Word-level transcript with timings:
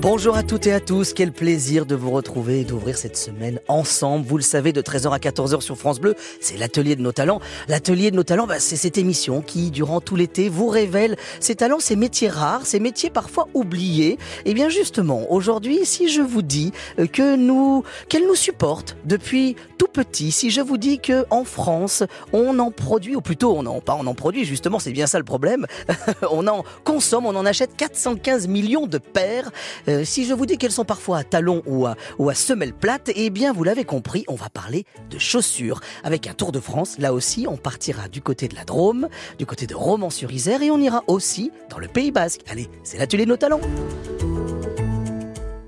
Bonjour 0.00 0.36
à 0.36 0.44
toutes 0.44 0.68
et 0.68 0.72
à 0.72 0.78
tous, 0.78 1.12
quel 1.12 1.32
plaisir 1.32 1.84
de 1.84 1.96
vous 1.96 2.12
retrouver 2.12 2.60
et 2.60 2.64
d'ouvrir 2.64 2.96
cette 2.96 3.16
semaine 3.16 3.58
ensemble. 3.66 4.24
Vous 4.24 4.36
le 4.36 4.44
savez, 4.44 4.72
de 4.72 4.80
13h 4.80 5.10
à 5.10 5.18
14h 5.18 5.60
sur 5.60 5.76
France 5.76 5.98
Bleu, 5.98 6.14
c'est 6.40 6.56
l'atelier 6.56 6.94
de 6.94 7.02
nos 7.02 7.10
talents. 7.10 7.40
L'atelier 7.66 8.12
de 8.12 8.16
nos 8.16 8.22
talents, 8.22 8.46
bah, 8.46 8.60
c'est 8.60 8.76
cette 8.76 8.96
émission 8.96 9.42
qui, 9.42 9.72
durant 9.72 10.00
tout 10.00 10.14
l'été, 10.14 10.48
vous 10.48 10.68
révèle 10.68 11.16
ces 11.40 11.56
talents, 11.56 11.80
ces 11.80 11.96
métiers 11.96 12.28
rares, 12.28 12.64
ces 12.64 12.78
métiers 12.78 13.10
parfois 13.10 13.48
oubliés. 13.54 14.18
Et 14.44 14.54
bien 14.54 14.68
justement, 14.68 15.32
aujourd'hui, 15.32 15.80
si 15.82 16.08
je 16.08 16.22
vous 16.22 16.42
dis 16.42 16.72
euh, 17.00 17.06
que 17.06 17.34
nous, 17.34 17.82
qu'elle 18.08 18.28
nous 18.28 18.36
supporte 18.36 18.96
depuis 19.04 19.56
tout 19.78 19.88
petit, 19.88 20.30
si 20.30 20.50
je 20.50 20.60
vous 20.60 20.76
dis 20.76 21.00
que 21.00 21.26
en 21.30 21.42
France, 21.42 22.04
on 22.32 22.60
en 22.60 22.70
produit, 22.70 23.16
ou 23.16 23.20
plutôt 23.20 23.56
on 23.56 23.66
en, 23.66 23.80
pas 23.80 23.96
on 23.98 24.06
en 24.06 24.14
produit, 24.14 24.44
justement, 24.44 24.78
c'est 24.78 24.92
bien 24.92 25.08
ça 25.08 25.18
le 25.18 25.24
problème, 25.24 25.66
on 26.30 26.46
en 26.46 26.64
consomme, 26.84 27.26
on 27.26 27.34
en 27.34 27.46
achète 27.46 27.76
415 27.76 28.46
millions 28.46 28.86
de 28.86 28.98
paires. 28.98 29.50
Euh, 29.88 30.04
si 30.04 30.26
je 30.26 30.34
vous 30.34 30.46
dis 30.46 30.58
qu'elles 30.58 30.72
sont 30.72 30.84
parfois 30.84 31.18
à 31.18 31.24
talons 31.24 31.62
ou 31.66 31.86
à, 31.86 32.34
semelles 32.34 32.74
plates, 32.74 33.10
eh 33.14 33.30
bien 33.30 33.52
vous 33.52 33.64
l'avez 33.64 33.84
compris, 33.84 34.24
on 34.28 34.34
va 34.34 34.50
parler 34.50 34.84
de 35.10 35.18
chaussures. 35.18 35.80
Avec 36.04 36.26
un 36.26 36.34
Tour 36.34 36.52
de 36.52 36.60
France, 36.60 36.98
là 36.98 37.12
aussi, 37.12 37.46
on 37.48 37.56
partira 37.56 38.08
du 38.08 38.20
côté 38.20 38.48
de 38.48 38.54
la 38.54 38.64
Drôme, 38.64 39.08
du 39.38 39.46
côté 39.46 39.66
de 39.66 39.74
Romans-sur-Isère 39.74 40.62
et 40.62 40.70
on 40.70 40.78
ira 40.78 41.02
aussi 41.06 41.50
dans 41.70 41.78
le 41.78 41.88
Pays 41.88 42.10
Basque. 42.10 42.42
Allez, 42.48 42.68
c'est 42.82 42.98
l'atelier 42.98 43.24
de 43.24 43.30
nos 43.30 43.36
talents. 43.36 43.60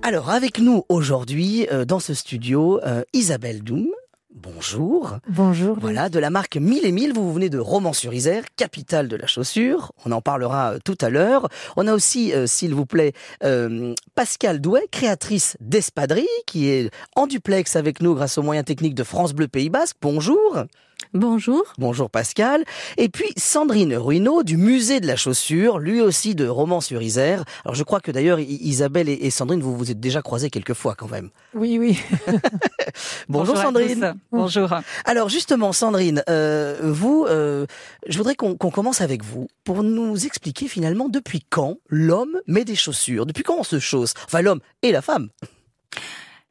Alors 0.02 0.30
avec 0.30 0.58
nous 0.58 0.84
aujourd'hui 0.88 1.66
euh, 1.70 1.84
dans 1.84 2.00
ce 2.00 2.14
studio, 2.14 2.80
euh, 2.84 3.02
Isabelle 3.12 3.62
Doum. 3.62 3.88
Bonjour. 4.32 5.18
Bonjour. 5.28 5.76
Voilà, 5.80 6.08
de 6.08 6.20
la 6.20 6.30
marque 6.30 6.56
Mille 6.56 6.86
et 6.86 6.92
Mille, 6.92 7.12
vous 7.12 7.32
venez 7.32 7.48
de 7.48 7.58
Romans-sur-Isère, 7.58 8.44
capitale 8.54 9.08
de 9.08 9.16
la 9.16 9.26
chaussure. 9.26 9.92
On 10.06 10.12
en 10.12 10.20
parlera 10.20 10.74
euh, 10.74 10.78
tout 10.84 10.96
à 11.00 11.10
l'heure. 11.10 11.48
On 11.76 11.88
a 11.88 11.92
aussi, 11.92 12.32
euh, 12.32 12.46
s'il 12.46 12.72
vous 12.72 12.86
plaît, 12.86 13.12
euh, 13.42 13.92
Pascal 14.14 14.60
Douet, 14.60 14.86
créatrice 14.92 15.56
d'Espadrille, 15.60 16.28
qui 16.46 16.68
est 16.68 16.90
en 17.16 17.26
duplex 17.26 17.74
avec 17.74 18.00
nous 18.00 18.14
grâce 18.14 18.38
aux 18.38 18.42
moyens 18.42 18.64
techniques 18.64 18.94
de 18.94 19.02
France 19.02 19.32
Bleu 19.32 19.48
Pays 19.48 19.68
Basque. 19.68 19.96
Bonjour. 20.00 20.64
Bonjour. 21.12 21.64
Bonjour 21.76 22.08
Pascal. 22.08 22.64
Et 22.96 23.08
puis 23.08 23.32
Sandrine 23.36 23.96
Ruineau 23.96 24.44
du 24.44 24.56
musée 24.56 25.00
de 25.00 25.08
la 25.08 25.16
chaussure, 25.16 25.80
lui 25.80 26.00
aussi 26.00 26.36
de 26.36 26.46
Romans-sur-Isère. 26.46 27.44
Alors 27.64 27.74
je 27.74 27.82
crois 27.82 27.98
que 28.00 28.12
d'ailleurs 28.12 28.38
Isabelle 28.38 29.08
et 29.08 29.30
Sandrine, 29.30 29.60
vous 29.60 29.76
vous 29.76 29.90
êtes 29.90 29.98
déjà 29.98 30.22
croisées 30.22 30.50
quelques 30.50 30.74
fois 30.74 30.94
quand 30.94 31.08
même. 31.08 31.30
Oui, 31.52 31.78
oui. 31.80 31.98
Bonjour, 33.28 33.56
Sandrine. 33.56 34.14
Bonjour. 34.30 34.72
Alors 35.04 35.28
justement 35.28 35.72
Sandrine, 35.72 36.22
euh, 36.30 36.78
vous, 36.80 37.26
euh, 37.28 37.66
je 38.06 38.16
voudrais 38.16 38.36
qu'on 38.36 38.54
commence 38.54 39.00
avec 39.00 39.24
vous 39.24 39.48
pour 39.64 39.82
nous 39.82 40.26
expliquer 40.26 40.68
finalement 40.68 41.08
depuis 41.08 41.44
quand 41.50 41.78
l'homme 41.88 42.38
met 42.46 42.64
des 42.64 42.76
chaussures, 42.76 43.26
depuis 43.26 43.42
quand 43.42 43.56
on 43.58 43.64
se 43.64 43.80
chausse, 43.80 44.14
enfin 44.26 44.42
l'homme 44.42 44.60
et 44.82 44.92
la 44.92 45.02
femme. 45.02 45.28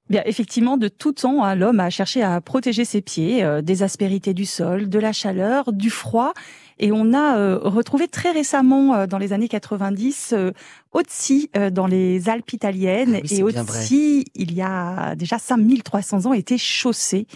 Bien, 0.10 0.24
effectivement, 0.26 0.78
de 0.78 0.88
tout 0.88 1.12
temps, 1.12 1.44
hein, 1.44 1.54
l'homme 1.54 1.80
a 1.80 1.92
cherché 1.92 2.24
à 2.24 2.42
protéger 2.42 2.84
ses 2.84 3.02
pieds 3.02 3.44
euh, 3.44 3.62
des 3.62 3.84
aspérités 3.84 4.34
du 4.34 4.46
sol, 4.46 4.90
de 4.90 5.00
la 5.00 5.14
chaleur, 5.14 5.72
du 5.72 5.92
froid. 5.92 6.34
Et 6.80 6.92
on 6.92 7.14
a 7.14 7.38
euh, 7.38 7.60
retrouvé 7.62 8.08
très 8.08 8.32
récemment, 8.32 8.96
euh, 8.96 9.08
dans 9.08 9.18
les 9.18 9.34
années 9.34 9.48
90, 9.48 10.36
Otzi 10.92 11.50
dans 11.72 11.86
les 11.86 12.30
Alpes 12.30 12.54
italiennes. 12.54 13.20
Ah 13.24 13.28
et 13.30 13.44
Otzi, 13.44 14.26
il 14.34 14.54
y 14.54 14.62
a 14.62 15.16
déjà 15.16 15.38
5300 15.38 16.26
ans, 16.26 16.34
était 16.34 16.58
chaussé. 16.58 17.28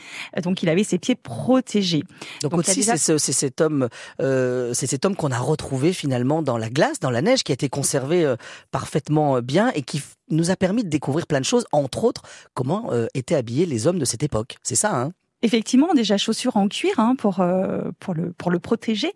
Donc 0.41 0.63
il 0.63 0.69
avait 0.69 0.83
ses 0.83 0.97
pieds 0.97 1.15
protégés. 1.15 2.03
Donc, 2.41 2.53
Otzi, 2.55 2.83
c'est 2.83 3.17
cet 3.19 3.61
homme, 3.61 3.89
c'est 4.19 4.87
cet 4.87 5.05
homme 5.05 5.15
qu'on 5.15 5.31
a 5.31 5.37
retrouvé 5.37 5.93
finalement 5.93 6.41
dans 6.41 6.57
la 6.57 6.69
glace, 6.69 6.99
dans 6.99 7.11
la 7.11 7.21
neige, 7.21 7.43
qui 7.43 7.51
a 7.51 7.53
été 7.53 7.69
conservé 7.69 8.33
parfaitement 8.71 9.41
bien 9.41 9.71
et 9.75 9.83
qui 9.83 10.01
nous 10.29 10.51
a 10.51 10.55
permis 10.55 10.83
de 10.83 10.89
découvrir 10.89 11.27
plein 11.27 11.39
de 11.39 11.45
choses, 11.45 11.65
entre 11.71 12.03
autres 12.03 12.23
comment 12.53 12.91
euh, 12.91 13.07
étaient 13.13 13.35
habillés 13.35 13.65
les 13.65 13.87
hommes 13.87 13.99
de 13.99 14.05
cette 14.05 14.23
époque. 14.23 14.57
C'est 14.63 14.75
ça, 14.75 14.95
hein? 14.95 15.11
Effectivement, 15.45 15.93
déjà 15.93 16.17
chaussures 16.17 16.55
en 16.55 16.69
cuir 16.69 16.99
hein, 16.99 17.15
pour 17.17 17.41
euh, 17.41 17.91
pour 17.99 18.13
le 18.13 18.31
pour 18.31 18.49
le 18.49 18.59
protéger. 18.59 19.11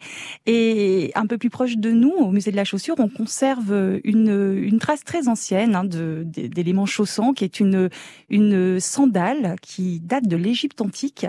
Et 0.45 1.11
un 1.15 1.25
peu 1.25 1.37
plus 1.37 1.49
proche 1.49 1.77
de 1.77 1.91
nous, 1.91 2.11
au 2.11 2.31
musée 2.31 2.51
de 2.51 2.57
la 2.57 2.65
chaussure, 2.65 2.95
on 2.99 3.07
conserve 3.07 3.99
une 4.03 4.57
une 4.61 4.77
trace 4.77 5.05
très 5.05 5.29
ancienne 5.29 5.73
hein, 5.73 5.85
de 5.85 6.23
d'éléments 6.25 6.85
chaussants, 6.85 7.31
qui 7.33 7.45
est 7.45 7.61
une 7.61 7.89
une 8.29 8.79
sandale 8.81 9.55
qui 9.61 10.01
date 10.01 10.27
de 10.27 10.35
l'Égypte 10.35 10.81
antique 10.81 11.25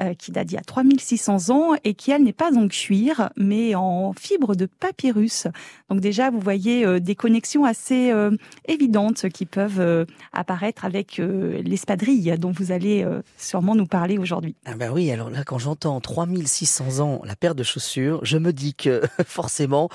euh, 0.00 0.14
qui 0.14 0.32
date 0.32 0.46
d'il 0.46 0.54
y 0.54 0.58
a 0.58 0.62
3600 0.62 1.50
ans 1.50 1.74
et 1.84 1.92
qui, 1.92 2.10
elle, 2.10 2.22
n'est 2.22 2.32
pas 2.32 2.56
en 2.56 2.68
cuir, 2.68 3.30
mais 3.36 3.74
en 3.74 4.14
fibre 4.18 4.54
de 4.54 4.64
papyrus. 4.66 5.46
Donc 5.90 6.00
déjà, 6.00 6.30
vous 6.30 6.40
voyez 6.40 6.86
euh, 6.86 7.00
des 7.00 7.14
connexions 7.14 7.64
assez 7.64 8.10
euh, 8.10 8.30
évidentes 8.66 9.28
qui 9.28 9.44
peuvent 9.44 10.06
apparaître 10.32 10.84
avec 10.84 11.18
l'espadrille 11.18 12.34
dont 12.38 12.50
vous 12.50 12.72
allez 12.72 13.06
sûrement 13.36 13.74
nous 13.74 13.86
parler 13.86 14.18
aujourd'hui. 14.18 14.54
Ah 14.64 14.74
ben 14.74 14.90
oui, 14.92 15.10
alors 15.10 15.30
là, 15.30 15.44
quand 15.44 15.58
j'entends 15.58 16.00
3600 16.00 17.00
ans, 17.00 17.20
la 17.24 17.36
paire 17.36 17.54
de 17.54 17.62
chaussures, 17.62 18.20
je 18.22 18.38
me 18.38 18.52
dis 18.52 18.74
que 18.74 19.02
forcément, 19.26 19.88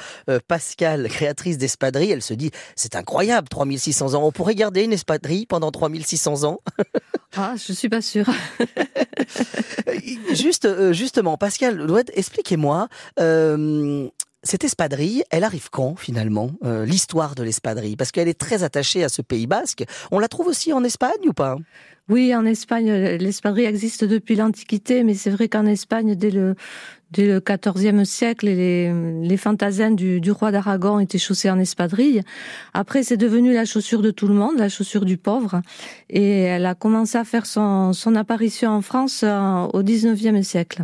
Pascal, 0.47 1.07
créatrice 1.09 1.57
d'espadrille, 1.57 2.11
elle 2.11 2.21
se 2.21 2.33
dit, 2.33 2.51
c'est 2.75 2.95
incroyable, 2.95 3.47
3600 3.49 4.13
ans, 4.13 4.23
on 4.25 4.31
pourrait 4.31 4.55
garder 4.55 4.83
une 4.83 4.93
espadrille 4.93 5.45
pendant 5.45 5.71
3600 5.71 6.43
ans? 6.43 6.59
Ah, 7.37 7.55
je 7.57 7.73
suis 7.73 7.89
pas 7.89 8.01
sûre. 8.01 8.29
Juste, 10.33 10.65
euh, 10.65 10.93
justement, 10.93 11.37
Pascal 11.37 11.85
expliquez-moi. 12.13 12.87
Euh, 13.19 14.07
cette 14.43 14.63
espadrille, 14.63 15.23
elle 15.31 15.43
arrive 15.43 15.69
quand 15.71 15.95
finalement 15.95 16.51
euh, 16.63 16.85
L'histoire 16.85 17.33
de 17.35 17.43
l'espadrille, 17.43 17.95
parce 17.95 18.11
qu'elle 18.11 18.27
est 18.27 18.39
très 18.39 18.63
attachée 18.63 19.03
à 19.03 19.09
ce 19.09 19.21
Pays 19.21 19.47
basque. 19.47 19.83
On 20.11 20.19
la 20.19 20.27
trouve 20.27 20.47
aussi 20.47 20.71
en 20.71 20.83
Espagne 20.83 21.27
ou 21.27 21.33
pas? 21.33 21.57
Oui, 22.07 22.35
en 22.35 22.45
Espagne, 22.45 22.91
l'espadrille 22.91 23.65
existe 23.65 24.03
depuis 24.03 24.35
l'Antiquité, 24.35 25.03
mais 25.03 25.15
c'est 25.15 25.31
vrai 25.31 25.49
qu'en 25.49 25.65
Espagne, 25.65 26.13
dès 26.13 26.29
le, 26.29 26.53
dès 27.15 27.25
le 27.25 27.39
XIVe 27.39 28.03
siècle, 28.03 28.45
les, 28.47 28.91
les 29.23 29.37
fantasins 29.37 29.91
du, 29.91 30.19
du 30.19 30.31
roi 30.31 30.51
d'Aragon 30.51 30.99
étaient 30.99 31.17
chaussés 31.17 31.49
en 31.49 31.57
espadrille. 31.57 32.21
Après, 32.73 33.03
c'est 33.03 33.17
devenu 33.17 33.53
la 33.53 33.65
chaussure 33.65 34.01
de 34.01 34.11
tout 34.11 34.27
le 34.27 34.33
monde, 34.33 34.57
la 34.57 34.69
chaussure 34.69 35.05
du 35.05 35.17
pauvre, 35.17 35.61
et 36.09 36.41
elle 36.41 36.65
a 36.65 36.75
commencé 36.75 37.17
à 37.17 37.23
faire 37.23 37.45
son, 37.45 37.93
son 37.93 38.15
apparition 38.15 38.71
en 38.71 38.81
France 38.81 39.21
euh, 39.23 39.67
au 39.73 39.81
XIXe 39.81 40.45
siècle. 40.45 40.83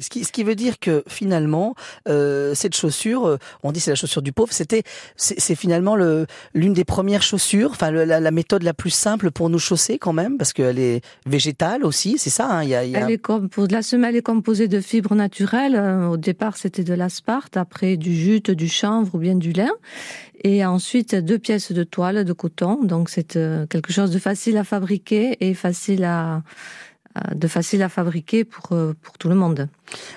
Ce 0.00 0.08
qui, 0.08 0.24
ce 0.24 0.32
qui 0.32 0.42
veut 0.42 0.56
dire 0.56 0.78
que 0.80 1.04
finalement, 1.06 1.74
euh, 2.08 2.54
cette 2.54 2.74
chaussure, 2.74 3.26
euh, 3.26 3.38
on 3.62 3.70
dit 3.70 3.80
c'est 3.80 3.92
la 3.92 3.96
chaussure 3.96 4.22
du 4.22 4.32
pauvre, 4.32 4.52
c'était, 4.52 4.82
c'est 5.16 5.54
finalement 5.54 5.94
le, 5.94 6.26
l'une 6.52 6.72
des 6.72 6.84
premières 6.84 7.22
chaussures, 7.22 7.70
enfin 7.70 7.90
la, 7.90 8.18
la, 8.18 8.30
méthode 8.30 8.64
la 8.64 8.74
plus 8.74 8.90
simple 8.90 9.30
pour 9.30 9.50
nous 9.50 9.58
chausser 9.58 9.98
quand 9.98 10.12
même, 10.12 10.36
parce 10.36 10.52
qu'elle 10.52 10.78
est 10.78 11.00
végétale 11.26 11.84
aussi, 11.84 12.18
c'est 12.18 12.30
ça. 12.30 12.48
Hein, 12.50 12.64
y 12.64 12.74
a, 12.74 12.84
y 12.84 12.96
a... 12.96 13.00
Elle 13.00 13.12
est 13.12 13.18
composée, 13.18 13.72
la 13.72 13.82
semelle 13.82 14.16
est 14.16 14.22
composée 14.22 14.66
de 14.66 14.80
fibres 14.80 15.14
naturelles. 15.14 15.76
Euh, 15.76 16.08
au 16.08 16.16
départ, 16.16 16.56
c'était 16.56 16.84
de 16.84 16.94
l'asparte, 16.94 17.56
après 17.56 17.96
du 17.96 18.14
jute, 18.14 18.50
du 18.50 18.68
chanvre 18.68 19.14
ou 19.14 19.18
bien 19.18 19.36
du 19.36 19.52
lin, 19.52 19.70
et 20.42 20.64
ensuite 20.64 21.14
deux 21.14 21.38
pièces 21.38 21.72
de 21.72 21.84
toile 21.84 22.24
de 22.24 22.32
coton. 22.32 22.82
Donc 22.82 23.10
c'est 23.10 23.36
euh, 23.36 23.66
quelque 23.66 23.92
chose 23.92 24.10
de 24.10 24.18
facile 24.18 24.56
à 24.56 24.64
fabriquer 24.64 25.36
et 25.40 25.54
facile 25.54 26.04
à 26.04 26.42
de 27.34 27.48
facile 27.48 27.82
à 27.82 27.88
fabriquer 27.88 28.44
pour, 28.44 28.72
euh, 28.72 28.94
pour 29.02 29.18
tout 29.18 29.28
le 29.28 29.34
monde. 29.34 29.68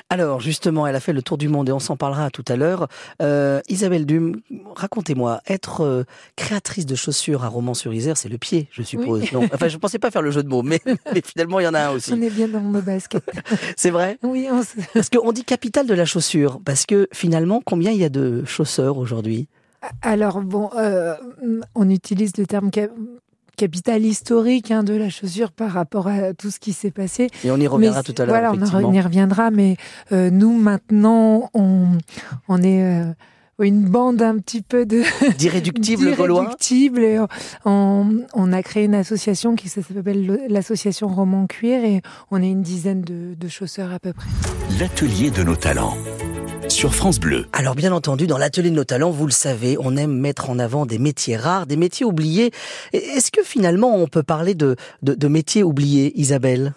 Alors 0.10 0.40
justement, 0.40 0.88
elle 0.88 0.96
a 0.96 1.00
fait 1.00 1.14
le 1.14 1.22
tour 1.22 1.38
du 1.38 1.48
monde 1.48 1.70
et 1.70 1.72
on 1.72 1.80
s'en 1.80 1.96
parlera 1.96 2.30
tout 2.32 2.46
à 2.48 2.56
l'heure. 2.56 2.88
Euh, 3.22 3.62
Isabelle 3.70 4.06
Dume, 4.06 4.42
racontez-moi, 4.76 5.42
être 5.48 6.06
créatrice 6.36 6.86
de 6.86 6.96
chaussures 6.96 7.44
à 7.44 7.48
Romans-sur-Isère, 7.48 8.18
c'est 8.18 8.30
le 8.30 8.38
pied, 8.38 8.68
je 8.72 8.82
suppose. 8.82 9.32
Non, 9.32 9.48
enfin, 9.54 9.68
je 9.68 9.78
pensais 9.78 10.00
pas 10.00 10.12
faire 10.12 10.22
le 10.22 10.32
jeu 10.32 10.44
de 10.44 10.50
mots, 10.50 10.64
mais, 10.64 10.82
mais 11.14 11.22
finalement, 11.24 11.60
il 11.60 11.64
y 11.64 11.68
en 11.68 11.74
a 11.74 11.82
un 11.82 11.92
aussi. 11.92 12.14
On 12.14 12.22
est 12.22 12.30
bien 12.30 12.48
dans 12.48 12.62
mon 12.62 12.80
basket. 12.80 13.24
c'est 13.78 13.92
vrai? 13.92 14.18
Oui. 14.24 14.48
On... 14.52 14.62
Parce 14.94 15.10
qu'on 15.10 15.32
dit 15.32 15.44
capitale 15.44 15.88
de 15.88 15.94
la 15.94 16.06
chaussure, 16.06 16.60
parce 16.64 16.86
que 16.86 17.08
finalement, 17.14 17.62
combien 17.64 17.92
il 17.92 18.00
y 18.00 18.06
a 18.06 18.10
de 18.10 18.44
chausseurs 18.46 18.98
aujourd'hui? 18.98 19.48
Alors 20.02 20.42
bon, 20.42 20.70
euh, 20.78 21.16
on 21.76 21.90
utilise 21.90 22.36
le 22.38 22.46
terme 22.46 22.72
capital 23.58 24.06
historique 24.06 24.72
hein, 24.72 24.84
de 24.84 24.94
la 24.94 25.10
chaussure 25.10 25.52
par 25.52 25.72
rapport 25.72 26.08
à 26.08 26.34
tout 26.34 26.52
ce 26.52 26.60
qui 26.60 26.72
s'est 26.72 26.92
passé. 26.92 27.30
Et 27.44 27.52
on 27.52 27.58
y 27.58 27.68
reviendra 27.68 28.04
tout 28.04 28.16
à 28.18 28.26
l'heure. 28.26 28.54
Voilà, 28.54 28.88
on 28.88 28.94
y 28.94 29.02
reviendra, 29.02 29.52
mais 29.52 29.76
euh, 30.12 30.30
nous 30.30 30.58
maintenant, 30.58 31.50
on, 31.54 31.88
on 32.48 32.62
est 32.62 32.84
euh, 32.84 33.12
une 33.60 33.86
bande 33.86 34.22
un 34.22 34.38
petit 34.38 34.62
peu 34.62 34.86
de 34.86 35.02
d'irréductibles 35.38 36.16
gaulois. 36.16 36.56
Et 36.72 37.18
on, 37.66 38.26
on, 38.34 38.54
a 38.54 38.64
créé 38.64 38.86
une 38.86 38.96
association 38.96 39.56
qui 39.56 39.70
s'appelle 39.70 40.46
l'association 40.48 41.08
Roman 41.08 41.48
Cuir 41.48 41.84
et 41.84 42.02
on 42.32 42.42
est 42.42 42.50
une 42.50 42.62
dizaine 42.62 43.02
de, 43.02 43.34
de 43.34 43.48
chausseurs 43.48 43.92
à 43.92 44.00
peu 44.00 44.14
près. 44.14 44.30
L'atelier 44.80 45.32
de 45.32 45.44
nos 45.44 45.56
talents 45.56 45.98
sur 46.78 46.94
France 46.94 47.20
Bleu. 47.20 47.48
Alors 47.54 47.74
bien 47.74 47.92
entendu, 47.92 48.28
dans 48.28 48.38
l'atelier 48.38 48.70
de 48.70 48.76
nos 48.76 48.84
talents, 48.84 49.10
vous 49.10 49.26
le 49.26 49.32
savez, 49.32 49.78
on 49.80 49.98
aime 49.98 50.16
mettre 50.16 50.52
en 50.52 50.60
avant 50.60 50.86
des 50.86 51.00
métiers 51.00 51.36
rares, 51.36 51.66
des 51.66 51.76
métiers 51.76 52.06
oubliés. 52.06 52.52
Est-ce 52.94 53.32
que 53.32 53.42
finalement 53.42 53.96
on 53.96 54.06
peut 54.06 54.22
parler 54.22 54.54
de, 54.54 54.76
de, 55.02 55.16
de 55.16 55.28
métiers 55.28 55.64
oubliés, 55.64 56.14
Isabelle? 56.20 56.76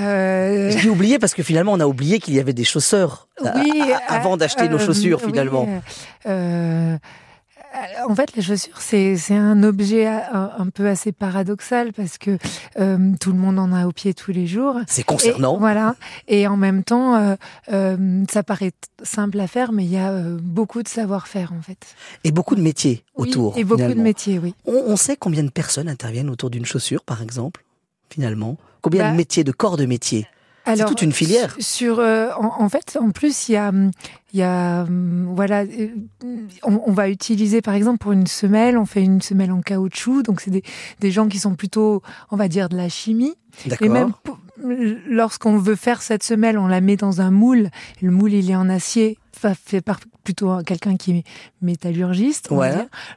Euh... 0.00 0.70
Je 0.70 0.78
dis 0.78 0.88
oublié 0.88 1.18
parce 1.18 1.34
que 1.34 1.42
finalement 1.42 1.74
on 1.74 1.80
a 1.80 1.86
oublié 1.86 2.18
qu'il 2.18 2.32
y 2.32 2.40
avait 2.40 2.54
des 2.54 2.64
chausseurs 2.64 3.28
oui, 3.42 3.82
avant 4.08 4.38
d'acheter 4.38 4.70
nos 4.70 4.78
chaussures 4.78 5.20
finalement. 5.20 5.68
Euh, 6.24 6.96
en 8.08 8.14
fait, 8.14 8.34
les 8.36 8.42
chaussures, 8.42 8.80
c'est 8.80 9.16
un 9.30 9.62
objet 9.62 10.06
un, 10.06 10.68
peu 10.72 10.88
assez 10.88 11.12
paradoxal 11.12 11.92
parce 11.92 12.18
que 12.18 12.38
euh, 12.78 13.12
tout 13.20 13.32
le 13.32 13.38
monde 13.38 13.58
en 13.58 13.72
a 13.72 13.86
au 13.86 13.92
pied 13.92 14.14
tous 14.14 14.32
les 14.32 14.46
jours. 14.46 14.76
C'est 14.86 15.02
concernant. 15.02 15.58
voilà. 15.58 15.96
Et 16.28 16.46
en 16.46 16.56
même 16.56 16.84
temps, 16.84 17.16
euh, 17.16 17.36
euh, 17.72 18.24
ça 18.30 18.42
paraît 18.42 18.72
simple 19.02 19.40
à 19.40 19.46
faire, 19.46 19.72
mais 19.72 19.84
il 19.84 19.90
y 19.90 19.98
a 19.98 20.12
beaucoup 20.40 20.82
de 20.82 20.88
savoir-faire 20.88 21.52
en 21.52 21.62
fait. 21.62 21.78
Et 22.24 22.32
beaucoup 22.32 22.54
de 22.54 22.62
métiers 22.62 23.04
autour. 23.14 23.56
et 23.56 23.64
beaucoup 23.64 23.82
de 23.82 23.94
métiers, 23.94 24.38
oui. 24.38 24.54
On, 24.66 24.96
sait 24.96 25.16
combien 25.16 25.42
de 25.42 25.50
personnes 25.50 25.88
interviennent 25.88 26.30
autour 26.30 26.50
d'une 26.50 26.64
chaussure, 26.64 27.04
par 27.04 27.22
exemple, 27.22 27.64
finalement? 28.10 28.56
Combien 28.80 29.04
de 29.04 29.10
bah 29.10 29.16
métiers, 29.16 29.44
de 29.44 29.52
corps 29.52 29.76
de 29.76 29.86
métiers? 29.86 30.26
C'est 30.66 30.84
toute 30.84 31.02
une 31.02 31.12
filière. 31.12 31.54
Sur, 31.58 31.98
euh, 31.98 32.30
en, 32.38 32.68
fait, 32.68 32.98
en 33.00 33.10
plus, 33.10 33.48
il 33.48 33.52
y 33.52 33.56
a, 33.56 33.72
il 34.32 34.38
y 34.38 34.42
a, 34.42 34.86
voilà, 35.34 35.62
euh, 35.62 35.88
on, 36.62 36.80
on, 36.86 36.92
va 36.92 37.08
utiliser 37.08 37.62
par 37.62 37.74
exemple 37.74 37.98
pour 37.98 38.12
une 38.12 38.26
semelle, 38.26 38.78
on 38.78 38.86
fait 38.86 39.02
une 39.02 39.20
semelle 39.20 39.52
en 39.52 39.60
caoutchouc, 39.60 40.22
donc 40.22 40.40
c'est 40.40 40.50
des, 40.50 40.62
des 41.00 41.10
gens 41.10 41.28
qui 41.28 41.38
sont 41.38 41.54
plutôt, 41.54 42.02
on 42.30 42.36
va 42.36 42.48
dire, 42.48 42.68
de 42.68 42.76
la 42.76 42.88
chimie. 42.88 43.34
Et 43.80 43.88
même 43.88 44.12
lorsqu'on 45.06 45.58
veut 45.58 45.76
faire 45.76 46.02
cette 46.02 46.22
semelle, 46.22 46.58
on 46.58 46.66
la 46.66 46.80
met 46.80 46.96
dans 46.96 47.20
un 47.20 47.30
moule. 47.30 47.70
Le 48.00 48.10
moule, 48.10 48.32
il 48.32 48.50
est 48.50 48.56
en 48.56 48.68
acier 48.68 49.18
fait 49.52 49.82
par 49.82 50.00
plutôt 50.24 50.62
quelqu'un 50.64 50.96
qui 50.96 51.18
est 51.18 51.24
métallurgiste. 51.60 52.48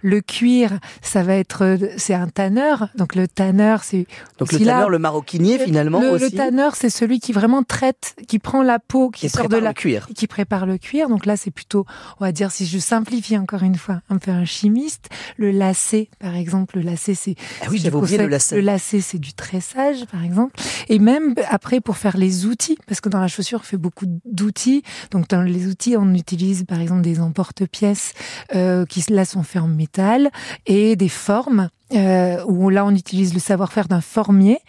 Le 0.02 0.22
cuir, 0.22 0.78
ça 1.02 1.24
va 1.24 1.36
être, 1.36 1.78
c'est 1.98 2.14
un 2.14 2.28
tanneur. 2.28 2.90
Donc 2.96 3.16
le 3.16 3.28
tanneur, 3.28 3.84
c'est 3.84 4.06
donc 4.38 4.52
le 4.52 4.60
tanneur, 4.60 4.90
le 4.90 5.00
maroquinier 5.00 5.58
finalement 5.58 6.02
le, 6.02 6.12
aussi. 6.12 6.26
Le 6.26 6.32
tanneur, 6.32 6.76
c'est 6.76 6.90
celui 6.90 7.20
qui 7.20 7.32
vraiment 7.32 7.64
traite, 7.64 8.16
qui 8.28 8.40
prend 8.40 8.62
la 8.62 8.80
peau, 8.80 9.10
qui, 9.10 9.30
sort 9.30 9.48
de 9.48 9.58
la 9.58 9.74
cuir, 9.74 10.08
qui 10.14 10.28
prépare 10.28 10.66
le 10.66 10.78
cuir. 10.78 11.10
Donc 11.10 11.26
là, 11.26 11.38
c'est 11.38 11.52
plutôt, 11.52 11.86
on 12.20 12.26
va 12.26 12.32
dire, 12.32 12.52
si 12.52 12.66
je 12.66 12.78
simplifie 12.78 13.38
encore 13.38 13.64
une 13.64 13.76
fois, 13.76 14.02
un 14.10 14.18
peu 14.18 14.32
un 14.32 14.46
chimiste. 14.46 15.10
Le 15.38 15.52
lacet, 15.52 16.10
par 16.20 16.36
exemple, 16.36 16.78
le 16.78 16.84
lacet, 16.84 17.16
c'est 17.16 17.36
ah 17.62 17.68
oui, 17.72 17.80
j'avais 17.80 17.96
oublié 17.96 18.18
le 18.18 18.28
lacet. 18.28 18.56
Le 18.56 18.62
lacet, 18.62 19.02
c'est 19.02 19.20
du 19.20 19.34
tressage, 19.34 20.06
par 20.12 20.24
exemple. 20.24 20.60
Et 20.90 21.00
même 21.00 21.34
après 21.50 21.80
pour 21.80 21.98
faire 21.98 22.18
les 22.18 22.46
outils, 22.46 22.78
parce 22.86 23.00
que 23.00 23.10
dans 23.10 23.20
la 23.22 23.28
chaussure, 23.28 23.60
on 23.62 23.64
fait 23.64 23.78
beaucoup 23.78 24.06
d'outils. 24.26 24.84
Donc 25.12 25.30
dans 25.30 25.42
les 25.42 25.68
outils, 25.68 25.96
on 25.98 26.14
utilise 26.18 26.66
par 26.66 26.81
exemple 26.81 27.02
des 27.02 27.19
emporte-pièces 27.19 28.14
euh, 28.56 28.86
qui 28.86 29.04
là 29.10 29.25
sont 29.25 29.44
faits 29.44 29.62
en 29.62 29.68
métal 29.68 30.30
et 30.66 30.96
des 30.96 31.10
formes 31.10 31.69
euh, 31.94 32.44
où 32.45 32.69
là 32.69 32.86
on 32.86 32.94
utilise 32.94 33.34
le 33.34 33.39
savoir-faire 33.39 33.88
d'un 33.88 34.01
formier 34.01 34.60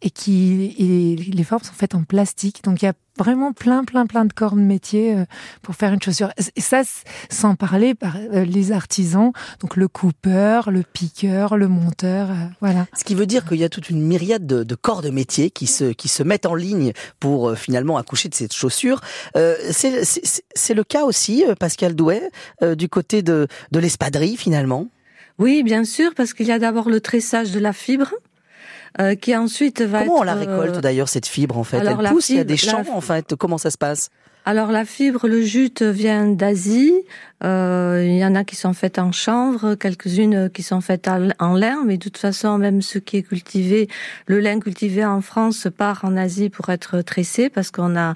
et 0.00 0.10
qui 0.10 0.76
et 0.78 1.16
les 1.16 1.44
formes 1.44 1.64
sont 1.64 1.72
faites 1.72 1.96
en 1.96 2.04
plastique. 2.04 2.62
Donc 2.62 2.82
il 2.82 2.84
y 2.84 2.88
a 2.88 2.92
vraiment 3.18 3.52
plein 3.52 3.82
plein 3.82 4.06
plein 4.06 4.24
de 4.24 4.32
corps 4.32 4.54
de 4.54 4.60
métier 4.60 5.16
euh, 5.16 5.24
pour 5.62 5.74
faire 5.74 5.92
une 5.92 6.00
chaussure. 6.00 6.30
Et 6.54 6.60
ça 6.60 6.82
sans 7.30 7.56
parler 7.56 7.96
par 7.96 8.16
euh, 8.16 8.44
les 8.44 8.70
artisans, 8.70 9.32
donc 9.58 9.74
le 9.74 9.88
coupeur, 9.88 10.70
le 10.70 10.84
piqueur, 10.84 11.56
le 11.56 11.66
monteur, 11.66 12.28
voilà. 12.60 12.86
Ce 12.96 13.02
qui 13.02 13.16
veut 13.16 13.26
dire 13.26 13.44
qu'il 13.44 13.58
y 13.58 13.64
a 13.64 13.68
toute 13.68 13.90
une 13.90 14.00
myriade 14.00 14.46
de, 14.46 14.62
de, 14.62 14.74
corps 14.76 15.02
de 15.02 15.10
métier 15.10 15.50
qui 15.50 15.66
se 15.66 15.86
qui 15.92 16.06
se 16.06 16.22
mettent 16.22 16.46
en 16.46 16.54
ligne 16.54 16.92
pour 17.18 17.56
finalement 17.56 17.96
accoucher 17.96 18.28
de 18.28 18.34
cette 18.34 18.54
chaussure. 18.54 19.00
C'est 19.34 20.74
le 20.74 20.84
cas 20.84 21.02
aussi, 21.02 21.44
Pascal 21.58 21.96
Douet, 21.96 22.30
du 22.76 22.88
côté 22.88 23.22
de 23.22 23.48
de 23.72 23.78
l'espadrille 23.80 24.36
finalement? 24.36 24.86
Oui, 25.38 25.62
bien 25.62 25.84
sûr, 25.84 26.14
parce 26.14 26.34
qu'il 26.34 26.46
y 26.46 26.52
a 26.52 26.58
d'abord 26.58 26.88
le 26.90 27.00
tressage 27.00 27.52
de 27.52 27.60
la 27.60 27.72
fibre. 27.72 28.12
Euh, 29.00 29.14
qui 29.14 29.36
ensuite 29.36 29.82
va 29.82 30.00
Comment 30.00 30.20
on 30.20 30.22
la 30.22 30.34
récolte 30.34 30.78
euh, 30.78 30.80
d'ailleurs 30.80 31.10
cette 31.10 31.26
fibre 31.26 31.58
en 31.58 31.62
fait? 31.62 31.76
Elle 31.76 31.96
pousse, 32.08 32.30
il 32.30 32.36
y 32.36 32.40
a 32.40 32.44
des 32.44 32.56
champs 32.56 32.82
en 32.90 33.00
fait. 33.02 33.36
Comment 33.36 33.58
ça 33.58 33.70
se 33.70 33.76
passe? 33.78 34.10
Alors 34.44 34.72
la 34.72 34.86
fibre, 34.86 35.28
le 35.28 35.42
jute 35.42 35.82
vient 35.82 36.26
d'Asie. 36.26 36.94
Euh, 37.44 38.02
il 38.04 38.16
y 38.16 38.24
en 38.24 38.34
a 38.34 38.44
qui 38.44 38.56
sont 38.56 38.72
faites 38.72 38.98
en 38.98 39.12
chanvre, 39.12 39.74
quelques-unes 39.74 40.48
qui 40.48 40.62
sont 40.62 40.80
faites 40.80 41.06
en 41.38 41.54
lin, 41.54 41.82
mais 41.86 41.98
de 41.98 42.02
toute 42.02 42.16
façon, 42.16 42.56
même 42.56 42.80
ce 42.80 42.98
qui 42.98 43.18
est 43.18 43.22
cultivé, 43.22 43.88
le 44.26 44.40
lin 44.40 44.58
cultivé 44.58 45.04
en 45.04 45.20
France 45.20 45.68
part 45.76 46.00
en 46.04 46.16
Asie 46.16 46.48
pour 46.48 46.70
être 46.70 47.02
tressé 47.02 47.50
parce 47.50 47.70
qu'on 47.70 47.94
a 47.94 48.14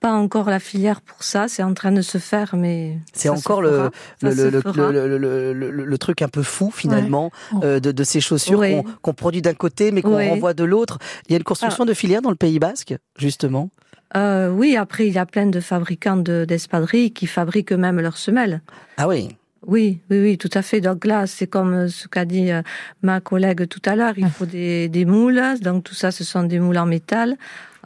pas 0.00 0.12
encore 0.12 0.48
la 0.50 0.58
filière 0.58 1.00
pour 1.00 1.22
ça, 1.22 1.48
c'est 1.48 1.62
en 1.62 1.74
train 1.74 1.92
de 1.92 2.02
se 2.02 2.18
faire, 2.18 2.56
mais 2.56 2.98
c'est 3.12 3.28
encore 3.28 3.62
le 3.62 3.90
le, 4.22 5.96
truc 5.98 6.22
un 6.22 6.28
peu 6.28 6.42
fou 6.42 6.70
finalement 6.70 7.30
euh, 7.62 7.80
de, 7.80 7.90
de, 7.90 8.04
ces 8.04 8.20
chaussures 8.20 8.62
qu'on 9.02 9.14
produit 9.14 9.42
d'un 9.42 9.54
côté 9.54 9.90
mais 9.90 10.02
qu'on 10.02 10.16
renvoie 10.16 10.54
de 10.54 10.64
l'autre. 10.64 10.98
Il 11.26 11.32
y 11.32 11.34
a 11.34 11.38
une 11.38 11.44
construction 11.44 11.84
ah. 11.84 11.86
de 11.86 11.94
filière 11.94 12.22
dans 12.22 12.30
le 12.30 12.36
Pays 12.36 12.58
Basque, 12.58 12.94
justement? 13.18 13.70
Euh, 14.14 14.50
oui, 14.50 14.76
après 14.76 15.06
il 15.06 15.12
y 15.12 15.18
a 15.18 15.26
plein 15.26 15.46
de 15.46 15.60
fabricants 15.60 16.16
d'espadrilles 16.16 17.12
qui 17.12 17.26
fabriquent 17.26 17.72
eux-mêmes 17.72 18.00
leurs 18.00 18.18
semelles. 18.18 18.62
Ah 18.98 19.08
oui. 19.08 19.36
Oui, 19.66 20.00
oui, 20.10 20.20
oui, 20.20 20.38
tout 20.38 20.50
à 20.54 20.62
fait. 20.62 20.80
Donc 20.80 21.04
là, 21.04 21.26
c'est 21.26 21.46
comme 21.46 21.88
ce 21.88 22.08
qu'a 22.08 22.24
dit 22.24 22.50
euh, 22.50 22.62
ma 23.02 23.20
collègue 23.20 23.66
tout 23.68 23.82
à 23.84 23.96
l'heure, 23.96 24.14
il 24.16 24.28
faut 24.28 24.46
des, 24.46 24.88
des 24.88 25.04
moules. 25.04 25.42
Donc 25.60 25.84
tout 25.84 25.94
ça, 25.94 26.10
ce 26.10 26.24
sont 26.24 26.44
des 26.44 26.60
moules 26.60 26.78
en 26.78 26.86
métal 26.86 27.36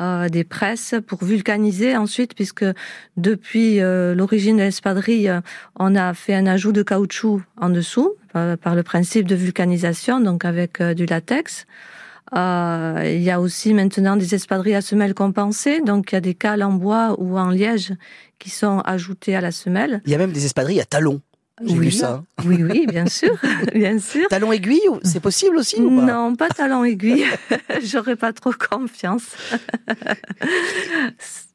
euh, 0.01 0.31
des 0.31 0.45
presses 0.45 0.95
pour 1.07 1.23
vulcaniser 1.25 1.95
ensuite, 1.95 2.35
puisque 2.35 2.65
depuis 3.19 3.81
euh, 3.81 4.15
l'origine 4.15 4.57
de 4.57 4.63
l'espadrille, 4.63 5.29
euh, 5.29 5.43
on 5.79 5.95
a 5.95 6.15
fait 6.15 6.35
un 6.35 6.47
ajout 6.47 6.73
de 6.73 6.83
caoutchouc 6.83 7.43
en 7.61 7.69
dessous 7.69 8.15
par 8.33 8.77
le 8.77 8.83
principe 8.83 9.27
de 9.27 9.35
vulcanisation, 9.35 10.21
donc 10.21 10.45
avec 10.45 10.81
du 10.81 11.05
latex. 11.05 11.67
il 12.33 13.23
y 13.23 13.31
a 13.31 13.41
aussi 13.41 13.75
maintenant 13.75 14.17
des 14.17 14.37
espadrilles 14.37 14.77
à 14.77 14.83
semelle 14.83 15.15
compensée, 15.15 15.81
donc 15.81 16.13
il 16.13 16.15
y 16.15 16.19
a 16.19 16.21
des 16.21 16.35
cales 16.35 16.63
en 16.63 16.73
bois 16.73 17.17
ou 17.19 17.37
en 17.37 17.51
liège 17.51 17.93
qui 18.39 18.49
sont 18.49 18.79
ajoutées 18.85 19.35
à 19.35 19.41
la 19.41 19.51
semelle. 19.51 20.01
Il 20.07 20.13
y 20.13 20.15
a 20.15 20.19
même 20.19 20.33
des 20.33 20.47
espadrilles 20.47 20.81
à 20.81 20.85
talons. 20.85 21.21
J'ai 21.65 21.79
oui, 21.79 21.87
vu 21.87 21.91
ça. 21.91 22.23
Oui, 22.45 22.63
oui, 22.63 22.87
bien 22.87 23.07
sûr, 23.07 23.37
bien 23.75 23.99
sûr. 23.99 24.27
Talon 24.29 24.53
aiguille, 24.53 24.81
c'est 25.03 25.21
possible 25.21 25.57
aussi 25.59 25.81
ou 25.81 25.95
pas? 25.95 26.07
Non, 26.07 26.35
pas 26.35 26.49
talon 26.49 26.85
aiguille. 26.85 27.25
J'aurais 27.85 28.17
pas 28.17 28.33
trop 28.33 28.53
confiance. 28.53 29.25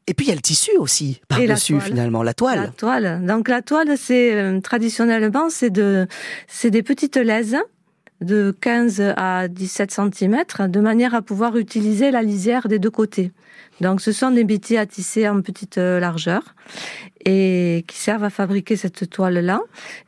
Et 0.07 0.13
puis 0.13 0.27
il 0.27 0.29
y 0.29 0.31
a 0.31 0.35
le 0.35 0.41
tissu 0.41 0.71
aussi 0.77 1.21
par-dessus 1.27 1.79
finalement, 1.79 2.21
la 2.21 2.33
toile. 2.33 2.59
La 2.59 2.67
toile. 2.67 3.25
Donc 3.25 3.47
la 3.47 3.61
toile, 3.61 3.97
c'est 3.97 4.35
euh, 4.35 4.59
traditionnellement 4.59 5.49
c'est 5.49 5.71
de 5.71 6.07
c'est 6.47 6.69
des 6.69 6.83
petites 6.83 7.17
laises 7.17 7.57
de 8.21 8.55
15 8.61 9.13
à 9.17 9.47
17 9.47 9.91
cm 9.91 10.43
de 10.69 10.79
manière 10.79 11.15
à 11.15 11.21
pouvoir 11.21 11.57
utiliser 11.57 12.11
la 12.11 12.21
lisière 12.21 12.67
des 12.67 12.79
deux 12.79 12.91
côtés. 12.91 13.31
Donc 13.81 14.01
ce 14.01 14.11
sont 14.11 14.31
des 14.31 14.43
métiers 14.43 14.77
à 14.77 14.85
tisser 14.85 15.27
en 15.27 15.41
petite 15.41 15.77
euh, 15.77 15.99
largeur 15.99 16.55
et 17.25 17.83
qui 17.87 17.97
servent 17.97 18.23
à 18.23 18.29
fabriquer 18.29 18.75
cette 18.75 19.09
toile-là. 19.09 19.61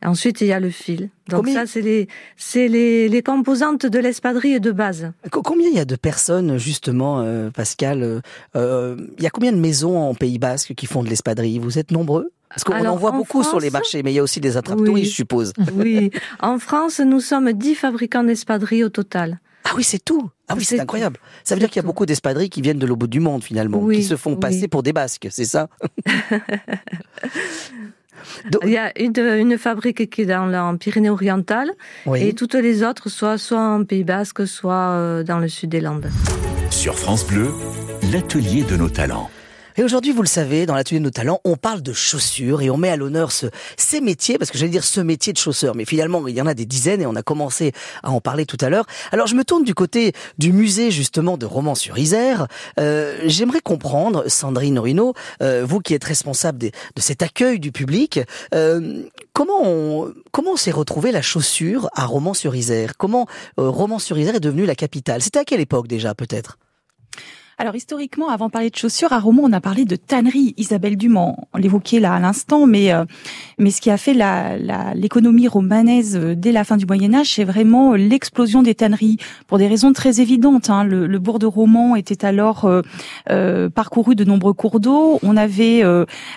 Ensuite, 0.04 0.40
il 0.40 0.46
y 0.46 0.52
a 0.52 0.60
le 0.60 0.70
fil. 0.70 1.10
Donc 1.28 1.48
ça, 1.48 1.66
c'est 1.66 1.82
les, 1.82 2.08
c'est 2.36 2.68
les, 2.68 3.08
les 3.08 3.22
composantes 3.22 3.84
de 3.84 3.98
l'espadrille 3.98 4.60
de 4.60 4.70
base. 4.70 5.12
Combien 5.30 5.68
il 5.68 5.76
y 5.76 5.80
a 5.80 5.84
de 5.84 5.96
personnes, 5.96 6.58
justement, 6.58 7.20
euh, 7.20 7.50
Pascal 7.50 8.22
euh, 8.56 8.96
Il 9.18 9.24
y 9.24 9.26
a 9.26 9.30
combien 9.30 9.52
de 9.52 9.58
maisons 9.58 9.98
en 9.98 10.14
Pays 10.14 10.38
Basque 10.38 10.74
qui 10.74 10.86
font 10.86 11.02
de 11.02 11.08
l'espadrille? 11.08 11.58
Vous 11.58 11.78
êtes 11.78 11.90
nombreux? 11.90 12.30
Parce 12.48 12.64
qu'on 12.64 12.86
en 12.86 12.96
voit 12.96 13.10
beaucoup 13.10 13.42
sur 13.42 13.60
les 13.60 13.70
marchés, 13.70 14.02
mais 14.02 14.12
il 14.12 14.14
y 14.14 14.18
a 14.20 14.22
aussi 14.22 14.40
des 14.40 14.56
attrape 14.56 14.78
je 14.78 15.04
suppose. 15.04 15.52
Oui. 15.74 16.10
En 16.40 16.58
France, 16.58 17.00
nous 17.00 17.20
sommes 17.20 17.52
dix 17.52 17.74
fabricants 17.74 18.24
d'espadrilles 18.24 18.84
au 18.84 18.88
total. 18.88 19.38
Ah 19.68 19.74
oui, 19.76 19.84
c'est 19.84 20.02
tout. 20.02 20.30
Ah 20.48 20.54
oui, 20.56 20.64
c'est 20.64 20.80
incroyable. 20.80 21.20
Ça 21.44 21.54
veut 21.54 21.60
dire 21.60 21.68
qu'il 21.68 21.82
y 21.82 21.84
a 21.84 21.86
beaucoup 21.86 22.06
d'espadrilles 22.06 22.48
qui 22.48 22.62
viennent 22.62 22.78
de 22.78 22.86
l'au 22.86 22.96
bout 22.96 23.06
du 23.06 23.20
monde 23.20 23.44
finalement, 23.44 23.86
qui 23.88 24.02
se 24.02 24.16
font 24.16 24.36
passer 24.36 24.66
pour 24.68 24.82
des 24.82 24.92
Basques, 24.92 25.28
c'est 25.30 25.44
ça? 25.44 25.68
Il 28.64 28.70
y 28.70 28.76
a 28.76 28.92
une, 28.98 29.58
fabrique 29.58 30.10
qui 30.10 30.22
est 30.22 30.26
dans 30.26 30.46
la 30.46 30.74
Pyrénées-Orientales 30.78 31.70
et 32.16 32.32
toutes 32.32 32.54
les 32.54 32.82
autres, 32.82 33.08
soit, 33.08 33.38
soit 33.38 33.60
en 33.60 33.84
Pays 33.84 34.04
Basque, 34.04 34.46
soit 34.46 34.74
euh, 34.74 35.22
dans 35.22 35.38
le 35.38 35.48
sud 35.48 35.70
des 35.70 35.80
Landes. 35.80 36.10
Sur 36.70 36.98
France 36.98 37.26
Bleu, 37.26 37.50
l'atelier 38.12 38.64
de 38.64 38.76
nos 38.76 38.88
talents. 38.88 39.30
Et 39.78 39.84
aujourd'hui, 39.84 40.10
vous 40.10 40.22
le 40.22 40.28
savez, 40.28 40.66
dans 40.66 40.74
l'atelier 40.74 40.98
de 40.98 41.04
nos 41.04 41.10
talents, 41.10 41.40
on 41.44 41.54
parle 41.54 41.82
de 41.82 41.92
chaussures 41.92 42.62
et 42.62 42.68
on 42.68 42.76
met 42.76 42.88
à 42.88 42.96
l'honneur 42.96 43.30
ce, 43.30 43.46
ces 43.76 44.00
métiers, 44.00 44.36
parce 44.36 44.50
que 44.50 44.58
j'allais 44.58 44.72
dire 44.72 44.82
ce 44.82 45.00
métier 45.00 45.32
de 45.32 45.38
chausseur, 45.38 45.76
mais 45.76 45.84
finalement, 45.84 46.26
il 46.26 46.34
y 46.34 46.42
en 46.42 46.48
a 46.48 46.54
des 46.54 46.66
dizaines 46.66 47.00
et 47.00 47.06
on 47.06 47.14
a 47.14 47.22
commencé 47.22 47.70
à 48.02 48.10
en 48.10 48.20
parler 48.20 48.44
tout 48.44 48.56
à 48.60 48.70
l'heure. 48.70 48.86
Alors, 49.12 49.28
je 49.28 49.36
me 49.36 49.44
tourne 49.44 49.62
du 49.62 49.74
côté 49.74 50.14
du 50.36 50.52
musée, 50.52 50.90
justement, 50.90 51.38
de 51.38 51.46
Romans-sur-Isère. 51.46 52.48
Euh, 52.80 53.20
J'aimerais 53.26 53.60
comprendre, 53.60 54.24
Sandrine 54.26 54.80
Rino, 54.80 55.14
euh, 55.42 55.64
vous 55.64 55.78
qui 55.78 55.94
êtes 55.94 56.02
responsable 56.02 56.58
de, 56.58 56.70
de 56.96 57.00
cet 57.00 57.22
accueil 57.22 57.60
du 57.60 57.70
public, 57.70 58.18
euh, 58.56 59.04
comment 59.32 59.62
on, 59.62 60.12
comment 60.32 60.56
s'est 60.56 60.72
retrouvé 60.72 61.12
la 61.12 61.22
chaussure 61.22 61.88
à 61.94 62.04
Romans-sur-Isère? 62.04 62.96
Comment 62.96 63.28
euh, 63.60 63.68
Romans-sur-Isère 63.68 64.34
est 64.34 64.40
devenue 64.40 64.66
la 64.66 64.74
capitale? 64.74 65.22
C'était 65.22 65.38
à 65.38 65.44
quelle 65.44 65.60
époque 65.60 65.86
déjà, 65.86 66.16
peut-être? 66.16 66.58
Alors 67.60 67.74
historiquement, 67.74 68.28
avant 68.28 68.46
de 68.46 68.52
parler 68.52 68.70
de 68.70 68.76
chaussures, 68.76 69.12
à 69.12 69.18
Romont, 69.18 69.42
on 69.44 69.52
a 69.52 69.60
parlé 69.60 69.84
de 69.84 69.96
tannerie. 69.96 70.54
Isabelle 70.58 70.96
Dumont, 70.96 71.34
on 71.52 71.58
l'évoquait 71.58 71.98
là 71.98 72.14
à 72.14 72.20
l'instant, 72.20 72.68
mais 72.68 72.92
euh, 72.92 73.04
mais 73.58 73.72
ce 73.72 73.80
qui 73.80 73.90
a 73.90 73.96
fait 73.96 74.14
l'économie 74.94 75.42
la, 75.42 75.50
romanaise 75.50 76.16
euh, 76.16 76.36
dès 76.36 76.52
la 76.52 76.62
fin 76.62 76.76
du 76.76 76.86
Moyen 76.86 77.12
Âge, 77.14 77.34
c'est 77.34 77.42
vraiment 77.42 77.94
l'explosion 77.94 78.62
des 78.62 78.76
tanneries 78.76 79.16
pour 79.48 79.58
des 79.58 79.66
raisons 79.66 79.92
très 79.92 80.20
évidentes. 80.20 80.70
Hein. 80.70 80.84
Le, 80.84 81.08
le, 81.08 81.18
bourg 81.18 81.40
de 81.40 81.46
Romont 81.46 81.96
était 81.96 82.24
alors 82.24 82.64
euh, 82.64 82.82
euh 83.30 83.68
parcouru 83.68 84.14
de 84.14 84.22
nombreux 84.22 84.52
cours 84.52 84.78
d'eau. 84.78 85.18
On 85.24 85.36
avait 85.36 85.82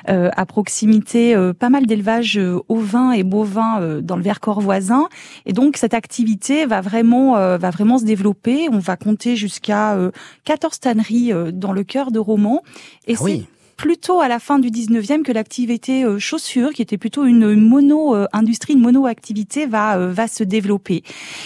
à 0.07 0.45
proximité 0.47 1.35
pas 1.59 1.69
mal 1.69 1.85
d'élevages 1.85 2.39
ovins 2.67 3.11
et 3.11 3.23
bovins 3.23 3.99
dans 4.01 4.15
le 4.15 4.23
Vercors 4.23 4.59
voisin, 4.59 5.07
et 5.45 5.53
donc 5.53 5.77
cette 5.77 5.93
activité 5.93 6.65
va 6.65 6.81
vraiment 6.81 7.33
va 7.33 7.69
vraiment 7.69 7.99
se 7.99 8.05
développer. 8.05 8.69
On 8.71 8.79
va 8.79 8.97
compter 8.97 9.35
jusqu'à 9.35 9.97
14 10.45 10.79
tanneries 10.79 11.10
euh, 11.13 11.51
dans 11.51 11.71
le 11.71 11.83
cœur 11.83 12.11
de 12.11 12.19
Romans. 12.19 12.63
Et 13.07 13.15
ah 13.17 13.23
oui 13.23 13.45
plutôt 13.81 14.21
à 14.21 14.27
la 14.27 14.37
fin 14.37 14.59
du 14.59 14.69
19e 14.69 15.23
que 15.23 15.31
l'activité 15.31 16.05
euh, 16.05 16.19
chaussure, 16.19 16.69
qui 16.71 16.83
était 16.83 16.99
plutôt 16.99 17.25
une 17.25 17.55
mono 17.55 18.15
euh, 18.15 18.27
une 18.69 18.79
mono 18.79 19.07
activité, 19.07 19.65
va 19.65 19.97
euh, 19.97 20.11
va 20.11 20.27
se 20.27 20.43
développer. 20.43 21.03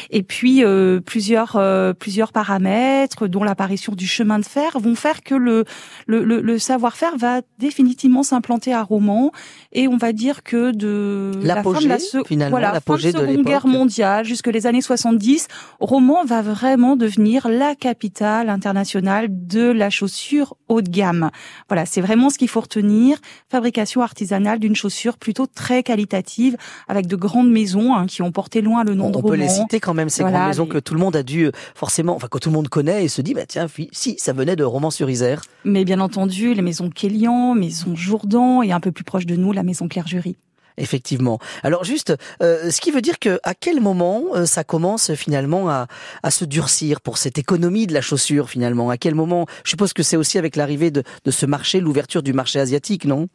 Et 0.09 0.21
puis 0.21 0.63
plusieurs 1.05 1.57
plusieurs 1.97 2.33
paramètres, 2.33 3.27
dont 3.27 3.43
l'apparition 3.43 3.93
du 3.93 4.05
chemin 4.05 4.39
de 4.39 4.45
fer, 4.45 4.77
vont 4.79 4.95
faire 4.95 5.23
que 5.23 5.33
le 5.33 5.63
le, 6.07 6.23
le, 6.23 6.59
savoir-faire 6.59 7.17
va 7.17 7.41
définitivement 7.57 8.23
s'implanter 8.23 8.73
à 8.73 8.83
Romans. 8.83 9.31
Et 9.71 9.87
on 9.87 9.97
va 9.97 10.11
dire 10.11 10.43
que 10.43 10.71
de 10.71 11.31
la 11.41 11.63
fin 11.63 11.79
de 11.79 11.87
la, 11.87 12.49
voilà, 12.49 12.79
fin 12.81 12.95
de 12.95 12.99
Seconde 12.99 13.45
Guerre 13.45 13.67
mondiale 13.67 14.25
jusque 14.25 14.47
les 14.47 14.67
années 14.67 14.81
70, 14.81 15.47
Romans 15.79 16.25
va 16.25 16.41
vraiment 16.41 16.97
devenir 16.97 17.47
la 17.47 17.75
capitale 17.75 18.49
internationale 18.49 19.27
de 19.29 19.71
la 19.71 19.89
chaussure 19.89 20.57
haut 20.67 20.81
de 20.81 20.89
gamme. 20.89 21.31
Voilà, 21.69 21.85
c'est 21.85 22.01
vraiment 22.01 22.24
ce 22.29 22.37
qu'il 22.37 22.49
faut 22.49 22.61
retenir. 22.61 23.17
Fabrication 23.49 24.01
artisanale 24.01 24.59
d'une 24.59 24.75
chaussure 24.75 25.17
plutôt 25.17 25.47
très 25.47 25.83
qualitative, 25.83 26.57
avec 26.87 27.07
de 27.07 27.15
grandes 27.15 27.49
maisons 27.49 27.95
hein, 27.95 28.05
qui 28.05 28.21
ont 28.21 28.31
porté 28.31 28.61
loin 28.61 28.83
le 28.83 28.95
nom 28.95 29.07
on, 29.07 29.11
de 29.11 29.17
On 29.17 29.21
peut 29.21 29.35
les 29.35 29.49
citer 29.49 29.79
quand 29.79 29.93
même, 29.93 30.09
ces 30.09 30.23
grandes 30.23 30.47
maisons 30.47 30.65
que 30.65 30.77
tout 30.77 30.93
le 30.93 30.99
monde 30.99 31.15
a 31.15 31.23
dû 31.23 31.45
euh, 31.45 31.51
forcément, 31.73 32.15
enfin 32.15 32.27
que 32.27 32.37
tout 32.37 32.49
le 32.49 32.55
monde 32.55 32.69
connaît 32.69 33.05
et 33.05 33.07
se 33.07 33.21
dit, 33.21 33.33
bah 33.33 33.45
tiens, 33.47 33.67
si, 33.91 34.15
ça 34.17 34.33
venait 34.33 34.55
de 34.55 34.63
Romans-sur-Isère. 34.63 35.43
Mais 35.63 35.85
bien 35.85 35.99
entendu, 35.99 36.53
les 36.53 36.61
maisons 36.61 36.89
Kélian, 36.89 37.55
maison 37.55 37.95
Jourdan 37.95 38.61
et 38.61 38.71
un 38.71 38.79
peu 38.79 38.91
plus 38.91 39.03
proche 39.03 39.25
de 39.25 39.35
nous, 39.35 39.51
la 39.51 39.63
maison 39.63 39.87
Claire-Jury. 39.87 40.35
Effectivement. 40.77 41.39
Alors 41.63 41.83
juste, 41.85 42.13
euh, 42.41 42.69
ce 42.69 42.81
qui 42.81 42.91
veut 42.91 43.01
dire 43.01 43.19
que 43.19 43.39
à 43.43 43.53
quel 43.53 43.79
moment 43.79 44.23
euh, 44.35 44.45
ça 44.45 44.63
commence 44.63 45.13
finalement 45.13 45.69
à, 45.69 45.87
à, 46.21 46.31
se 46.31 46.43
durcir 46.43 46.99
pour 46.99 47.17
cette 47.17 47.37
économie 47.37 47.87
de 47.87 47.93
la 47.93 48.01
chaussure 48.01 48.49
finalement? 48.49 48.89
À 48.89 48.97
quel 48.97 49.15
moment? 49.15 49.45
Je 49.63 49.69
suppose 49.69 49.93
que 49.93 50.03
c'est 50.03 50.17
aussi 50.17 50.37
avec 50.37 50.55
l'arrivée 50.57 50.91
de, 50.91 51.03
de 51.23 51.31
ce 51.31 51.45
marché, 51.45 51.79
l'ouverture 51.79 52.23
du 52.23 52.33
marché 52.33 52.59
asiatique, 52.59 53.05
non? 53.05 53.29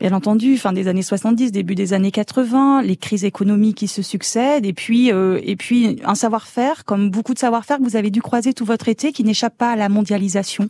Bien 0.00 0.12
entendu, 0.12 0.56
fin 0.56 0.72
des 0.72 0.88
années 0.88 1.02
70, 1.02 1.52
début 1.52 1.74
des 1.74 1.92
années 1.92 2.10
80, 2.10 2.82
les 2.82 2.96
crises 2.96 3.24
économiques 3.24 3.76
qui 3.76 3.88
se 3.88 4.02
succèdent, 4.02 4.66
et 4.66 4.72
puis 4.72 5.12
euh, 5.12 5.40
et 5.44 5.56
puis 5.56 6.00
un 6.04 6.14
savoir-faire, 6.14 6.84
comme 6.84 7.10
beaucoup 7.10 7.34
de 7.34 7.38
savoir-faire 7.38 7.78
que 7.78 7.84
vous 7.84 7.96
avez 7.96 8.10
dû 8.10 8.20
croiser 8.22 8.52
tout 8.52 8.64
votre 8.64 8.88
été, 8.88 9.12
qui 9.12 9.24
n'échappe 9.24 9.56
pas 9.56 9.72
à 9.72 9.76
la 9.76 9.88
mondialisation. 9.88 10.68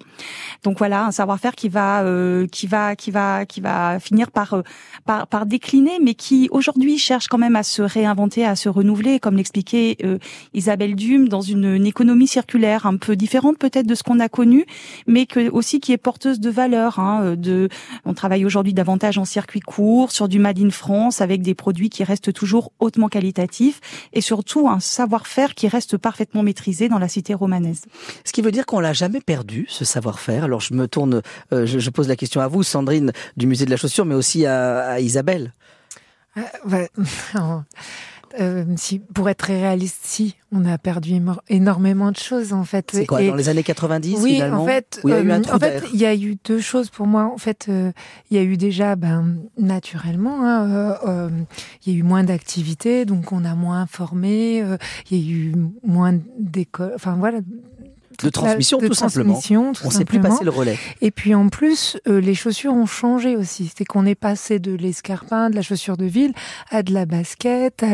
Donc 0.64 0.78
voilà, 0.78 1.06
un 1.06 1.12
savoir-faire 1.12 1.54
qui 1.54 1.68
va 1.68 2.02
euh, 2.02 2.46
qui 2.46 2.66
va 2.66 2.96
qui 2.96 3.10
va 3.10 3.46
qui 3.46 3.60
va 3.60 4.00
finir 4.00 4.30
par, 4.30 4.54
euh, 4.54 4.62
par 5.04 5.26
par 5.26 5.46
décliner, 5.46 5.98
mais 6.02 6.14
qui 6.14 6.48
aujourd'hui 6.50 6.98
cherche 6.98 7.28
quand 7.28 7.38
même 7.38 7.56
à 7.56 7.62
se 7.62 7.82
réinventer, 7.82 8.44
à 8.44 8.56
se 8.56 8.68
renouveler, 8.68 9.18
comme 9.18 9.36
l'expliquait 9.36 9.96
Isabelle 10.52 10.94
Dume, 10.94 11.28
dans 11.28 11.40
une, 11.40 11.64
une, 11.64 11.86
économie 11.86 12.26
circulaire 12.26 12.86
un 12.86 12.96
peu 12.96 13.16
différente 13.16 13.58
peut-être 13.58 13.86
de 13.86 13.94
ce 13.94 14.02
qu'on 14.02 14.20
a 14.20 14.28
connu, 14.28 14.66
mais 15.06 15.26
que 15.26 15.50
aussi 15.50 15.80
qui 15.80 15.92
est 15.92 15.98
porteuse 15.98 16.40
de 16.40 16.50
valeurs. 16.50 16.98
Hein, 16.98 17.34
de, 17.36 17.68
on 18.04 18.14
travaille 18.14 18.44
aujourd'hui 18.44 18.74
davantage 18.74 19.11
en 19.18 19.24
circuit 19.24 19.60
court, 19.60 20.12
sur 20.12 20.28
du 20.28 20.38
Made 20.38 20.58
in 20.58 20.70
France, 20.70 21.20
avec 21.20 21.42
des 21.42 21.54
produits 21.54 21.90
qui 21.90 22.04
restent 22.04 22.32
toujours 22.32 22.72
hautement 22.80 23.08
qualitatifs 23.08 23.80
et 24.12 24.20
surtout 24.20 24.68
un 24.68 24.80
savoir-faire 24.80 25.54
qui 25.54 25.68
reste 25.68 25.96
parfaitement 25.96 26.42
maîtrisé 26.42 26.88
dans 26.88 26.98
la 26.98 27.08
cité 27.08 27.34
romanaise. 27.34 27.82
Ce 28.24 28.32
qui 28.32 28.42
veut 28.42 28.52
dire 28.52 28.66
qu'on 28.66 28.80
l'a 28.80 28.92
jamais 28.92 29.20
perdu, 29.20 29.66
ce 29.68 29.84
savoir-faire. 29.84 30.44
Alors 30.44 30.60
je 30.60 30.74
me 30.74 30.86
tourne, 30.88 31.22
euh, 31.52 31.66
je, 31.66 31.90
pose 31.90 32.08
la 32.08 32.16
question 32.16 32.40
à 32.40 32.48
vous, 32.48 32.62
Sandrine, 32.62 33.12
du 33.36 33.46
musée 33.46 33.64
de 33.64 33.70
la 33.70 33.76
chaussure, 33.76 34.04
mais 34.04 34.14
aussi 34.14 34.46
à, 34.46 35.00
Isabelle. 35.00 35.52
Euh, 36.36 36.86
Euh, 38.40 38.64
si, 38.76 38.98
pour 38.98 39.28
être 39.28 39.38
très 39.38 39.60
réaliste, 39.60 39.98
si, 40.02 40.36
on 40.52 40.64
a 40.64 40.78
perdu 40.78 41.20
énormément 41.48 42.10
de 42.10 42.16
choses 42.16 42.52
en 42.52 42.64
fait. 42.64 42.90
C'est 42.92 43.06
quoi 43.06 43.22
dans 43.22 43.34
les 43.34 43.48
années 43.48 43.62
90 43.62 44.18
Oui, 44.20 44.34
finalement, 44.34 44.62
en 44.62 44.66
fait, 44.66 45.00
il 45.04 45.10
y 45.10 45.12
a 45.12 45.20
eu 45.20 45.30
un 45.30 45.42
euh, 45.42 45.54
en 45.54 45.58
fait, 45.58 45.82
il 45.92 46.00
y 46.00 46.06
a 46.06 46.14
eu 46.14 46.36
deux 46.44 46.60
choses 46.60 46.90
pour 46.90 47.06
moi. 47.06 47.30
En 47.32 47.38
fait, 47.38 47.66
euh, 47.68 47.92
il 48.30 48.36
y 48.36 48.40
a 48.40 48.42
eu 48.42 48.56
déjà, 48.56 48.96
ben, 48.96 49.36
naturellement, 49.58 50.44
hein, 50.44 51.30
il 51.84 51.92
y 51.92 51.96
a 51.96 51.98
eu 51.98 52.02
moins 52.02 52.24
d'activités, 52.24 53.04
donc 53.04 53.32
on 53.32 53.44
a 53.44 53.54
moins 53.54 53.86
formé. 53.86 54.64
il 55.10 55.16
y 55.16 55.20
a 55.20 55.34
eu 55.34 55.54
moins 55.84 56.14
d'écoles. 56.38 56.92
Enfin 56.94 57.16
voilà, 57.18 57.40
de 58.22 58.30
transmission, 58.30 58.78
tout 58.78 58.94
simplement. 58.94 59.40
on 59.50 59.88
ne 59.88 59.90
sait 59.90 60.04
plus 60.04 60.20
passer 60.20 60.44
le 60.44 60.50
relais. 60.50 60.78
Et 61.00 61.10
puis 61.10 61.34
en 61.34 61.48
plus, 61.48 61.96
euh, 62.08 62.20
les 62.20 62.34
chaussures 62.34 62.74
ont 62.74 62.86
changé 62.86 63.36
aussi. 63.36 63.72
C'est 63.76 63.84
qu'on 63.84 64.06
est 64.06 64.14
passé 64.14 64.58
de 64.58 64.72
l'escarpin, 64.72 65.50
de 65.50 65.56
la 65.56 65.62
chaussure 65.62 65.96
de 65.96 66.04
ville, 66.04 66.32
à 66.70 66.82
de 66.82 66.92
la 66.92 67.06
basket. 67.06 67.84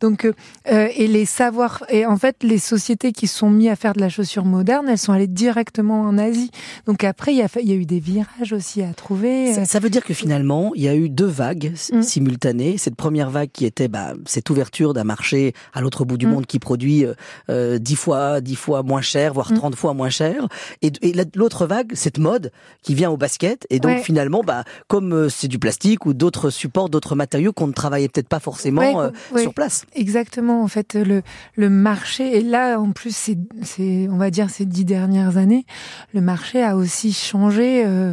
Donc, 0.00 0.24
euh, 0.24 0.32
euh, 0.70 0.88
et 0.96 1.06
les 1.06 1.24
savoirs, 1.24 1.84
et 1.88 2.06
en 2.06 2.16
fait, 2.16 2.36
les 2.42 2.58
sociétés 2.58 3.12
qui 3.12 3.26
sont 3.26 3.50
mis 3.50 3.68
à 3.68 3.76
faire 3.76 3.92
de 3.92 4.00
la 4.00 4.08
chaussure 4.08 4.44
moderne, 4.44 4.86
elles 4.88 4.98
sont 4.98 5.12
allées 5.12 5.26
directement 5.26 6.02
en 6.02 6.18
Asie. 6.18 6.50
Donc 6.86 7.04
après, 7.04 7.32
il 7.32 7.38
y 7.38 7.42
a, 7.42 7.48
il 7.60 7.68
y 7.68 7.72
a 7.72 7.76
eu 7.76 7.86
des 7.86 8.00
virages 8.00 8.52
aussi 8.52 8.82
à 8.82 8.92
trouver. 8.92 9.64
Ça, 9.64 9.78
veut 9.80 9.90
dire 9.90 10.04
que 10.04 10.14
finalement, 10.14 10.72
il 10.74 10.82
y 10.82 10.88
a 10.88 10.94
eu 10.94 11.08
deux 11.08 11.26
vagues 11.26 11.72
mm. 11.92 12.02
simultanées. 12.02 12.78
Cette 12.78 12.96
première 12.96 13.30
vague 13.30 13.50
qui 13.52 13.64
était 13.64 13.88
bah, 13.88 14.14
cette 14.26 14.50
ouverture 14.50 14.94
d'un 14.94 15.04
marché 15.04 15.54
à 15.72 15.80
l'autre 15.80 16.04
bout 16.04 16.18
du 16.18 16.26
mm. 16.26 16.30
monde 16.30 16.46
qui 16.46 16.58
produit 16.58 17.04
dix 17.48 17.96
fois, 17.96 18.40
dix 18.40 18.56
fois 18.56 18.82
moins 18.82 19.00
cher, 19.00 19.32
voire 19.34 19.52
30 19.52 19.72
mm 19.72 19.77
fois 19.78 19.94
moins 19.94 20.10
cher. 20.10 20.48
Et, 20.82 20.92
l'autre 21.34 21.66
vague, 21.66 21.92
cette 21.94 22.18
mode 22.18 22.52
qui 22.82 22.94
vient 22.94 23.10
au 23.10 23.16
basket. 23.16 23.66
Et 23.70 23.80
donc 23.80 24.00
finalement, 24.00 24.42
bah, 24.44 24.64
comme 24.88 25.12
euh, 25.12 25.28
c'est 25.28 25.48
du 25.48 25.58
plastique 25.58 26.06
ou 26.06 26.14
d'autres 26.14 26.50
supports, 26.50 26.88
d'autres 26.90 27.14
matériaux 27.14 27.52
qu'on 27.52 27.68
ne 27.68 27.72
travaillait 27.72 28.08
peut-être 28.08 28.28
pas 28.28 28.40
forcément 28.40 29.00
euh, 29.00 29.10
sur 29.36 29.54
place. 29.54 29.84
Exactement. 29.94 30.62
En 30.62 30.68
fait, 30.68 30.94
le, 30.94 31.22
le 31.56 31.70
marché, 31.70 32.38
et 32.38 32.42
là, 32.42 32.78
en 32.78 32.92
plus, 32.92 33.14
c'est, 33.62 34.08
on 34.10 34.16
va 34.16 34.30
dire, 34.30 34.50
ces 34.50 34.66
dix 34.66 34.84
dernières 34.84 35.36
années, 35.36 35.64
le 36.12 36.20
marché 36.20 36.62
a 36.62 36.76
aussi 36.76 37.12
changé 37.12 37.84
euh, 37.86 38.12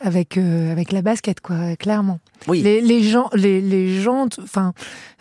avec, 0.00 0.36
avec 0.36 0.92
la 0.92 1.02
basket, 1.02 1.40
quoi, 1.40 1.76
clairement. 1.76 2.20
Oui. 2.46 2.62
Les, 2.62 2.80
les 2.80 3.02
gens, 3.02 3.28
les, 3.34 3.60
les 3.60 4.00
gens, 4.00 4.28
enfin, 4.42 4.72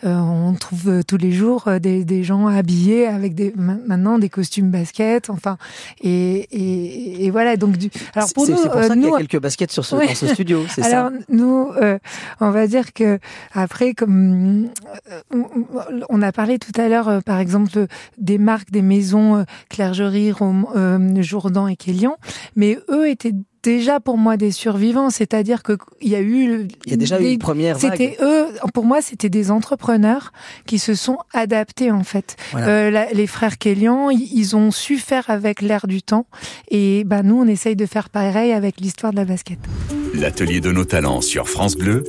on 0.03 0.53
trouve 0.53 1.03
tous 1.03 1.17
les 1.17 1.32
jours 1.32 1.67
des, 1.82 2.06
des 2.06 2.24
gens 2.24 2.46
habillés 2.46 3.08
avec 3.08 3.34
des 3.34 3.53
maintenant 3.56 4.20
des 4.20 4.29
costumes 4.29 4.70
basket, 4.70 5.29
enfin, 5.29 5.58
et, 6.01 7.25
et, 7.25 7.31
voilà, 7.31 7.57
donc 7.57 7.77
du. 7.77 7.89
Alors 8.15 8.29
pour 8.34 8.48
nous, 8.48 8.57
c'est 8.57 8.69
pour 8.69 8.84
ça 8.84 8.93
qu'il 8.93 9.03
y 9.03 9.13
a 9.13 9.17
quelques 9.17 9.39
baskets 9.39 9.72
sur 9.72 9.86
ce, 9.86 9.96
dans 9.96 10.15
ce 10.15 10.27
studio, 10.27 10.63
c'est 10.69 10.81
ça. 10.81 10.88
Alors 10.88 11.12
nous, 11.29 11.72
euh, 11.81 11.98
on 12.39 12.51
va 12.51 12.67
dire 12.67 12.93
que 12.93 13.19
après, 13.53 13.93
comme 13.93 14.69
euh, 15.34 15.43
on 16.10 16.22
a 16.22 16.31
parlé 16.31 16.60
tout 16.60 16.79
à 16.79 16.88
l'heure, 16.88 17.07
euh, 17.07 17.19
par 17.22 17.39
exemple, 17.39 17.88
des 18.17 18.38
marques, 18.38 18.72
des 18.72 18.81
maisons 18.81 19.46
Clergerie, 19.69 20.34
Jourdan 21.19 21.67
et 21.67 21.75
Kélian, 21.75 22.17
mais 22.55 22.77
eux 22.89 23.10
étaient 23.10 23.34
déjà 23.67 24.00
pour 24.00 24.17
moi 24.17 24.38
des 24.38 24.51
survivants, 24.51 25.09
c'est-à-dire 25.09 25.62
que 25.62 25.74
il 26.00 26.07
y 26.07 26.15
a 26.15 26.21
eu 26.21 26.67
il 26.86 26.91
y 26.91 26.93
a 26.93 26.97
déjà 26.97 27.19
eu 27.19 27.33
une 27.33 27.38
première 27.38 27.77
vague. 27.77 27.91
C'était 27.91 28.17
eux, 28.21 28.45
pour 28.74 28.86
moi, 28.86 29.01
c'était 29.01 29.29
des 29.29 29.51
entrepreneurs 29.51 30.31
qui 30.65 30.79
se 30.79 30.95
sont 30.95 31.17
adaptés 31.33 31.91
en 31.91 32.05
fait. 32.05 32.38
Euh, 32.55 33.05
les 33.13 33.27
frères 33.27 33.57
Kélian, 33.57 34.09
ils 34.09 34.55
ont 34.55 34.71
su 34.71 34.97
faire 34.97 35.29
avec 35.29 35.62
l'air 35.62 35.86
du 35.86 36.01
temps, 36.01 36.27
et 36.71 37.03
ben 37.03 37.24
nous, 37.24 37.39
on 37.41 37.47
essaye 37.47 37.75
de 37.75 37.86
faire 37.86 38.09
pareil 38.09 38.53
avec 38.53 38.79
l'histoire 38.79 39.12
de 39.12 39.17
la 39.17 39.25
basket. 39.25 39.59
L'atelier 40.13 40.62
de 40.62 40.71
nos 40.71 40.86
talents 40.86 41.21
sur 41.21 41.50
France 41.50 41.75
Bleu, 41.75 42.05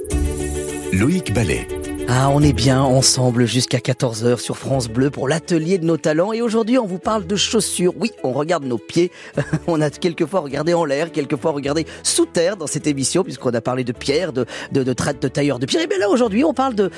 Loïc 0.93 1.35
Ballet. 1.35 1.67
Ah, 2.11 2.31
on 2.31 2.41
est 2.43 2.55
bien 2.55 2.81
ensemble 2.81 3.45
jusqu'à 3.45 3.81
14h 3.81 4.39
sur 4.39 4.57
France 4.57 4.89
Bleu 4.89 5.11
pour 5.11 5.29
l'atelier 5.29 5.77
de 5.77 5.85
nos 5.85 5.99
talents. 5.99 6.33
Et 6.33 6.41
aujourd'hui, 6.41 6.79
on 6.79 6.87
vous 6.87 6.99
parle 6.99 7.27
de 7.27 7.37
chaussures. 7.37 7.93
Oui, 7.99 8.13
on 8.25 8.33
regarde 8.33 8.65
nos 8.65 8.79
pieds. 8.79 9.13
on 9.67 9.83
a 9.83 9.91
quelquefois 9.91 10.41
regardé 10.41 10.73
en 10.73 10.87
l'air, 10.87 11.13
quelquefois 11.13 11.51
regardé 11.51 11.87
sous 12.03 12.25
terre 12.25 12.57
dans 12.57 12.67
cette 12.67 12.87
émission, 12.87 13.25
puisqu'on 13.25 13.53
a 13.53 13.61
parlé 13.61 13.85
de 13.85 13.93
pierre, 13.93 14.33
de, 14.33 14.47
de, 14.73 14.85
de, 14.85 14.95
de 14.95 15.29
tailleurs 15.29 15.59
de 15.59 15.67
pierre. 15.67 15.83
Et 15.83 15.87
bien 15.87 15.99
là, 15.99 16.09
aujourd'hui, 16.09 16.45
on 16.45 16.55
parle 16.55 16.75
de, 16.75 16.91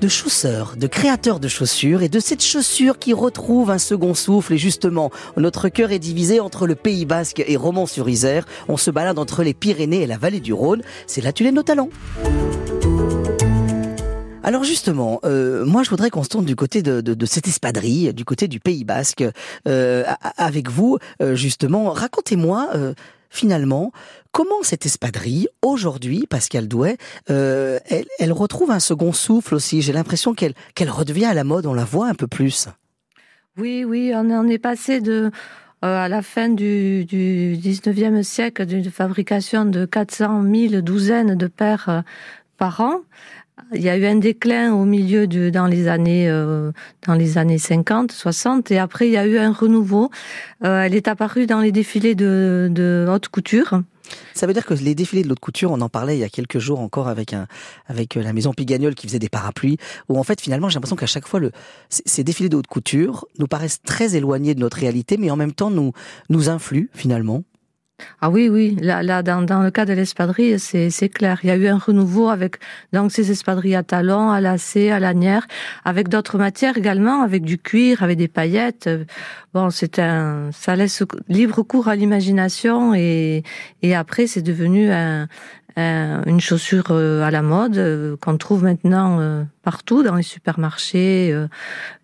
de 0.00 0.08
chausseurs, 0.08 0.76
de 0.78 0.86
créateurs 0.86 1.40
de 1.40 1.48
chaussures 1.48 2.00
et 2.00 2.08
de 2.08 2.18
cette 2.18 2.42
chaussure 2.42 2.98
qui 2.98 3.12
retrouve 3.12 3.70
un 3.70 3.76
second 3.76 4.14
souffle. 4.14 4.54
Et 4.54 4.58
justement, 4.58 5.10
notre 5.36 5.68
cœur 5.68 5.92
est 5.92 5.98
divisé 5.98 6.40
entre 6.40 6.66
le 6.66 6.74
Pays 6.74 7.04
Basque 7.04 7.44
et 7.46 7.58
Romans-sur-Isère. 7.58 8.46
On 8.68 8.78
se 8.78 8.90
balade 8.90 9.18
entre 9.18 9.42
les 9.42 9.52
Pyrénées 9.52 10.04
et 10.04 10.06
la 10.06 10.16
vallée 10.16 10.40
du 10.40 10.54
Rhône. 10.54 10.80
C'est 11.06 11.20
l'atelier 11.20 11.50
de 11.50 11.56
nos 11.56 11.62
talents. 11.62 11.90
Alors 14.44 14.62
justement, 14.62 15.20
euh, 15.24 15.64
moi 15.64 15.82
je 15.82 15.88
voudrais 15.88 16.10
qu'on 16.10 16.22
se 16.22 16.28
tourne 16.28 16.44
du 16.44 16.54
côté 16.54 16.82
de, 16.82 17.26
cette 17.26 17.48
espadrille, 17.48 18.12
du 18.12 18.26
côté 18.26 18.46
du 18.46 18.60
Pays 18.60 18.84
Basque, 18.84 19.24
euh, 19.66 20.04
avec 20.36 20.70
vous 20.70 20.98
euh, 21.22 21.34
justement. 21.34 21.90
Racontez-moi 21.90 22.68
finalement, 23.30 23.90
comment 24.32 24.62
cette 24.62 24.84
espadrille, 24.84 25.48
aujourd'hui, 25.62 26.26
Pascal 26.28 26.68
euh, 27.30 27.78
elle, 27.86 28.04
elle, 28.18 28.32
retrouve 28.32 28.70
un 28.70 28.80
second 28.80 29.14
souffle 29.14 29.54
aussi. 29.54 29.80
J'ai 29.80 29.94
l'impression 29.94 30.34
qu'elle 30.34 30.52
qu'elle 30.74 30.90
redevient 30.90 31.24
à 31.24 31.34
la 31.34 31.42
mode, 31.44 31.64
on 31.64 31.72
la 31.72 31.84
voit 31.84 32.08
un 32.08 32.14
peu 32.14 32.26
plus. 32.26 32.68
Oui, 33.56 33.82
oui, 33.84 34.12
on 34.14 34.30
en 34.30 34.46
est 34.46 34.58
passé 34.58 35.00
de 35.00 35.30
à 35.80 36.08
la 36.08 36.20
fin 36.20 36.50
du, 36.50 37.06
du 37.06 37.56
19e 37.56 38.22
siècle 38.22 38.66
d'une 38.66 38.90
fabrication 38.90 39.64
de 39.64 39.86
400 39.86 40.42
000 40.42 40.82
douzaines 40.82 41.34
de 41.34 41.46
paires 41.46 42.02
par 42.58 42.80
an. 42.80 43.00
Il 43.72 43.82
y 43.82 43.88
a 43.88 43.96
eu 43.96 44.04
un 44.04 44.16
déclin 44.16 44.74
au 44.74 44.84
milieu 44.84 45.26
de 45.26 45.48
dans 45.48 45.66
les 45.66 45.86
années 45.88 46.28
euh, 46.28 46.72
dans 47.06 47.14
les 47.14 47.38
années 47.38 47.58
50, 47.58 48.12
60 48.12 48.70
et 48.70 48.78
après 48.78 49.06
il 49.06 49.12
y 49.12 49.16
a 49.16 49.26
eu 49.26 49.38
un 49.38 49.52
renouveau. 49.52 50.10
elle 50.62 50.94
est 50.94 51.08
apparue 51.08 51.46
dans 51.46 51.60
les 51.60 51.72
défilés 51.72 52.14
de, 52.14 52.68
de 52.70 53.06
haute 53.08 53.28
couture 53.28 53.80
ça 54.34 54.46
veut 54.46 54.52
dire 54.52 54.64
que 54.64 54.74
les 54.74 54.94
défilés 54.94 55.22
de 55.22 55.28
l'autre 55.28 55.40
couture, 55.40 55.70
on 55.70 55.80
en 55.80 55.88
parlait 55.88 56.16
il 56.16 56.20
y 56.20 56.24
a 56.24 56.28
quelques 56.28 56.58
jours 56.58 56.80
encore 56.80 57.08
avec 57.08 57.32
un, 57.32 57.46
avec 57.86 58.16
euh, 58.16 58.22
la 58.22 58.32
maison 58.32 58.52
Pigagnol 58.52 58.94
qui 58.94 59.06
faisait 59.06 59.18
des 59.18 59.28
parapluies, 59.28 59.78
où 60.08 60.18
en 60.18 60.22
fait 60.22 60.40
finalement 60.40 60.68
j'ai 60.68 60.74
l'impression 60.74 60.96
qu'à 60.96 61.06
chaque 61.06 61.26
fois 61.26 61.40
le, 61.40 61.50
ces 61.88 62.24
défilés 62.24 62.48
de 62.48 62.56
haute 62.56 62.66
couture 62.66 63.26
nous 63.38 63.46
paraissent 63.46 63.82
très 63.82 64.16
éloignés 64.16 64.54
de 64.54 64.60
notre 64.60 64.76
réalité, 64.76 65.16
mais 65.16 65.30
en 65.30 65.36
même 65.36 65.52
temps 65.52 65.70
nous, 65.70 65.92
nous 66.28 66.48
influent 66.48 66.88
finalement. 66.92 67.44
Ah 68.20 68.28
oui, 68.28 68.48
oui. 68.48 68.76
Là, 68.80 69.02
là 69.02 69.22
dans, 69.22 69.42
dans 69.42 69.62
le 69.62 69.70
cas 69.70 69.84
de 69.84 69.92
l'espadrille, 69.92 70.58
c'est, 70.58 71.08
clair. 71.08 71.38
Il 71.42 71.48
y 71.48 71.50
a 71.50 71.56
eu 71.56 71.68
un 71.68 71.78
renouveau 71.78 72.28
avec 72.28 72.56
donc 72.92 73.12
ces 73.12 73.30
espadrilles 73.30 73.76
à 73.76 73.82
talons, 73.82 74.30
à 74.30 74.40
lacets, 74.40 74.90
à 74.90 74.98
lanières, 74.98 75.46
avec 75.84 76.08
d'autres 76.08 76.38
matières 76.38 76.76
également, 76.76 77.22
avec 77.22 77.44
du 77.44 77.58
cuir, 77.58 78.02
avec 78.02 78.18
des 78.18 78.28
paillettes. 78.28 78.90
Bon, 79.52 79.70
c'est 79.70 79.98
un, 80.00 80.50
ça 80.52 80.74
laisse 80.74 81.04
libre 81.28 81.62
cours 81.62 81.88
à 81.88 81.94
l'imagination 81.94 82.94
et, 82.94 83.44
et 83.82 83.94
après 83.94 84.26
c'est 84.26 84.42
devenu 84.42 84.90
un, 84.90 85.28
une 85.76 86.40
chaussure 86.40 86.86
euh, 86.90 87.22
à 87.22 87.30
la 87.30 87.42
mode 87.42 87.78
euh, 87.78 88.16
qu'on 88.16 88.36
trouve 88.36 88.64
maintenant 88.64 89.18
euh, 89.20 89.44
partout 89.62 90.02
dans 90.02 90.14
les 90.14 90.22
supermarchés 90.22 91.36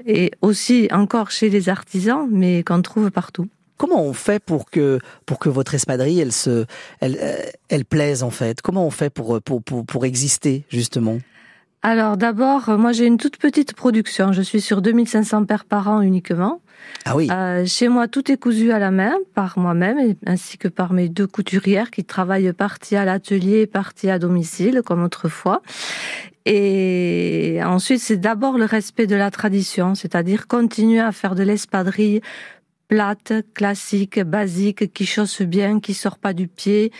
et 0.06 0.30
aussi 0.40 0.88
encore 0.92 1.30
chez 1.30 1.50
les 1.50 1.68
artisans, 1.68 2.28
mais 2.30 2.62
qu'on 2.62 2.82
trouve 2.82 3.11
partout. 3.11 3.49
Comment 3.81 4.05
on 4.05 4.13
fait 4.13 4.41
pour 4.45 4.69
que 4.69 4.99
pour 5.25 5.39
que 5.39 5.49
votre 5.49 5.75
espadrille 5.75 6.21
elle 6.21 6.33
se 6.33 6.67
elle 7.01 7.17
euh, 7.19 7.37
elle 7.71 7.87
plaise 7.87 8.23
en 8.23 8.29
fait? 8.29 8.61
Comment 8.61 8.85
on 8.87 8.91
fait 8.91 9.09
pour 9.09 9.41
pour 9.41 9.63
pour, 9.63 9.87
pour 9.87 10.05
exister 10.05 10.67
justement? 10.69 11.19
Alors 11.81 12.19
d'abord, 12.19 12.69
moi 12.79 12.93
j'ai 12.93 13.07
une 13.07 13.17
toute 13.17 13.39
petite 13.39 13.73
production. 13.73 14.33
Je 14.33 14.43
suis 14.43 14.61
sur 14.61 14.83
2500 14.83 15.47
paires 15.47 15.65
par 15.65 15.89
an 15.89 16.03
uniquement. 16.03 16.61
Ah 17.07 17.17
oui. 17.17 17.29
Euh, 17.33 17.65
chez 17.65 17.89
moi, 17.89 18.07
tout 18.07 18.31
est 18.31 18.37
cousu 18.37 18.71
à 18.71 18.79
la 18.79 18.91
main 18.91 19.15
par 19.35 19.59
moi-même 19.59 20.15
ainsi 20.27 20.59
que 20.59 20.69
par 20.69 20.93
mes 20.93 21.09
deux 21.09 21.27
couturières 21.27 21.91
qui 21.91 22.05
travaillent 22.05 22.53
partie 22.53 22.97
à 22.97 23.07
l'atelier, 23.07 23.67
partie 23.67 24.11
à 24.11 24.19
domicile 24.19 24.83
comme 24.85 25.03
autrefois. 25.03 25.63
Et 26.45 27.61
ensuite, 27.65 28.01
c'est 28.01 28.19
d'abord 28.19 28.59
le 28.59 28.67
respect 28.67 29.07
de 29.07 29.17
la 29.17 29.31
tradition, 29.31 29.95
c'est-à-dire 29.95 30.49
continuer 30.49 31.01
à 31.01 31.13
faire 31.13 31.35
de 31.35 31.45
l'espadrille 31.45 32.21
plate, 32.90 33.32
classique, 33.54 34.18
basique, 34.18 34.92
qui 34.92 35.06
chausse 35.06 35.42
bien, 35.42 35.78
qui 35.78 35.94
sort 35.94 36.18
pas 36.18 36.32
du 36.32 36.49
pied. 36.49 36.90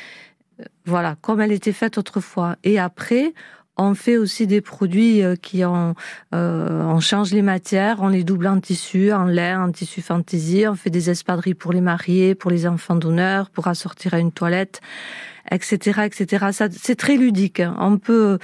Voilà, 0.87 1.17
comme 1.21 1.41
elle 1.41 1.51
était 1.51 1.73
faite 1.73 1.99
autrefois. 1.99 2.55
Et 2.63 2.79
après, 2.79 3.35
on 3.77 3.95
fait 3.95 4.17
aussi 4.17 4.47
des 4.47 4.61
produits 4.61 5.25
euh, 5.25 5.35
qui 5.35 5.65
ont, 5.65 5.97
euh, 6.33 6.85
on 6.85 7.01
change 7.01 7.33
les 7.33 7.43
matières, 7.43 7.99
on 8.03 8.09
les 8.09 8.23
double 8.23 8.47
en 8.47 8.61
tissu, 8.61 9.13
en 9.13 9.25
lin, 9.25 9.65
en 9.65 9.73
tissu 9.73 10.01
fantaisie, 10.01 10.69
on 10.69 10.77
fait 10.77 10.91
des 10.91 11.11
espadrilles 11.11 11.55
pour 11.55 11.73
les 11.73 11.81
mariés, 11.81 12.37
pour 12.37 12.53
les 12.53 12.69
enfants 12.69 12.95
d'honneur, 12.95 13.51
pour 13.51 13.67
assortir 13.67 14.15
à 14.15 14.21
une 14.21 14.31
toilette, 14.31 14.81
etc., 15.51 16.03
etc. 16.05 16.47
Ça, 16.53 16.69
c'est 16.71 16.97
très 16.97 17.17
ludique. 17.17 17.59
Hein. 17.59 17.75
On 17.81 17.99
peut 17.99 18.39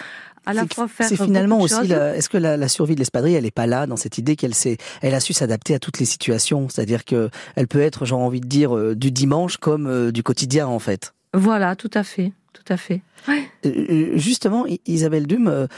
c'est 1.00 1.16
finalement 1.16 1.60
aussi, 1.60 1.92
est-ce 1.92 2.28
que 2.28 2.38
la, 2.38 2.68
survie 2.68 2.94
de 2.94 3.00
l'espadrille, 3.00 3.34
elle 3.34 3.46
est 3.46 3.50
pas 3.50 3.66
là 3.66 3.86
dans 3.86 3.96
cette 3.96 4.18
idée 4.18 4.36
qu'elle 4.36 4.54
s'est, 4.54 4.76
elle 5.02 5.14
a 5.14 5.20
su 5.20 5.32
s'adapter 5.32 5.74
à 5.74 5.78
toutes 5.78 5.98
les 5.98 6.04
situations, 6.04 6.68
c'est-à-dire 6.68 7.04
que 7.04 7.30
elle 7.54 7.68
peut 7.68 7.80
être, 7.80 8.04
j'ai 8.04 8.14
envie 8.14 8.40
de 8.40 8.46
dire, 8.46 8.76
euh, 8.76 8.94
du 8.94 9.10
dimanche 9.10 9.56
comme 9.56 9.86
euh, 9.86 10.12
du 10.12 10.22
quotidien 10.22 10.66
en 10.66 10.78
fait. 10.78 11.14
Voilà, 11.34 11.76
tout 11.76 11.90
à 11.94 12.02
fait, 12.02 12.32
tout 12.52 12.64
à 12.68 12.76
fait. 12.76 13.02
Euh, 13.64 14.12
justement, 14.14 14.64
Isabelle 14.86 15.26
Dume, 15.26 15.68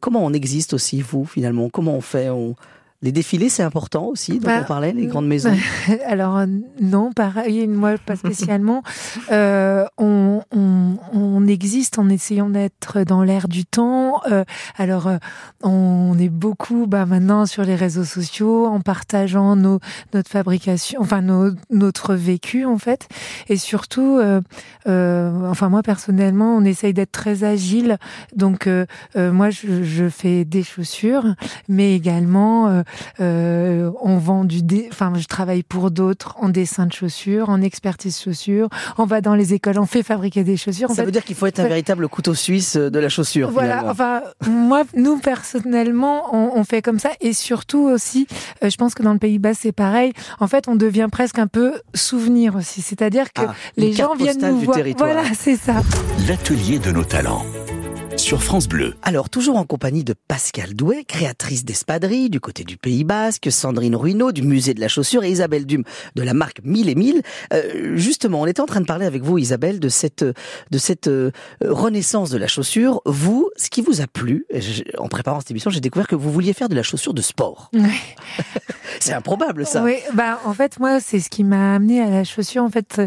comment 0.00 0.24
on 0.24 0.32
existe 0.32 0.74
aussi 0.74 1.02
vous 1.02 1.24
finalement? 1.24 1.68
Comment 1.68 1.94
on 1.94 2.00
fait? 2.00 2.30
On, 2.30 2.54
les 3.02 3.12
défilés, 3.12 3.48
c'est 3.48 3.62
important 3.62 4.04
aussi, 4.04 4.38
dont 4.38 4.48
bah, 4.48 4.60
on 4.60 4.64
parlait, 4.64 4.92
les 4.92 5.06
grandes 5.06 5.26
maisons. 5.26 5.56
Alors 6.06 6.36
euh, 6.36 6.46
non, 6.80 7.12
pareil, 7.12 7.66
moi 7.66 7.94
pas 8.04 8.14
spécialement. 8.14 8.82
euh, 9.32 9.86
on, 9.96 10.42
on, 10.54 10.96
on, 11.14 11.46
existe 11.46 11.98
en 11.98 12.10
essayant 12.10 12.50
d'être 12.50 13.00
dans 13.04 13.22
l'air 13.22 13.48
du 13.48 13.64
temps. 13.64 14.20
Euh, 14.30 14.44
alors 14.76 15.06
euh, 15.06 15.16
on 15.62 16.14
est 16.18 16.28
beaucoup, 16.28 16.86
bah, 16.86 17.06
maintenant 17.06 17.46
sur 17.46 17.64
les 17.64 17.74
réseaux 17.74 18.04
sociaux, 18.04 18.66
en 18.66 18.80
partageant 18.80 19.56
nos, 19.56 19.80
notre 20.12 20.30
fabrication, 20.30 21.00
enfin 21.00 21.22
nos, 21.22 21.52
notre 21.70 22.14
vécu 22.14 22.66
en 22.66 22.76
fait, 22.76 23.08
et 23.48 23.56
surtout, 23.56 24.20
euh, 24.20 24.40
enfin 24.86 25.70
moi 25.70 25.82
personnellement, 25.82 26.54
on 26.54 26.64
essaye 26.64 26.92
d'être 26.92 27.12
très 27.12 27.44
agile. 27.44 27.96
Donc 28.36 28.68
moi, 29.16 29.50
je, 29.50 29.82
je, 29.84 30.08
fais 30.08 30.44
des 30.44 30.62
chaussures, 30.62 31.34
mais 31.68 31.94
également 31.94 32.82
euh, 33.20 33.90
on 34.00 34.18
vend 34.18 34.44
du 34.44 34.62
dé... 34.62 34.88
enfin 34.90 35.12
je 35.16 35.26
travaille 35.26 35.62
pour 35.62 35.90
d'autres 35.90 36.34
en 36.38 36.48
dessin 36.48 36.86
de 36.86 36.92
chaussures, 36.92 37.48
en 37.48 37.60
expertise 37.62 38.18
chaussures, 38.18 38.68
on 38.98 39.04
va 39.04 39.20
dans 39.20 39.34
les 39.34 39.54
écoles, 39.54 39.78
on 39.78 39.86
fait 39.86 40.02
fabriquer 40.02 40.44
des 40.44 40.56
chaussures. 40.56 40.90
Ça 40.90 41.04
veut 41.04 41.12
dire 41.12 41.24
qu'il 41.24 41.36
faut 41.36 41.46
être 41.46 41.60
un 41.60 41.68
véritable 41.68 42.08
couteau 42.08 42.34
suisse 42.34 42.76
de 42.76 42.98
la 42.98 43.08
chaussure. 43.08 43.50
Voilà, 43.50 43.84
enfin 43.88 44.22
moi 44.48 44.82
nous 44.94 45.18
personnellement 45.18 46.34
on, 46.34 46.64
fait 46.64 46.82
comme 46.82 46.98
ça 46.98 47.10
et 47.20 47.32
surtout 47.32 47.88
aussi 47.88 48.26
euh, 48.62 48.70
je 48.70 48.76
pense 48.76 48.94
que 48.94 49.02
dans 49.02 49.12
le 49.12 49.18
Pays 49.18 49.38
Bas 49.38 49.54
c'est 49.54 49.72
pareil. 49.72 50.12
En 50.38 50.46
fait, 50.46 50.68
on 50.68 50.76
devient 50.76 51.08
presque 51.10 51.38
un 51.38 51.46
peu 51.46 51.74
souvenir 51.94 52.56
aussi, 52.56 52.82
c'est-à-dire 52.82 53.32
que 53.32 53.42
ah, 53.42 53.54
les 53.76 53.92
gens 53.92 54.14
viennent 54.14 54.40
nous 54.40 54.60
voir. 54.60 54.78
Voilà, 54.98 55.22
c'est 55.34 55.56
ça. 55.56 55.82
L'atelier 56.28 56.78
de 56.78 56.90
nos 56.90 57.04
talents 57.04 57.44
sur 58.20 58.42
France 58.42 58.68
Bleu. 58.68 58.94
Alors, 59.02 59.30
toujours 59.30 59.56
en 59.56 59.64
compagnie 59.64 60.04
de 60.04 60.14
Pascal 60.28 60.74
Douet, 60.74 61.04
créatrice 61.04 61.64
d'espadrilles 61.64 62.28
du 62.28 62.38
côté 62.38 62.64
du 62.64 62.76
Pays 62.76 63.02
Basque, 63.02 63.50
Sandrine 63.50 63.96
Ruineau 63.96 64.30
du 64.30 64.42
musée 64.42 64.74
de 64.74 64.80
la 64.80 64.88
chaussure 64.88 65.24
et 65.24 65.30
Isabelle 65.30 65.64
Dume 65.64 65.84
de 66.16 66.22
la 66.22 66.34
marque 66.34 66.60
Mille 66.62 66.90
et 66.90 66.94
Mille. 66.94 67.22
Euh, 67.54 67.96
justement, 67.96 68.42
on 68.42 68.46
était 68.46 68.60
en 68.60 68.66
train 68.66 68.82
de 68.82 68.86
parler 68.86 69.06
avec 69.06 69.22
vous, 69.22 69.38
Isabelle, 69.38 69.80
de 69.80 69.88
cette, 69.88 70.22
de 70.22 70.78
cette 70.78 71.08
euh, 71.08 71.30
renaissance 71.62 72.28
de 72.30 72.36
la 72.36 72.46
chaussure. 72.46 73.00
Vous, 73.06 73.48
ce 73.56 73.70
qui 73.70 73.80
vous 73.80 74.02
a 74.02 74.06
plu, 74.06 74.44
en 74.98 75.08
préparant 75.08 75.40
cette 75.40 75.50
émission, 75.50 75.70
j'ai 75.70 75.80
découvert 75.80 76.06
que 76.06 76.16
vous 76.16 76.30
vouliez 76.30 76.52
faire 76.52 76.68
de 76.68 76.74
la 76.74 76.82
chaussure 76.82 77.14
de 77.14 77.22
sport. 77.22 77.70
c'est 79.00 79.14
improbable, 79.14 79.64
ça. 79.64 79.82
Oui, 79.82 79.96
bah, 80.12 80.40
en 80.44 80.52
fait, 80.52 80.78
moi, 80.78 81.00
c'est 81.00 81.20
ce 81.20 81.30
qui 81.30 81.42
m'a 81.42 81.76
amené 81.76 82.02
à 82.02 82.10
la 82.10 82.24
chaussure. 82.24 82.64
En 82.64 82.70
fait, 82.70 83.00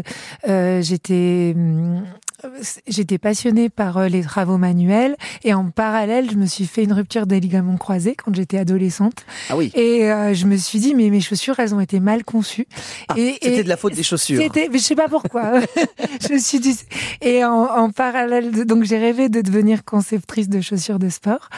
euh, 0.48 0.82
j'étais, 0.82 1.52
hum, 1.56 2.04
j'étais 2.86 3.18
passionnée 3.18 3.68
par 3.68 3.98
euh, 3.98 4.08
les 4.08 4.22
travaux 4.22 4.58
manuels 4.58 5.16
et 5.44 5.54
en 5.54 5.70
parallèle, 5.70 6.30
je 6.30 6.36
me 6.36 6.46
suis 6.46 6.66
fait 6.66 6.84
une 6.84 6.92
rupture 6.92 7.26
des 7.26 7.40
ligaments 7.40 7.76
croisés 7.76 8.14
quand 8.14 8.34
j'étais 8.34 8.58
adolescente. 8.58 9.24
Ah 9.50 9.56
oui. 9.56 9.70
Et 9.74 10.10
euh, 10.10 10.34
je 10.34 10.46
me 10.46 10.56
suis 10.56 10.78
dit 10.78 10.94
mais 10.94 11.10
mes 11.10 11.20
chaussures, 11.20 11.58
elles 11.58 11.74
ont 11.74 11.80
été 11.80 12.00
mal 12.00 12.24
conçues. 12.24 12.66
Ah, 13.08 13.14
et 13.16 13.38
c'était 13.42 13.62
de 13.62 13.68
la 13.68 13.76
faute 13.76 13.94
des 13.94 14.02
chaussures. 14.02 14.40
C'était, 14.40 14.68
mais 14.70 14.78
je 14.78 14.84
sais 14.84 14.94
pas 14.94 15.08
pourquoi. 15.08 15.60
je 16.28 16.32
me 16.32 16.38
suis 16.38 16.60
dit 16.60 16.76
et 17.20 17.44
en, 17.44 17.64
en 17.64 17.90
parallèle, 17.90 18.66
donc 18.66 18.84
j'ai 18.84 18.98
rêvé 18.98 19.28
de 19.28 19.40
devenir 19.40 19.84
conceptrice 19.84 20.48
de 20.48 20.60
chaussures 20.60 20.98
de 20.98 21.08
sport. 21.08 21.48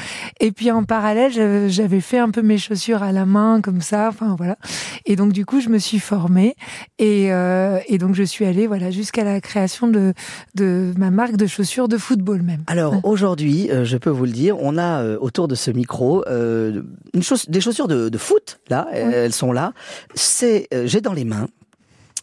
Et 0.40 0.52
puis 0.52 0.70
en 0.70 0.84
parallèle, 0.84 1.70
j'avais 1.70 2.00
fait 2.00 2.18
un 2.18 2.30
peu 2.30 2.42
mes 2.42 2.58
chaussures 2.58 3.02
à 3.02 3.12
la 3.12 3.26
main 3.26 3.60
comme 3.62 3.80
ça. 3.80 4.08
Enfin 4.08 4.34
voilà. 4.36 4.56
Et 5.04 5.16
donc 5.16 5.32
du 5.32 5.44
coup, 5.44 5.60
je 5.60 5.68
me 5.68 5.78
suis 5.78 5.98
formée 5.98 6.56
et, 6.98 7.32
euh, 7.32 7.78
et 7.86 7.98
donc 7.98 8.14
je 8.14 8.22
suis 8.22 8.44
allée 8.44 8.66
voilà 8.66 8.90
jusqu'à 8.90 9.24
la 9.24 9.40
création 9.40 9.88
de, 9.88 10.14
de 10.54 10.75
ma 10.96 11.10
marque 11.10 11.36
de 11.36 11.46
chaussures 11.46 11.88
de 11.88 11.98
football 11.98 12.42
même. 12.42 12.62
Alors 12.66 12.94
aujourd'hui, 13.04 13.70
euh, 13.70 13.84
je 13.84 13.96
peux 13.96 14.10
vous 14.10 14.24
le 14.24 14.32
dire, 14.32 14.56
on 14.60 14.78
a 14.78 15.02
euh, 15.02 15.18
autour 15.20 15.48
de 15.48 15.54
ce 15.54 15.70
micro 15.70 16.24
euh, 16.28 16.82
une 17.14 17.22
des 17.48 17.60
chaussures 17.60 17.88
de, 17.88 18.08
de 18.08 18.18
foot. 18.18 18.60
Là, 18.68 18.88
elles 18.92 19.32
sont 19.32 19.52
là. 19.52 19.72
C'est, 20.14 20.68
j'ai 20.84 21.00
dans 21.00 21.12
les 21.12 21.24
mains 21.24 21.48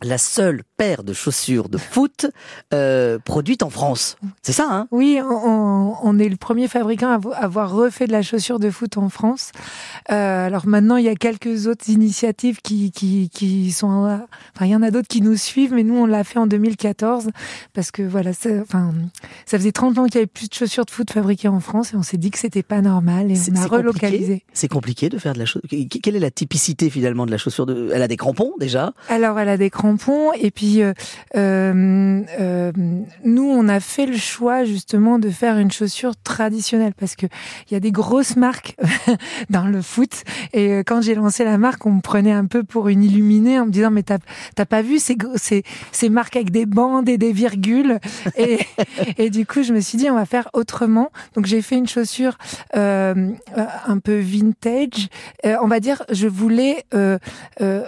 la 0.01 0.17
seule 0.17 0.63
paire 0.83 1.03
de 1.03 1.13
chaussures 1.13 1.69
de 1.69 1.77
foot 1.77 2.25
euh, 2.73 3.17
produite 3.17 3.63
en 3.63 3.69
France. 3.69 4.17
C'est 4.41 4.51
ça, 4.51 4.67
hein? 4.69 4.87
Oui, 4.91 5.19
on, 5.23 5.95
on, 6.03 6.19
est 6.19 6.27
le 6.27 6.35
premier 6.35 6.67
fabricant 6.67 7.09
à 7.09 7.37
avoir 7.37 7.71
refait 7.71 8.05
de 8.05 8.11
la 8.11 8.21
chaussure 8.21 8.59
de 8.59 8.69
foot 8.69 8.97
en 8.97 9.07
France. 9.07 9.51
Euh, 10.11 10.47
alors 10.47 10.67
maintenant, 10.67 10.97
il 10.97 11.05
y 11.05 11.09
a 11.09 11.15
quelques 11.15 11.67
autres 11.67 11.89
initiatives 11.89 12.59
qui, 12.61 12.91
qui, 12.91 13.29
qui 13.29 13.71
sont... 13.71 14.19
Enfin, 14.55 14.65
il 14.65 14.71
y 14.71 14.75
en 14.75 14.81
a 14.81 14.91
d'autres 14.91 15.07
qui 15.07 15.21
nous 15.21 15.37
suivent, 15.37 15.73
mais 15.73 15.83
nous, 15.83 15.95
on 15.95 16.05
l'a 16.05 16.25
fait 16.25 16.39
en 16.39 16.47
2014 16.47 17.29
parce 17.73 17.91
que, 17.91 18.01
voilà, 18.01 18.31
enfin, 18.61 18.91
ça 19.45 19.57
faisait 19.57 19.71
30 19.71 19.97
ans 19.99 20.05
qu'il 20.05 20.15
y 20.15 20.17
avait 20.17 20.27
plus 20.27 20.49
de 20.49 20.53
chaussures 20.53 20.85
de 20.85 20.91
foot 20.91 21.09
fabriquées 21.11 21.47
en 21.47 21.61
France 21.61 21.93
et 21.93 21.95
on 21.95 22.03
s'est 22.03 22.17
dit 22.17 22.31
que 22.31 22.39
c'était 22.39 22.63
pas 22.63 22.81
normal 22.81 23.31
et 23.31 23.37
on 23.51 23.55
a 23.55 23.67
relocalisé. 23.67 24.43
C'est 24.53 24.67
compliqué 24.67 25.07
de 25.07 25.17
faire 25.17 25.33
de 25.33 25.39
la 25.39 25.45
chaussure. 25.45 25.69
Quelle 26.01 26.17
est 26.17 26.19
la 26.19 26.31
typicité 26.31 26.89
finalement 26.89 27.25
de 27.25 27.31
la 27.31 27.37
chaussure 27.37 27.65
de... 27.65 27.89
Elle 27.93 28.01
a 28.01 28.09
des 28.09 28.17
crampons 28.17 28.51
déjà? 28.59 28.93
Alors, 29.07 29.39
elle 29.39 29.49
a 29.49 29.57
des 29.57 29.69
crampons 29.69 30.33
et 30.33 30.51
puis 30.51 30.72
puis 30.73 30.81
euh, 30.81 30.93
euh, 31.35 32.71
nous, 33.23 33.43
on 33.43 33.67
a 33.67 33.79
fait 33.79 34.07
le 34.07 34.17
choix 34.17 34.63
justement 34.63 35.19
de 35.19 35.29
faire 35.29 35.57
une 35.57 35.71
chaussure 35.71 36.13
traditionnelle 36.15 36.93
parce 36.99 37.15
que 37.15 37.27
il 37.69 37.73
y 37.73 37.77
a 37.77 37.79
des 37.79 37.91
grosses 37.91 38.35
marques 38.35 38.75
dans 39.51 39.67
le 39.67 39.81
foot. 39.83 40.23
Et 40.53 40.79
quand 40.79 41.01
j'ai 41.01 41.13
lancé 41.13 41.43
la 41.43 41.59
marque, 41.59 41.85
on 41.85 41.91
me 41.91 42.01
prenait 42.01 42.31
un 42.31 42.45
peu 42.45 42.63
pour 42.63 42.87
une 42.87 43.03
illuminée 43.03 43.59
en 43.59 43.67
me 43.67 43.71
disant 43.71 43.91
mais 43.91 44.03
t'as 44.03 44.65
pas 44.65 44.81
vu 44.81 44.97
ces, 44.97 45.15
ces 45.35 45.63
ces 45.91 46.09
marques 46.09 46.35
avec 46.35 46.49
des 46.49 46.65
bandes 46.65 47.07
et 47.07 47.17
des 47.17 47.33
virgules? 47.33 47.99
Et 48.35 48.59
et 49.17 49.29
du 49.29 49.45
coup 49.45 49.61
je 49.61 49.73
me 49.73 49.79
suis 49.79 49.97
dit 49.97 50.09
on 50.09 50.15
va 50.15 50.25
faire 50.25 50.49
autrement. 50.53 51.11
Donc 51.35 51.45
j'ai 51.45 51.61
fait 51.61 51.75
une 51.75 51.87
chaussure 51.87 52.37
euh, 52.75 53.29
un 53.85 53.99
peu 53.99 54.17
vintage. 54.17 55.09
on 55.43 55.67
va 55.67 55.79
dire 55.79 56.01
je 56.09 56.27
voulais 56.27 56.85
euh, 56.95 57.19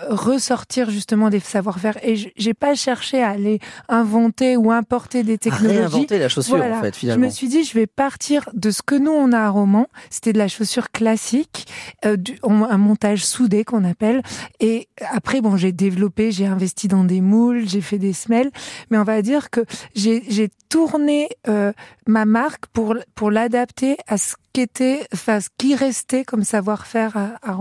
ressortir 0.09 0.91
justement 0.91 1.29
des 1.29 1.39
savoir-faire. 1.55 1.97
Et 2.03 2.15
j'ai 2.35 2.53
pas 2.53 2.64
cherché 2.73 3.21
à 3.21 3.29
aller 3.29 3.59
inventer 3.89 4.57
ou 4.57 4.71
importer 4.71 5.23
des 5.23 5.37
technologies. 5.37 5.77
Réinventer 5.77 6.17
la 6.17 6.29
chaussure, 6.29 6.63
en 6.63 6.81
fait, 6.81 6.95
finalement. 6.95 7.21
Je 7.21 7.27
me 7.27 7.31
suis 7.31 7.47
dit, 7.47 7.63
je 7.63 7.73
vais 7.73 7.85
partir 7.85 8.49
de 8.53 8.71
ce 8.71 8.81
que 8.81 8.95
nous, 8.95 9.11
on 9.11 9.31
a 9.31 9.39
à 9.39 9.49
Roman. 9.49 9.87
C'était 10.09 10.33
de 10.33 10.39
la 10.39 10.47
chaussure 10.47 10.89
classique, 10.91 11.67
euh, 12.05 12.15
du, 12.17 12.39
un 12.43 12.77
montage 12.77 13.25
soudé 13.25 13.63
qu'on 13.63 13.83
appelle. 13.83 14.23
Et 14.59 14.87
après, 15.11 15.41
bon, 15.41 15.57
j'ai 15.57 15.71
développé, 15.71 16.31
j'ai 16.31 16.47
investi 16.47 16.87
dans 16.87 17.03
des 17.03 17.21
moules, 17.21 17.67
j'ai 17.67 17.81
fait 17.81 17.99
des 17.99 18.13
semelles. 18.13 18.51
Mais 18.89 18.97
on 18.97 19.03
va 19.03 19.21
dire 19.21 19.49
que 19.49 19.65
j'ai 19.93 20.49
tourné 20.69 21.29
euh, 21.47 21.71
ma 22.07 22.25
marque 22.25 22.65
pour, 22.67 22.95
pour 23.13 23.29
l'adapter 23.29 23.97
à 24.07 24.17
ce 24.17 24.35
était, 24.59 25.07
enfin, 25.13 25.39
qui 25.57 25.75
restait 25.75 26.23
comme 26.23 26.43
savoir-faire 26.43 27.17
à, 27.17 27.29
à. 27.43 27.55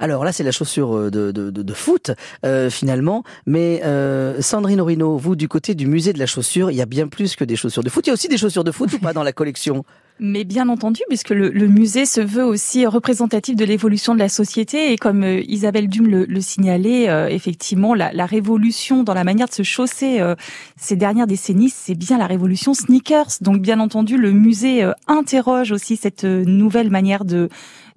Alors 0.00 0.24
là, 0.24 0.32
c'est 0.32 0.42
la 0.42 0.52
chaussure 0.52 0.96
euh, 0.96 1.10
de, 1.10 1.30
de, 1.30 1.50
de, 1.50 1.62
de 1.62 1.74
foot 1.74 2.10
euh, 2.44 2.70
finalement, 2.70 3.24
mais 3.46 3.82
euh, 3.84 4.40
Sandrine 4.40 4.80
Orino, 4.80 5.16
vous 5.16 5.36
du 5.36 5.48
côté 5.48 5.74
du 5.74 5.86
musée 5.86 6.12
de 6.12 6.18
la 6.18 6.26
chaussure, 6.26 6.70
il 6.70 6.76
y 6.76 6.82
a 6.82 6.86
bien 6.86 7.08
plus 7.08 7.36
que 7.36 7.44
des 7.44 7.56
chaussures 7.56 7.82
de 7.82 7.90
foot. 7.90 8.06
Il 8.06 8.10
y 8.10 8.10
a 8.10 8.14
aussi 8.14 8.28
des 8.28 8.38
chaussures 8.38 8.64
de 8.64 8.72
foot 8.72 8.92
ou 8.92 8.98
pas 8.98 9.12
dans 9.12 9.22
la 9.22 9.32
collection? 9.32 9.84
Mais 10.20 10.44
bien 10.44 10.68
entendu, 10.68 11.02
puisque 11.08 11.30
le, 11.30 11.50
musée 11.68 12.06
se 12.06 12.20
veut 12.20 12.44
aussi 12.44 12.86
représentatif 12.86 13.56
de 13.56 13.64
l'évolution 13.64 14.14
de 14.14 14.18
la 14.18 14.28
société, 14.28 14.92
et 14.92 14.96
comme 14.96 15.22
euh, 15.22 15.42
Isabelle 15.46 15.88
Dume 15.88 16.08
le, 16.08 16.40
signalait, 16.40 17.08
euh, 17.08 17.28
effectivement, 17.28 17.94
la, 17.94 18.12
la, 18.12 18.26
révolution 18.26 19.02
dans 19.02 19.14
la 19.14 19.24
manière 19.24 19.48
de 19.48 19.52
se 19.52 19.62
chausser 19.62 20.20
euh, 20.20 20.34
ces 20.76 20.96
dernières 20.96 21.26
décennies, 21.26 21.70
c'est 21.70 21.94
bien 21.94 22.18
la 22.18 22.26
révolution 22.26 22.74
sneakers. 22.74 23.38
Donc, 23.40 23.60
bien 23.60 23.80
entendu, 23.80 24.16
le 24.16 24.32
musée 24.32 24.90
interroge 25.06 25.72
aussi 25.72 25.96
cette 25.96 26.24
nouvelle 26.24 26.90
manière 26.90 27.24
de 27.24 27.48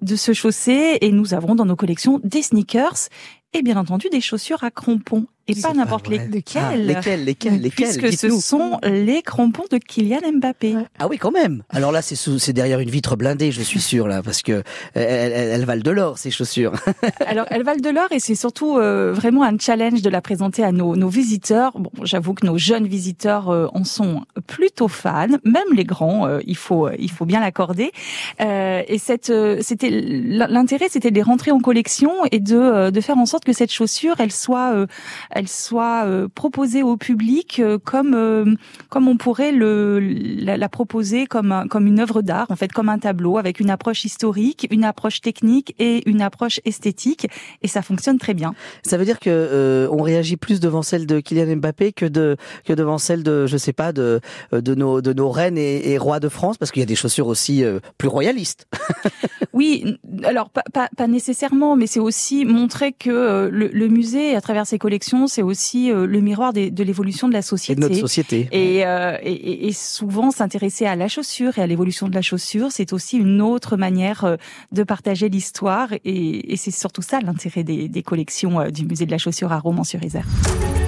de 0.02 0.16
se 0.16 0.32
chausser, 0.32 0.98
et 1.00 1.12
nous 1.12 1.32
avons 1.32 1.54
dans 1.54 1.64
nos 1.64 1.76
collections 1.76 2.20
des 2.24 2.42
sneakers 2.42 3.08
et 3.52 3.62
bien 3.62 3.76
entendu 3.76 4.08
des 4.10 4.20
chaussures 4.20 4.64
à 4.64 4.70
crampons 4.70 5.26
et 5.48 5.54
pas 5.60 5.72
n'importe 5.72 6.08
lesquels. 6.08 6.62
Ah, 6.62 6.76
lesquels, 6.76 7.24
lesquels, 7.24 7.60
lesquels 7.60 7.98
Puisque 7.98 8.18
ce 8.18 8.30
sont 8.30 8.78
les 8.84 9.22
crampons 9.22 9.64
de 9.70 9.78
Kylian 9.78 10.20
Mbappé. 10.34 10.76
Ah 10.98 11.08
oui, 11.08 11.18
quand 11.18 11.32
même. 11.32 11.62
Alors 11.70 11.92
là, 11.92 12.02
c'est 12.02 12.16
c'est 12.16 12.52
derrière 12.52 12.80
une 12.80 12.90
vitre 12.90 13.16
blindée, 13.16 13.50
je 13.50 13.62
suis 13.62 13.80
sûr 13.80 14.06
là, 14.06 14.22
parce 14.22 14.42
que 14.42 14.62
elles, 14.94 15.32
elles 15.32 15.64
valent 15.64 15.82
de 15.82 15.90
l'or 15.90 16.18
ces 16.18 16.30
chaussures. 16.30 16.72
Alors 17.26 17.46
elles 17.50 17.62
valent 17.62 17.80
de 17.80 17.90
l'or 17.90 18.08
et 18.10 18.20
c'est 18.20 18.34
surtout 18.34 18.78
euh, 18.78 19.12
vraiment 19.12 19.42
un 19.42 19.58
challenge 19.58 20.02
de 20.02 20.10
la 20.10 20.20
présenter 20.20 20.62
à 20.62 20.72
nos, 20.72 20.96
nos 20.96 21.08
visiteurs. 21.08 21.72
Bon, 21.78 21.90
j'avoue 22.02 22.34
que 22.34 22.46
nos 22.46 22.58
jeunes 22.58 22.86
visiteurs 22.86 23.50
euh, 23.50 23.66
en 23.74 23.84
sont 23.84 24.22
plutôt 24.46 24.88
fans, 24.88 25.26
même 25.44 25.72
les 25.74 25.84
grands. 25.84 26.26
Euh, 26.26 26.40
il 26.46 26.56
faut 26.56 26.88
il 26.98 27.10
faut 27.10 27.24
bien 27.24 27.40
l'accorder. 27.40 27.90
et 28.38 28.98
cette 28.98 29.32
c'était 29.60 29.90
l'intérêt, 29.90 30.86
c'était 30.88 31.10
de 31.10 31.16
les 31.16 31.22
rentrer 31.22 31.50
en 31.50 31.60
collection 31.60 32.12
et 32.30 32.40
de 32.40 32.90
de 32.90 33.00
faire 33.00 33.18
en 33.18 33.26
sorte 33.26 33.44
que 33.44 33.52
cette 33.52 33.72
chaussure, 33.72 34.16
elle 34.18 34.32
soit 34.32 34.86
elle 35.32 35.48
soit 35.48 36.04
euh, 36.06 36.28
proposée 36.28 36.82
au 36.82 36.96
public 36.96 37.58
euh, 37.58 37.78
comme 37.78 38.14
euh, 38.14 38.54
comme 38.88 39.08
on 39.08 39.16
pourrait 39.16 39.52
le 39.52 39.98
la, 40.00 40.56
la 40.56 40.68
proposer 40.68 41.26
comme 41.26 41.66
comme 41.70 41.86
une 41.86 42.00
œuvre 42.00 42.22
d'art 42.22 42.46
en 42.50 42.56
fait 42.56 42.72
comme 42.72 42.88
un 42.88 42.98
tableau 42.98 43.38
avec 43.38 43.58
une 43.58 43.70
approche 43.70 44.04
historique, 44.04 44.68
une 44.70 44.84
approche 44.84 45.20
technique 45.20 45.74
et 45.78 46.08
une 46.08 46.22
approche 46.22 46.60
esthétique 46.64 47.28
et 47.62 47.68
ça 47.68 47.82
fonctionne 47.82 48.18
très 48.18 48.34
bien. 48.34 48.54
Ça 48.84 48.98
veut 48.98 49.04
dire 49.04 49.18
que 49.18 49.88
on 49.90 50.02
réagit 50.02 50.36
plus 50.36 50.60
devant 50.60 50.82
celle 50.82 51.06
de 51.06 51.20
Kylian 51.20 51.56
Mbappé 51.56 51.92
que 51.92 52.06
de 52.06 52.36
que 52.64 52.72
devant 52.72 52.98
celle 52.98 53.22
de 53.22 53.46
je 53.46 53.56
sais 53.56 53.72
pas 53.72 53.92
de 53.92 54.20
de 54.52 54.74
nos 54.74 55.00
de 55.00 55.12
nos 55.12 55.30
reines 55.30 55.58
et, 55.58 55.90
et 55.90 55.98
rois 55.98 56.20
de 56.20 56.28
France 56.28 56.58
parce 56.58 56.70
qu'il 56.70 56.80
y 56.80 56.82
a 56.82 56.86
des 56.86 56.94
chaussures 56.94 57.26
aussi 57.26 57.64
plus 57.98 58.08
royalistes. 58.08 58.66
oui, 59.52 59.98
alors 60.24 60.50
pas, 60.50 60.64
pas, 60.72 60.88
pas 60.96 61.06
nécessairement, 61.06 61.76
mais 61.76 61.86
c'est 61.86 62.00
aussi 62.00 62.44
montrer 62.44 62.92
que 62.92 63.48
le, 63.50 63.68
le 63.68 63.88
musée 63.88 64.34
à 64.34 64.40
travers 64.40 64.66
ses 64.66 64.78
collections 64.78 65.02
c'est 65.26 65.42
aussi 65.42 65.90
euh, 65.90 66.06
le 66.06 66.20
miroir 66.20 66.52
de 66.52 66.82
l'évolution 66.82 67.28
de 67.28 67.32
la 67.32 67.42
société. 67.42 67.72
Et 67.72 67.76
de 67.76 67.80
notre 67.88 68.00
société. 68.00 68.48
Euh, 68.52 69.16
et, 69.22 69.68
et, 69.68 69.72
souvent, 69.72 70.30
s'intéresser 70.30 70.86
à 70.86 70.96
la 70.96 71.08
chaussure 71.08 71.58
et 71.58 71.62
à 71.62 71.66
l'évolution 71.66 72.08
de 72.08 72.14
la 72.14 72.22
chaussure, 72.22 72.68
c'est 72.70 72.92
aussi 72.92 73.16
une 73.16 73.40
autre 73.40 73.76
manière 73.76 74.24
euh, 74.24 74.36
de 74.72 74.82
partager 74.82 75.28
l'histoire. 75.28 75.88
Et, 76.04 76.56
c'est 76.56 76.70
surtout 76.70 77.02
ça 77.02 77.20
l'intérêt 77.20 77.64
des, 77.64 77.88
des, 77.88 78.02
collections 78.02 78.70
du 78.70 78.84
musée 78.84 79.06
de 79.06 79.10
la 79.10 79.18
chaussure 79.18 79.52
à 79.52 79.58
Romans-sur-Isère. 79.58 80.26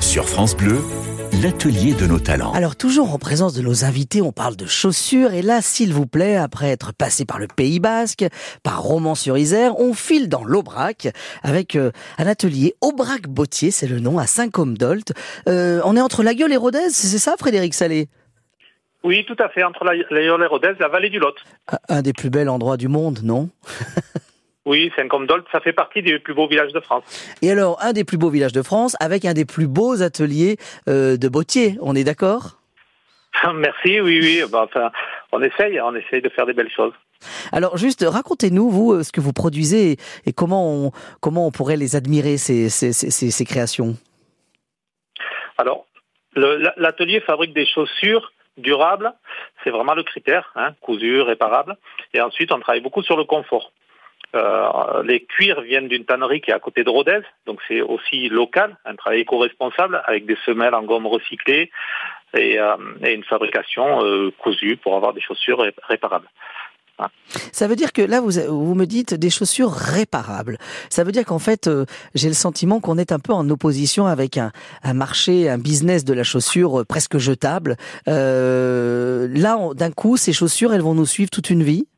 Sur 0.01 0.29
France 0.29 0.57
Bleu, 0.57 0.81
l'atelier 1.43 1.95
de 1.95 2.07
nos 2.07 2.19
talents. 2.19 2.53
Alors 2.53 2.77
toujours 2.77 3.13
en 3.13 3.19
présence 3.19 3.55
de 3.55 3.63
nos 3.63 3.85
invités, 3.85 4.23
on 4.23 4.33
parle 4.33 4.57
de 4.57 4.67
chaussures 4.67 5.33
et 5.33 5.43
là, 5.43 5.63
s'il 5.63 5.93
vous 5.93 6.07
plaît, 6.07 6.37
après 6.37 6.69
être 6.69 6.93
passé 6.93 7.25
par 7.25 7.39
le 7.39 7.47
Pays 7.49 7.81
Basque, 7.81 8.25
par 8.63 8.83
Romans-sur-Isère, 8.83 9.79
on 9.81 9.95
file 9.95 10.29
dans 10.29 10.45
l'Aubrac 10.45 11.09
avec 11.43 11.77
un 11.77 11.93
atelier 12.27 12.75
Aubrac 12.81 13.27
Bottier, 13.29 13.71
c'est 13.71 13.87
le 13.89 14.01
nom, 14.01 14.19
à 14.19 14.27
Saint-Côme-d'Olt. 14.27 15.13
Euh, 15.49 15.81
on 15.85 15.97
est 15.97 16.01
entre 16.01 16.23
La 16.23 16.35
Gueule 16.35 16.53
et 16.53 16.57
Rodez, 16.57 16.91
c'est 16.91 17.19
ça 17.19 17.35
Frédéric 17.39 17.75
Salé? 17.75 18.09
Oui, 19.03 19.25
tout 19.27 19.37
à 19.39 19.49
fait, 19.49 19.65
entre 19.65 19.85
La 19.85 19.97
Gueule 19.97 20.43
et 20.43 20.47
Rodez, 20.47 20.73
la 20.79 20.89
vallée 20.89 21.11
du 21.11 21.19
Lot. 21.19 21.35
Un 21.89 22.03
des 22.03 22.13
plus 22.13 22.31
bels 22.31 22.49
endroits 22.49 22.77
du 22.77 22.89
monde, 22.89 23.21
non? 23.23 23.51
Oui, 24.67 24.91
Saint-Côme-d'Olt, 24.97 25.45
ça 25.53 25.61
fait 25.61 25.75
partie 25.75 26.03
des 26.03 26.19
plus 26.19 26.33
beaux 26.33 26.49
villages 26.49 26.73
de 26.73 26.81
France. 26.81 27.05
Et 27.43 27.51
alors, 27.51 27.79
un 27.83 27.93
des 27.93 28.05
plus 28.05 28.17
beaux 28.17 28.31
villages 28.31 28.53
de 28.53 28.63
France, 28.63 28.97
avec 28.99 29.25
un 29.27 29.35
des 29.35 29.45
plus 29.45 29.67
beaux 29.67 30.03
ateliers 30.03 30.57
euh, 30.89 31.17
de 31.19 31.29
bottier, 31.29 31.77
on 31.83 31.95
est 31.95 32.05
d'accord? 32.05 32.59
Merci, 33.55 34.01
oui, 34.01 34.21
oui. 34.23 34.43
enfin, 34.55 34.91
on 35.33 35.43
essaye, 35.43 35.81
on 35.81 35.95
essaye 35.95 36.23
de 36.23 36.29
faire 36.31 36.47
des 36.47 36.55
belles 36.55 36.71
choses. 36.71 36.95
Alors 37.53 37.77
juste 37.77 38.05
racontez-nous 38.07 38.69
vous 38.69 38.93
euh, 38.93 39.03
ce 39.03 39.11
que 39.11 39.21
vous 39.21 39.33
produisez 39.33 39.97
et, 40.27 40.33
comment 40.33 40.69
on 40.69 40.91
comment 41.21 41.47
on 41.47 41.51
pourrait 41.51 41.79
les 41.79 41.97
admirer 41.97 42.37
ces 42.37 42.69
ces, 42.69 42.93
ces, 42.93 43.11
ces 43.11 43.45
créations? 43.45 43.95
Alors 45.57 45.87
l'atelier 46.37 47.21
fabrique 47.21 47.55
des 47.55 47.65
chaussures 47.65 48.33
durables, 48.59 49.13
c'est 49.63 49.71
vraiment 49.71 49.95
le 49.95 50.03
critère, 50.03 50.53
hein, 50.57 50.75
cousu, 50.81 51.23
réparable. 51.23 51.77
Et 52.13 52.21
ensuite 52.21 52.53
on 52.53 52.61
travaille 52.61 52.83
beaucoup 52.83 53.03
sur 53.03 53.17
le 53.17 53.25
confort. 53.25 53.73
Euh, 54.35 55.03
les 55.05 55.25
cuirs 55.25 55.61
viennent 55.63 55.89
d'une 55.89 56.05
tannerie 56.05 56.41
qui 56.41 56.51
est 56.51 56.55
à 56.55 56.59
côté 56.59 56.83
de 56.83 56.91
Rodez, 56.91 57.21
donc 57.47 57.61
c'est 57.69 57.81
aussi 57.81 58.29
local, 58.29 58.77
un 58.85 58.97
travail 58.97 59.21
éco-responsable 59.21 60.03
avec 60.07 60.27
des 60.27 60.37
semelles 60.45 60.75
en 60.75 60.83
gomme 60.83 61.07
recyclée 61.07 61.71
et, 62.37 62.59
euh, 62.59 62.77
une 63.03 63.25
fabrication 63.25 64.05
euh, 64.05 64.33
cousue 64.39 64.77
pour 64.77 64.97
avoir 64.97 65.15
des 65.15 65.21
chaussures 65.21 65.65
réparables. 65.89 66.29
Ça 67.51 67.67
veut 67.67 67.75
dire 67.75 67.93
que 67.93 68.03
là, 68.03 68.21
vous, 68.21 68.75
me 68.77 68.85
dites 68.85 69.15
des 69.15 69.31
chaussures 69.31 69.73
réparables. 69.73 70.59
Ça 70.91 71.03
veut 71.03 71.11
dire 71.11 71.25
qu'en 71.25 71.41
fait, 71.41 71.69
j'ai 72.15 72.29
le 72.29 72.35
sentiment 72.35 72.79
qu'on 72.79 72.99
est 72.99 73.11
un 73.11 73.19
peu 73.19 73.33
en 73.33 73.51
opposition 73.51 74.07
avec 74.07 74.39
un, 74.39 74.53
marché, 74.95 75.51
un 75.51 75.59
business 75.59 76.05
de 76.05 76.15
la 76.15 76.23
chaussure 76.23 76.85
presque 76.87 77.19
jetable. 77.19 77.77
Là, 78.07 79.59
d'un 79.75 79.91
coup, 79.91 80.17
ces 80.17 80.33
chaussures, 80.33 80.73
elles 80.73 80.83
vont 80.83 80.95
nous 80.95 81.07
suivre 81.07 81.31
toute 81.31 81.51
une 81.51 81.65
vie? 81.65 81.89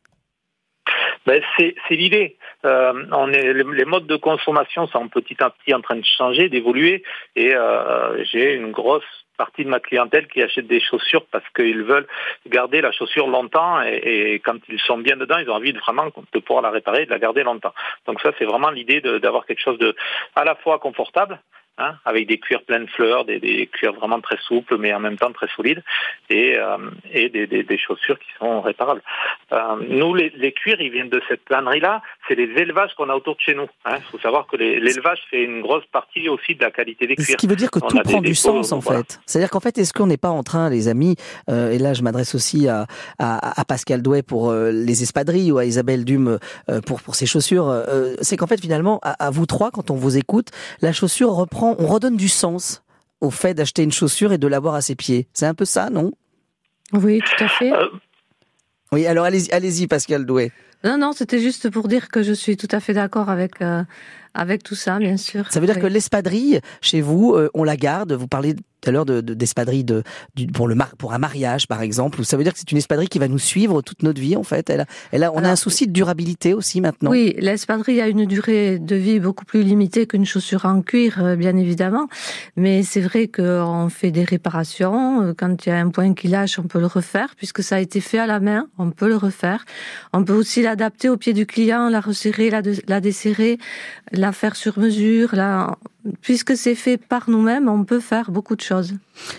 Ben, 1.27 1.43
c'est 1.59 1.75
l'idée. 1.91 2.37
Euh, 2.65 3.05
on 3.13 3.33
est, 3.33 3.53
les 3.53 3.85
modes 3.85 4.07
de 4.07 4.17
consommation 4.17 4.87
sont 4.87 5.09
petit 5.09 5.37
à 5.43 5.51
petit 5.51 5.75
en 5.75 5.81
train 5.81 5.97
de 5.97 6.05
changer, 6.05 6.49
d'évoluer, 6.49 7.03
et 7.35 7.55
euh, 7.55 8.25
j'ai 8.25 8.55
une 8.55 8.71
grosse 8.71 9.05
partie 9.37 9.65
de 9.65 9.69
ma 9.69 9.81
clientèle 9.81 10.29
qui 10.29 10.43
achète 10.43 10.67
des 10.67 10.81
chaussures 10.81 11.27
parce 11.27 11.45
qu'ils 11.55 11.83
veulent 11.83 12.07
garder 12.49 12.81
la 12.81 12.91
chaussure 12.91 13.27
longtemps 13.27 13.83
et, 13.83 14.33
et, 14.35 14.41
quand 14.41 14.57
ils 14.69 14.81
sont 14.81 14.99
bien 14.99 15.17
dedans, 15.17 15.37
ils 15.39 15.51
ont 15.51 15.55
envie 15.55 15.75
de 15.75 15.79
vraiment 15.79 16.07
de 16.07 16.39
pouvoir 16.39 16.63
la 16.63 16.71
réparer 16.71 17.03
et 17.03 17.07
de 17.07 17.11
la 17.11 17.19
garder 17.19 17.43
longtemps. 17.43 17.75
Donc 18.07 18.21
ça, 18.23 18.33
c'est 18.39 18.47
vraiment 18.47 18.71
l'idée 18.71 19.01
d'avoir 19.01 19.45
quelque 19.45 19.61
chose 19.61 19.79
de 19.79 19.95
à 20.37 20.45
la 20.45 20.55
fois 20.55 20.79
confortable, 20.79 21.39
Hein, 21.79 21.97
avec 22.07 22.27
des 22.27 22.39
cuirs 22.39 22.63
pleins 22.63 22.81
de 22.81 22.87
fleurs, 22.87 23.27
des, 23.27 23.39
des, 23.39 23.67
cuirs 23.67 23.93
vraiment 23.93 24.19
très 24.23 24.39
souples, 24.47 24.79
mais 24.79 24.95
en 24.95 24.99
même 24.99 25.19
temps 25.19 25.31
très 25.31 25.49
solides, 25.55 25.83
et, 26.31 26.57
euh, 26.57 26.79
et 27.13 27.29
des, 27.29 27.47
des, 27.47 27.65
des, 27.65 27.77
chaussures 27.77 28.19
qui 28.19 28.29
sont 28.39 28.63
réparables. 28.63 29.03
Euh, 29.53 29.77
nous, 29.87 30.15
les, 30.15 30.33
les, 30.39 30.53
cuirs, 30.53 30.81
ils 30.81 30.91
viennent 30.91 31.11
de 31.11 31.21
cette 31.29 31.45
planerie-là, 31.45 32.01
c'est 32.27 32.35
les 32.35 32.45
élevages 32.45 32.95
qu'on 32.97 33.11
a 33.11 33.15
autour 33.15 33.37
de 33.37 33.43
chez 33.43 33.55
nous. 33.55 33.69
Il 33.85 33.93
hein. 33.93 33.99
faut 34.11 34.19
savoir 34.21 34.47
que 34.47 34.57
l'élevage 34.57 35.19
fait 35.31 35.45
une 35.45 35.61
grosse 35.61 35.85
partie 35.93 36.31
aussi 36.31 36.55
de 36.55 36.63
la 36.63 36.71
qualité 36.71 37.07
des 37.07 37.15
cuirs. 37.15 37.27
Ce 37.29 37.37
qui 37.37 37.47
veut 37.47 37.57
dire 37.57 37.71
que 37.71 37.81
tout 37.81 37.99
prend 38.03 38.23
du 38.23 38.35
sens, 38.35 38.73
en 38.73 38.81
fait. 38.81 39.21
C'est-à-dire 39.27 39.51
qu'en 39.51 39.61
fait, 39.61 39.77
est-ce 39.77 39.93
qu'on 39.93 40.07
n'est 40.07 40.17
pas 40.17 40.31
en 40.31 40.43
train, 40.43 40.71
les 40.71 40.89
amis, 40.89 41.17
euh, 41.51 41.73
et 41.73 41.79
là 41.79 41.93
je 41.93 42.01
m'adresse 42.01 42.35
aussi 42.35 42.69
à, 42.69 42.87
à, 43.19 43.61
à, 43.61 43.65
Pascal 43.67 44.01
Douet 44.01 44.23
pour 44.23 44.51
les 44.51 45.03
espadrilles 45.03 45.53
ou 45.53 45.59
à 45.59 45.67
Isabelle 45.67 46.07
Dume 46.07 46.39
pour, 46.87 47.03
pour 47.03 47.17
ses 47.17 47.27
chaussures, 47.27 47.71
c'est 48.23 48.39
qu'en 48.39 48.47
fait, 48.47 48.63
finalement, 48.63 48.99
à, 49.03 49.27
à 49.27 49.31
vous 49.31 49.45
trois, 49.45 49.71
quand 49.71 49.91
on 49.91 49.95
vous 49.95 50.17
écoute, 50.17 50.49
la 50.81 50.95
chaussure 50.95 51.33
reprend 51.33 51.66
on 51.79 51.87
redonne 51.87 52.17
du 52.17 52.29
sens 52.29 52.83
au 53.21 53.31
fait 53.31 53.55
d'acheter 53.55 53.83
une 53.83 53.93
chaussure 53.93 54.33
et 54.33 54.39
de 54.39 54.47
l'avoir 54.47 54.75
à 54.75 54.83
ses 54.83 54.95
pieds. 54.95 55.27
C'est 55.33 55.47
un 55.47 55.55
peu 55.55 55.65
ça, 55.65 55.91
non? 55.91 56.13
Oui, 56.93 57.21
tout 57.21 57.45
à 57.45 57.49
fait. 57.49 57.73
Euh, 57.73 57.87
Oui, 58.93 59.07
alors 59.07 59.25
allez-y, 59.25 59.87
Pascal 59.87 60.25
Doué. 60.27 60.53
Non, 60.85 60.99
non, 60.99 61.13
c'était 61.13 61.41
juste 61.41 61.71
pour 61.71 61.89
dire 61.89 62.09
que 62.09 62.23
je 62.23 62.33
suis 62.33 62.57
tout 62.57 62.69
à 62.71 62.81
fait 62.81 62.93
d'accord 62.93 63.31
avec 63.31 63.61
euh, 63.63 63.83
avec 64.37 64.63
tout 64.63 64.75
ça, 64.75 64.99
bien 64.99 65.17
sûr. 65.17 65.51
Ça 65.51 65.61
veut 65.61 65.67
dire 65.67 65.77
Oui. 65.77 65.83
que 65.83 65.87
l'espadrille, 65.87 66.61
chez 66.81 67.01
vous, 67.01 67.35
euh, 67.35 67.49
on 67.55 67.65
la 67.65 67.77
garde. 67.77 68.13
Vous 68.13 68.29
parlez 68.29 68.55
tout 68.55 68.91
à 68.91 68.93
l'heure 68.93 69.07
de, 69.07 69.21
de- 69.21 69.35
d'espadrille 69.35 69.83
de, 69.85 70.03
pour, 70.53 70.69
le 70.69 70.75
mar- 70.75 70.95
pour 70.97 71.13
un 71.15 71.19
mariage, 71.19 71.67
par 71.67 71.81
exemple. 71.83 72.25
Ça 72.25 72.37
veut 72.37 72.45
dire 72.45 72.53
que 72.53 72.59
c'est 72.59 72.71
une 72.71 72.79
espadrille 72.79 73.09
qui 73.09 73.19
va 73.19 73.27
nous 73.27 73.39
suivre 73.39 73.81
toute 73.83 74.03
notre 74.03 74.21
vie, 74.21 74.37
en 74.37 74.43
fait. 74.45 74.69
Elle 74.71 74.81
a, 74.83 74.87
elle 75.13 75.25
a, 75.25 75.33
on 75.33 75.43
a 75.43 75.49
un 75.51 75.57
souci 75.57 75.87
de 75.87 75.93
durabilité 75.93 76.53
aussi 76.55 76.81
maintenant. 76.81 77.11
Oui, 77.11 77.35
l'espadrille 77.39 78.01
a 78.01 78.07
une 78.09 78.27
durée 78.27 78.79
de 78.79 78.95
vie 78.95 79.19
beaucoup 79.19 79.45
plus 79.45 79.63
limitée 79.63 80.07
qu'une 80.07 80.27
chaussure 80.27 80.67
en 80.67 80.83
cuir, 80.83 81.25
euh, 81.25 81.37
bien 81.37 81.57
évidemment. 81.57 82.07
Mais 82.57 82.83
c'est 82.83 83.01
vrai 83.01 83.29
qu'on 83.29 83.89
fait 83.89 84.11
des 84.11 84.25
réparations. 84.25 85.23
Euh, 85.23 85.33
Quand 85.37 85.65
il 85.67 85.69
y 85.71 85.73
a 85.73 85.79
un 85.79 85.89
point 85.91 86.15
qui 86.15 86.29
lâche, 86.29 86.59
on 86.59 86.65
peut 86.65 86.79
le 86.81 86.87
refaire, 86.87 87.35
puisque 87.37 87.63
ça 87.63 87.77
a 87.77 87.81
été 87.81 88.01
fait 88.01 88.19
à 88.19 88.27
la 88.27 88.41
main. 88.41 88.69
On 88.79 88.91
peut 88.91 89.09
le 89.09 89.17
refaire. 89.17 89.65
On 90.13 90.23
peut 90.23 90.35
aussi 90.35 90.63
l'adapter 90.63 91.09
au 91.09 91.17
pied 91.17 91.33
du 91.33 91.47
client, 91.47 91.89
la 91.89 92.01
resserrer, 92.01 92.51
la, 92.51 92.63
de- 92.63 92.77
la 92.87 93.01
desserrer, 93.01 93.59
la 94.13 94.26
faire 94.33 94.57
sur 94.57 94.79
mesure. 94.79 95.35
La... 95.35 95.77
Puisque 96.21 96.57
c'est 96.57 96.75
fait 96.77 96.99
par 96.99 97.29
nous-mêmes, 97.29 97.69
on 97.69 97.85
peut 97.85 98.01
faire 98.01 98.31
beaucoup 98.31 98.55
de 98.55 98.61
choses. 98.61 98.95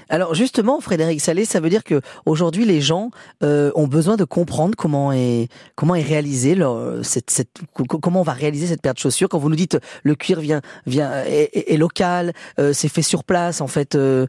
Alors 0.09 0.35
justement, 0.35 0.81
Frédéric 0.81 1.21
Salé, 1.21 1.45
ça 1.45 1.59
veut 1.59 1.69
dire 1.69 1.83
que 1.83 2.01
aujourd'hui 2.25 2.65
les 2.65 2.81
gens 2.81 3.09
euh, 3.43 3.71
ont 3.75 3.87
besoin 3.87 4.17
de 4.17 4.25
comprendre 4.25 4.75
comment 4.75 5.13
est 5.13 5.47
comment 5.75 5.95
est 5.95 6.01
réalisé 6.03 6.57
cette, 7.03 7.29
cette 7.29 7.59
co- 7.73 7.85
comment 7.85 8.19
on 8.19 8.23
va 8.23 8.33
réaliser 8.33 8.67
cette 8.67 8.81
paire 8.81 8.95
de 8.95 8.99
chaussures. 8.99 9.29
Quand 9.29 9.39
vous 9.39 9.49
nous 9.49 9.55
dites 9.55 9.77
le 10.03 10.15
cuir 10.15 10.39
vient 10.41 10.61
vient 10.85 11.23
est 11.25 11.77
local, 11.77 12.33
euh, 12.59 12.73
c'est 12.73 12.89
fait 12.89 13.01
sur 13.01 13.23
place 13.23 13.61
en 13.61 13.67
fait. 13.67 13.95
euh, 13.95 14.27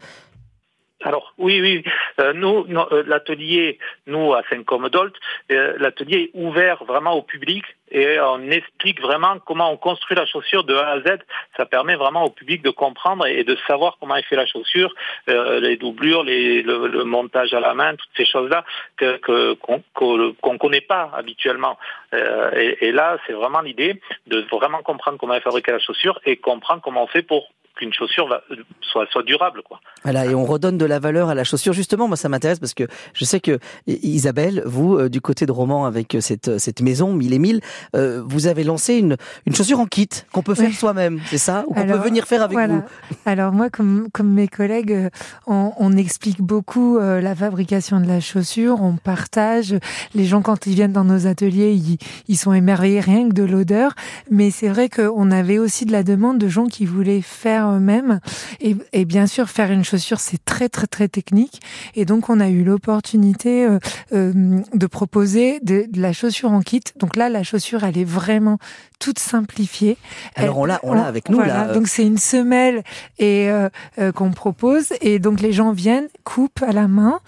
Alors 1.05 1.33
oui, 1.39 1.61
oui. 1.61 1.85
Euh, 2.21 2.33
nous, 2.33 2.67
euh, 2.69 3.05
l'atelier, 3.07 3.79
nous 4.09 4.35
à 4.35 4.43
Saint-Côme-d'Olt, 4.51 5.15
euh, 5.53 5.77
l'atelier 5.79 6.33
est 6.35 6.39
ouvert 6.39 6.83
vraiment 6.85 7.13
au 7.13 7.23
public 7.23 7.65
et 7.93 8.19
on 8.21 8.51
explique 8.51 9.01
vraiment 9.01 9.39
comment 9.47 9.71
on 9.71 9.77
construit 9.77 10.17
la 10.17 10.27
chaussure 10.27 10.65
de 10.65 10.75
A 10.75 10.89
à 10.89 11.01
Z. 11.01 11.19
Ça 11.57 11.67
permet 11.67 11.95
vraiment 11.95 12.25
au 12.25 12.31
public 12.31 12.63
de 12.63 12.71
comprendre 12.71 13.27
et 13.27 13.45
de 13.45 13.57
savoir 13.69 13.97
comment 14.01 14.17
est 14.17 14.25
fait 14.25 14.35
la 14.35 14.47
chaussure, 14.47 14.93
euh, 15.31 15.61
les 15.61 15.77
doublures, 15.77 16.25
les, 16.25 16.63
le, 16.63 16.89
le 16.89 17.05
montage 17.05 17.55
à 17.55 17.61
la 17.61 17.75
main, 17.75 17.95
toutes 17.95 18.11
ces 18.17 18.27
choses-là 18.27 18.65
que 18.97 19.55
qu'on 19.55 19.83
qu'on 19.95 20.59
connaît 20.59 20.81
pas 20.81 21.13
habituellement. 21.15 21.79
Euh, 22.13 22.51
et, 22.57 22.89
et 22.89 22.93
là, 22.93 23.19
c'est 23.27 23.35
vraiment 23.35 23.61
l'idée 23.61 24.01
de 24.27 24.45
vraiment 24.51 24.83
comprendre 24.83 25.17
comment 25.19 25.35
est 25.35 25.41
fabriquée 25.41 25.71
la 25.71 25.79
chaussure 25.79 26.19
et 26.25 26.37
comprendre 26.39 26.83
comment 26.83 27.05
on 27.05 27.07
fait 27.07 27.23
pour 27.23 27.49
qu'une 27.79 27.93
chaussure 27.93 28.29
va, 28.29 28.43
soit, 28.83 29.07
soit 29.11 29.23
durable. 29.23 29.63
Quoi. 29.65 29.81
Voilà, 30.05 30.27
et 30.27 30.35
on 30.35 30.45
redonne 30.45 30.77
de 30.77 30.85
la 30.85 30.99
valeur 30.99 31.29
à 31.31 31.35
la 31.35 31.45
chaussure. 31.45 31.73
Justement, 31.73 32.09
moi, 32.09 32.17
ça 32.17 32.29
m'intéresse 32.29 32.59
parce 32.59 32.75
que 32.75 32.85
je 33.15 33.25
sais 33.25 33.41
que 33.41 33.59
Isabelle, 33.87 34.63
vous, 34.67 34.97
euh, 34.97 35.09
du 35.09 35.21
côté 35.21 35.47
de 35.47 35.53
Roman, 35.53 35.87
avec 35.87 36.15
euh, 36.15 36.21
cette, 36.21 36.49
euh, 36.49 36.59
cette 36.59 36.83
maison, 36.83 37.13
mille 37.15 37.33
et 37.33 37.39
mille, 37.39 37.61
euh, 37.97 38.23
vous 38.27 38.47
avez 38.47 38.65
lancé 38.65 38.95
une, 38.97 39.17
une 39.47 39.55
chaussure 39.55 39.81
en 39.81 39.87
kit 39.87 40.09
qu'on 40.33 40.43
peut 40.43 40.55
faire 40.55 40.69
Oui. 40.69 40.75
soi-même, 40.75 41.21
c'est 41.27 41.39
ça? 41.39 41.65
Ou 41.69 41.75
qu'on 41.75 41.87
peut 41.87 41.97
venir 41.99 42.27
faire 42.27 42.43
avec 42.43 42.59
voilà. 42.59 42.75
vous? 42.75 42.83
Alors 43.25 43.53
moi, 43.53 43.71
comme, 43.71 44.09
comme 44.13 44.33
mes 44.33 44.49
collègues, 44.49 45.09
on, 45.47 45.73
on 45.79 45.97
explique 45.97 46.43
beaucoup 46.43 46.99
euh, 46.99 47.21
la 47.21 47.35
fabrication 47.35 48.01
de 48.01 48.07
la 48.07 48.21
chaussure, 48.21 48.83
on 48.83 48.97
partage. 48.97 49.77
Les 50.15 50.25
gens, 50.25 50.43
quand 50.43 50.67
ils 50.67 50.75
viennent 50.75 50.93
dans 50.93 51.05
nos 51.05 51.27
ateliers, 51.27 51.73
ils, 51.73 51.99
ils 52.27 52.37
sont 52.37 52.53
émerveillés 52.53 53.01
rien 53.01 53.29
que 53.29 53.35
de 53.35 53.45
l'odeur. 53.45 53.93
Mais 54.31 54.51
c'est 54.51 54.69
vrai 54.69 54.89
qu'on 54.89 55.31
avait 55.31 55.59
aussi 55.59 55.85
de 55.85 55.93
la 55.93 56.03
demande 56.03 56.39
de 56.39 56.49
gens 56.49 56.67
qui 56.67 56.85
voulaient 56.87 57.23
faire 57.23 57.68
eux-mêmes. 57.73 58.21
Et, 58.61 58.77
et 58.93 59.05
bien 59.05 59.27
sûr, 59.27 59.49
faire 59.49 59.71
une 59.71 59.85
chaussure, 59.85 60.21
c'est 60.21 60.45
très 60.45 60.69
très 60.69 60.87
très 60.87 61.09
technique. 61.09 61.61
Et 61.95 62.05
donc, 62.05 62.29
on 62.31 62.41
a 62.41 62.49
eu 62.49 62.65
l'opportunité 62.65 63.65
euh, 63.67 63.79
euh, 64.13 64.61
de 64.75 64.87
proposer 64.87 65.61
de, 65.63 65.85
de 65.91 66.01
la 66.01 66.13
chaussure 66.13 66.51
en 66.53 66.61
kit. 66.61 66.81
Donc 66.97 67.17
là, 67.17 67.29
la 67.29 67.43
chaussure, 67.43 67.85
elle 67.85 67.99
est 67.99 68.05
vraiment 68.05 68.59
toute 68.99 69.19
simplifiée. 69.19 69.97
Alors, 70.35 70.55
Elle- 70.57 70.61
on 70.61 70.65
l'a- 70.65 70.81
on 70.83 70.93
l'a 70.95 71.05
avec 71.05 71.29
nous, 71.29 71.37
voilà. 71.37 71.67
là. 71.69 71.73
Donc 71.73 71.87
c'est 71.89 72.05
une 72.05 72.19
semelle 72.19 72.83
et 73.19 73.49
euh, 73.49 73.69
qu'on 74.13 74.33
propose 74.33 74.93
et 75.01 75.19
donc 75.21 75.41
les 75.41 75.53
gens 75.53 75.71
viennent, 75.73 76.09
coupent 76.25 76.63
à 76.63 76.73
la 76.73 76.89
main, 76.89 77.21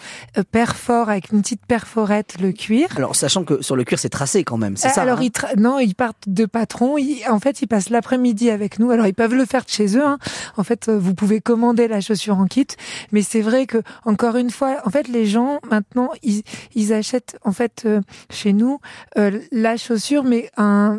perforent 0.50 1.08
avec 1.10 1.30
une 1.32 1.42
petite 1.42 1.64
perforette 1.66 2.36
le 2.40 2.52
cuir. 2.52 2.88
Alors, 2.96 3.14
sachant 3.16 3.44
que 3.44 3.62
sur 3.62 3.76
le 3.76 3.84
cuir, 3.84 3.98
c'est 3.98 4.08
tracé 4.08 4.44
quand 4.44 4.56
même, 4.56 4.76
c'est 4.76 4.88
ça 4.88 5.02
Alors 5.02 5.18
hein? 5.20 5.28
ils 5.56 5.60
non, 5.60 5.78
ils 5.78 5.94
partent 5.94 6.28
de 6.28 6.44
patron. 6.46 6.98
Ils- 6.98 7.22
en 7.28 7.38
fait, 7.38 7.62
ils 7.62 7.66
passent 7.66 7.90
l'après-midi 7.90 8.50
avec 8.50 8.78
nous. 8.78 8.90
Alors 8.90 9.06
ils 9.06 9.14
peuvent 9.14 9.34
le 9.34 9.44
faire 9.44 9.64
de 9.64 9.70
chez 9.70 9.96
eux. 9.96 10.04
hein. 10.04 10.18
En 10.56 10.64
fait, 10.64 10.88
euh, 10.88 10.98
vous 10.98 11.14
pouvez 11.14 11.40
commander 11.40 11.88
la 11.88 12.00
chaussure 12.00 12.38
en 12.38 12.46
kit, 12.46 12.66
mais 13.12 13.22
c'est 13.22 13.40
vrai 13.40 13.66
que 13.66 13.78
encore 14.04 14.36
une 14.36 14.50
fois, 14.50 14.76
en 14.84 14.90
fait, 14.90 15.08
les 15.08 15.26
gens 15.26 15.60
maintenant 15.70 16.10
ils, 16.22 16.42
ils 16.74 16.92
achètent 16.92 17.38
en 17.44 17.52
fait 17.52 17.82
euh, 17.86 18.00
chez 18.30 18.52
nous 18.52 18.78
euh, 19.18 19.40
la 19.52 19.76
chaussure, 19.76 20.24
mais 20.24 20.50
un 20.56 20.98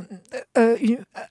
euh, 0.57 0.77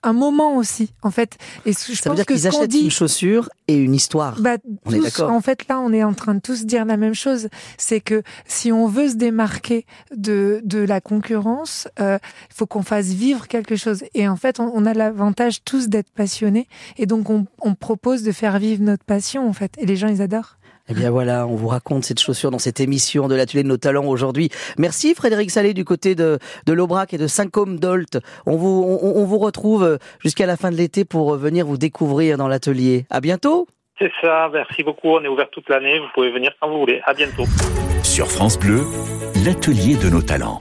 un 0.03 0.13
moment 0.13 0.57
aussi 0.57 0.93
en 1.03 1.11
fait. 1.11 1.37
Et 1.67 1.73
je 1.73 1.77
Ça 1.79 1.91
veut 1.91 1.97
pense 2.11 2.17
dire 2.17 2.27
que 2.27 2.35
qu'ils 2.35 2.47
achètent 2.47 2.71
dit, 2.71 2.81
une 2.81 2.91
chaussure 2.91 3.49
et 3.69 3.77
une 3.77 3.95
histoire. 3.95 4.39
bah, 4.41 4.57
On 4.85 4.93
est 4.93 4.97
tous, 4.97 5.03
d'accord. 5.05 5.31
en 5.31 5.41
fait, 5.41 5.69
là, 5.69 5.81
on 5.81 5.93
est 5.93 6.05
en 6.05 6.13
train 6.15 6.35
de 6.35 6.41
tous 6.41 6.65
dire 6.65 6.85
la 6.85 6.97
même 6.97 7.15
chose. 7.15 7.49
C'est 7.79 8.01
que 8.01 8.23
si 8.47 8.73
on 8.73 8.87
veut 8.87 9.09
se 9.09 9.15
démarquer 9.15 9.87
de, 10.15 10.61
de 10.65 10.79
la 10.81 11.01
concurrence, 11.01 11.89
euh, 12.01 12.19
il 12.51 12.55
faut 12.55 12.67
qu'on 12.67 12.83
fasse 12.83 13.07
vivre 13.07 13.47
quelque 13.49 13.77
chose. 13.77 14.05
Et 14.15 14.29
en 14.29 14.37
fait, 14.37 14.61
on, 14.61 14.71
on 14.75 14.87
a 14.87 14.95
l'avantage 14.95 15.63
tous 15.65 15.89
d'être 15.89 16.11
passionnés. 16.11 16.67
Et 16.99 17.07
donc, 17.07 17.31
on, 17.31 17.47
on 17.61 17.75
propose 17.81 18.23
de 18.23 18.31
faire 18.33 18.59
vivre 18.59 18.83
notre 18.83 19.05
passion, 19.05 19.49
en 19.49 19.53
fait. 19.53 19.73
Et 19.79 19.87
les 19.87 19.97
gens, 19.97 20.09
ils 20.09 20.23
adorent. 20.23 20.57
Eh 20.89 20.95
bien 20.95 21.11
voilà, 21.11 21.47
on 21.47 21.55
vous 21.55 21.69
raconte 21.69 22.05
cette 22.05 22.19
chaussure 22.19 22.51
dans 22.51 22.59
cette 22.59 22.81
émission 22.81 23.29
de 23.29 23.37
l'atelier 23.37 23.63
de 23.63 23.69
nos 23.69 23.77
talents 23.77 24.07
aujourd'hui. 24.07 24.49
Merci 24.77 25.15
Frédéric 25.15 25.53
Salé 25.53 25.73
du 25.73 25.85
côté 25.85 26.17
de, 26.17 26.41
de 26.67 26.73
l'Aubrac 26.73 27.15
et 27.15 27.19
de 27.19 27.29
Saint-Côme-d'Olt. 27.29 28.19
On 28.45 28.57
vous, 28.57 28.99
on, 29.01 29.21
on 29.21 29.25
vous 29.25 29.39
retrouve 29.39 29.99
jusqu'à 30.19 30.47
la 30.47 30.57
fin 30.57 30.73
de 30.73 30.77
l'été 30.77 31.05
pour 31.05 31.37
venir 31.37 31.65
vous 31.65 31.77
découvrir 31.79 32.39
dans 32.39 32.49
l'atelier. 32.49 33.07
À 33.09 33.21
bientôt 33.21 33.69
C'est 34.01 34.11
ça, 34.21 34.51
merci 34.53 34.83
beaucoup. 34.83 35.11
On 35.11 35.23
est 35.23 35.29
ouvert 35.29 35.49
toute 35.53 35.69
l'année. 35.69 36.01
Vous 36.01 36.09
pouvez 36.13 36.33
venir 36.33 36.51
quand 36.61 36.69
vous 36.69 36.81
voulez. 36.81 37.01
À 37.05 37.15
bientôt. 37.15 37.45
Sur 38.03 38.27
France 38.29 38.59
Bleu, 38.59 38.83
l'atelier 39.45 39.95
de 39.95 40.09
nos 40.11 40.23
talents. 40.23 40.61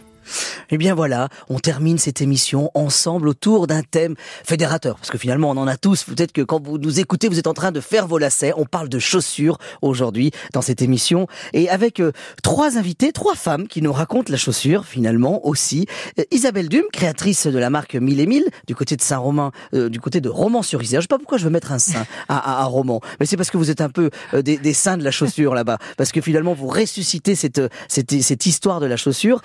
Eh 0.69 0.77
bien 0.77 0.95
voilà, 0.95 1.29
on 1.49 1.59
termine 1.59 1.97
cette 1.97 2.21
émission 2.21 2.71
ensemble 2.73 3.27
autour 3.27 3.67
d'un 3.67 3.81
thème 3.81 4.15
fédérateur. 4.43 4.95
Parce 4.97 5.09
que 5.09 5.17
finalement, 5.17 5.49
on 5.51 5.57
en 5.57 5.67
a 5.67 5.77
tous. 5.77 6.03
Peut-être 6.03 6.31
que 6.31 6.41
quand 6.41 6.63
vous 6.63 6.77
nous 6.77 6.99
écoutez, 6.99 7.27
vous 7.27 7.39
êtes 7.39 7.47
en 7.47 7.53
train 7.53 7.71
de 7.71 7.81
faire 7.81 8.07
vos 8.07 8.17
lacets. 8.17 8.53
On 8.57 8.65
parle 8.65 8.89
de 8.89 8.99
chaussures 8.99 9.57
aujourd'hui 9.81 10.31
dans 10.53 10.61
cette 10.61 10.81
émission. 10.81 11.27
Et 11.53 11.69
avec 11.69 11.99
euh, 11.99 12.11
trois 12.43 12.77
invités, 12.77 13.11
trois 13.11 13.35
femmes 13.35 13.67
qui 13.67 13.81
nous 13.81 13.93
racontent 13.93 14.31
la 14.31 14.37
chaussure 14.37 14.85
finalement 14.85 15.45
aussi. 15.47 15.85
Euh, 16.19 16.23
Isabelle 16.31 16.69
Dume, 16.69 16.85
créatrice 16.91 17.47
de 17.47 17.57
la 17.57 17.69
marque 17.69 17.95
Mille 17.95 18.19
et 18.19 18.25
Mille, 18.25 18.45
du 18.67 18.75
côté 18.75 18.95
de 18.95 19.01
Saint-Romain, 19.01 19.51
euh, 19.73 19.89
du 19.89 19.99
côté 19.99 20.21
de 20.21 20.29
Romans-sur-Isère. 20.29 21.01
Je 21.01 21.05
sais 21.05 21.07
pas 21.07 21.17
pourquoi 21.17 21.37
je 21.37 21.45
veux 21.45 21.49
mettre 21.49 21.71
un 21.71 21.79
saint 21.79 22.05
à, 22.27 22.37
à, 22.37 22.61
à 22.61 22.65
Romans. 22.65 23.01
Mais 23.19 23.25
c'est 23.25 23.37
parce 23.37 23.49
que 23.51 23.57
vous 23.57 23.71
êtes 23.71 23.81
un 23.81 23.89
peu 23.89 24.09
des, 24.33 24.57
des 24.57 24.73
saints 24.73 24.97
de 24.97 25.03
la 25.03 25.11
chaussure 25.11 25.53
là-bas. 25.53 25.77
Parce 25.97 26.11
que 26.11 26.21
finalement, 26.21 26.53
vous 26.53 26.67
ressuscitez 26.67 27.35
cette, 27.35 27.61
cette, 27.87 28.21
cette 28.21 28.45
histoire 28.45 28.79
de 28.79 28.85
la 28.85 28.97
chaussure. 28.97 29.41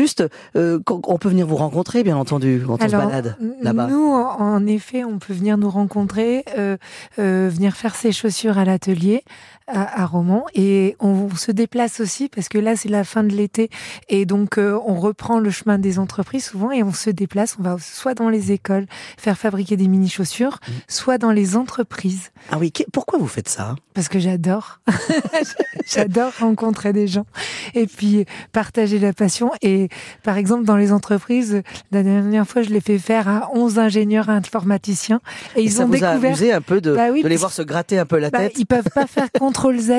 Juste, 0.00 0.24
euh, 0.56 0.78
on 0.88 1.18
peut 1.18 1.28
venir 1.28 1.46
vous 1.46 1.56
rencontrer, 1.56 2.02
bien 2.02 2.16
entendu, 2.16 2.62
quand 2.66 2.82
on 2.82 2.88
se 2.88 2.92
balade 2.92 3.36
là-bas. 3.60 3.86
nous, 3.86 4.12
en 4.12 4.66
effet, 4.66 5.04
on 5.04 5.18
peut 5.18 5.34
venir 5.34 5.58
nous 5.58 5.70
rencontrer, 5.70 6.44
euh, 6.56 6.76
euh, 7.18 7.50
venir 7.52 7.76
faire 7.76 7.94
ses 7.94 8.12
chaussures 8.12 8.56
à 8.56 8.64
l'atelier 8.64 9.24
à, 9.66 10.02
à 10.02 10.06
Romans, 10.06 10.46
et 10.54 10.96
on, 11.00 11.28
se 11.36 11.52
déplace 11.52 12.00
aussi 12.00 12.28
parce 12.28 12.48
que 12.48 12.58
là, 12.58 12.74
c'est 12.76 12.88
la 12.88 13.04
fin 13.04 13.22
de 13.22 13.32
l'été, 13.32 13.70
et 14.08 14.26
donc 14.26 14.58
euh, 14.58 14.78
on 14.84 14.96
reprend 14.98 15.38
le 15.38 15.50
chemin 15.50 15.78
des 15.78 15.98
entreprises 15.98 16.46
souvent, 16.46 16.72
et 16.72 16.82
on 16.82 16.92
se 16.92 17.10
déplace. 17.10 17.56
On 17.58 17.62
va 17.62 17.76
soit 17.78 18.14
dans 18.14 18.28
les 18.28 18.52
écoles 18.52 18.86
faire 19.16 19.38
fabriquer 19.38 19.76
des 19.76 19.86
mini 19.86 20.08
chaussures, 20.08 20.58
Mmh. 20.60 20.72
soit 20.88 21.18
dans 21.18 21.32
les 21.32 21.56
entreprises, 21.56 22.30
Ah 22.50 22.58
oui, 22.58 22.72
pourquoi 22.92 23.18
vous 23.18 23.26
faites 23.26 23.48
ça? 23.48 23.76
Parce 23.94 24.08
que 24.08 24.18
j'adore, 24.18 24.80
j'adore 25.86 26.32
rencontrer 26.38 26.92
des 26.92 27.06
gens 27.06 27.26
et 27.74 27.86
puis 27.86 28.24
partager 28.52 28.98
la 28.98 29.12
passion. 29.12 29.50
Et 29.62 29.88
par 30.22 30.36
exemple, 30.36 30.64
dans 30.64 30.76
les 30.76 30.92
entreprises, 30.92 31.62
la 31.92 32.02
dernière 32.02 32.46
fois, 32.46 32.62
je 32.62 32.70
l'ai 32.70 32.80
fait 32.80 32.98
faire 32.98 33.28
à 33.28 33.50
11 33.54 33.78
ingénieurs 33.78 34.28
informaticiens 34.30 35.20
et 35.56 35.60
Et 35.60 35.64
ils 35.64 35.72
ça 35.72 35.84
ont 35.84 35.86
vous 35.88 35.94
a 35.94 36.10
découvert. 36.10 36.30
amusé 36.30 36.52
un 36.52 36.60
peu 36.60 36.80
de, 36.80 36.94
Bah 36.94 37.08
oui, 37.12 37.22
de 37.22 37.28
les 37.28 37.36
voir 37.36 37.52
se 37.52 37.62
gratter 37.62 37.98
un 37.98 38.06
peu 38.06 38.18
la 38.18 38.30
Bah, 38.30 38.38
tête 38.38 38.52
ils 38.58 38.66
peuvent 38.66 38.88
pas 38.94 39.06
faire 39.06 39.28
CTRL 39.32 39.78
Z 39.80 39.92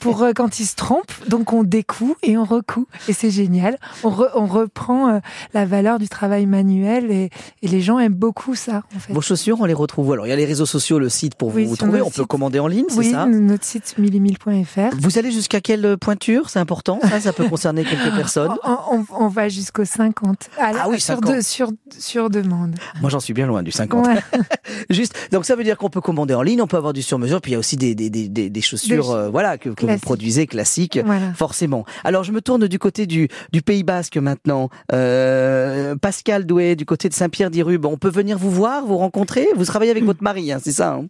pour 0.00 0.22
euh, 0.22 0.32
quand 0.34 0.58
ils 0.60 0.66
se 0.66 0.76
trompent, 0.76 1.12
donc 1.28 1.52
on 1.52 1.62
découe 1.64 2.16
et 2.22 2.36
on 2.36 2.44
recoue 2.44 2.86
et 3.08 3.12
c'est 3.12 3.30
génial. 3.30 3.78
On, 4.04 4.10
re- 4.10 4.30
on 4.34 4.46
reprend 4.46 5.08
euh, 5.08 5.18
la 5.54 5.64
valeur 5.64 5.98
du 5.98 6.08
travail 6.08 6.46
manuel 6.46 7.10
et, 7.10 7.30
et 7.62 7.68
les 7.68 7.80
gens 7.80 7.98
aiment 7.98 8.12
beaucoup 8.14 8.54
ça. 8.54 8.82
En 8.96 8.98
fait. 8.98 9.12
Vos 9.12 9.20
chaussures, 9.20 9.60
on 9.60 9.64
les 9.64 9.74
retrouve 9.74 10.08
où 10.08 10.12
Alors, 10.12 10.26
il 10.26 10.30
y 10.30 10.32
a 10.32 10.36
les 10.36 10.44
réseaux 10.44 10.66
sociaux, 10.66 10.98
le 10.98 11.08
site 11.08 11.34
pour 11.34 11.54
Oui, 11.54 11.64
vous, 11.64 11.76
trouver. 11.76 12.00
On 12.02 12.10
peut 12.10 12.24
commander 12.24 12.58
en 12.58 12.66
ligne, 12.66 12.86
c'est 12.88 12.96
oui, 12.98 13.10
ça? 13.10 13.26
notre 13.26 13.64
site 13.64 13.94
millimille.fr. 13.98 14.96
Vous 15.00 15.18
allez 15.18 15.30
jusqu'à 15.30 15.60
quelle 15.60 15.96
pointure? 15.98 16.48
C'est 16.50 16.58
important, 16.58 16.98
ça 17.02 17.20
Ça 17.20 17.32
peut 17.32 17.48
concerner 17.48 17.84
quelques 17.84 18.14
personnes 18.16 18.54
En, 18.70 19.04
on, 19.18 19.28
va 19.28 19.48
jusqu'au 19.48 19.84
50. 19.84 20.50
ah 20.58 20.86
oui, 20.88 21.00
sur, 21.00 21.18
sur, 21.42 21.70
sur, 21.98 22.30
demande. 22.30 22.74
Moi, 23.00 23.10
j'en 23.10 23.20
suis 23.20 23.32
bien 23.32 23.46
loin 23.46 23.62
du 23.62 23.70
50. 23.70 24.06
Juste, 24.90 25.14
donc 25.32 25.44
ça 25.44 25.56
veut 25.56 25.64
dire 25.64 25.76
qu'on 25.76 25.90
peut 25.90 26.00
commander 26.00 26.34
en 26.34 26.42
ligne, 26.42 26.62
on 26.62 26.66
peut 26.66 26.76
avoir 26.76 26.92
du 26.92 27.02
sur-mesure, 27.02 27.40
puis 27.40 27.52
il 27.52 27.54
y 27.54 27.56
a 27.56 27.58
aussi 27.58 27.76
des, 27.76 27.94
des, 27.94 28.10
des, 28.10 28.28
des 28.28 28.60
chaussures 28.60 29.10
euh, 29.10 29.28
voilà, 29.30 29.58
que, 29.58 29.70
que 29.70 29.86
vous 29.86 29.98
produisez, 29.98 30.46
classiques, 30.46 30.98
forcément. 31.34 31.84
Alors, 32.04 32.24
je 32.24 32.32
me 32.32 32.40
tourne 32.40 32.66
du 32.66 32.78
côté 32.78 33.06
du, 33.06 33.28
du 33.52 33.62
Pays 33.62 33.82
Basque 33.82 34.16
maintenant. 34.16 34.68
Euh, 34.92 35.96
Pascal 35.96 36.46
Doué, 36.46 36.76
du 36.76 36.84
côté 36.84 37.08
de 37.08 37.14
Saint-Pierre-d'Irube, 37.14 37.86
on 37.86 37.96
peut 37.96 38.10
venir 38.10 38.38
vous 38.38 38.50
voir, 38.50 38.84
vous 38.84 38.96
rencontrer? 38.96 39.48
Vous 39.56 39.64
travaillez 39.64 39.90
avec 39.90 40.04
votre 40.04 40.22
mari, 40.22 40.52
hein, 40.52 40.58
c'est 40.62 40.72
ça 40.72 40.94
hein? 40.94 41.06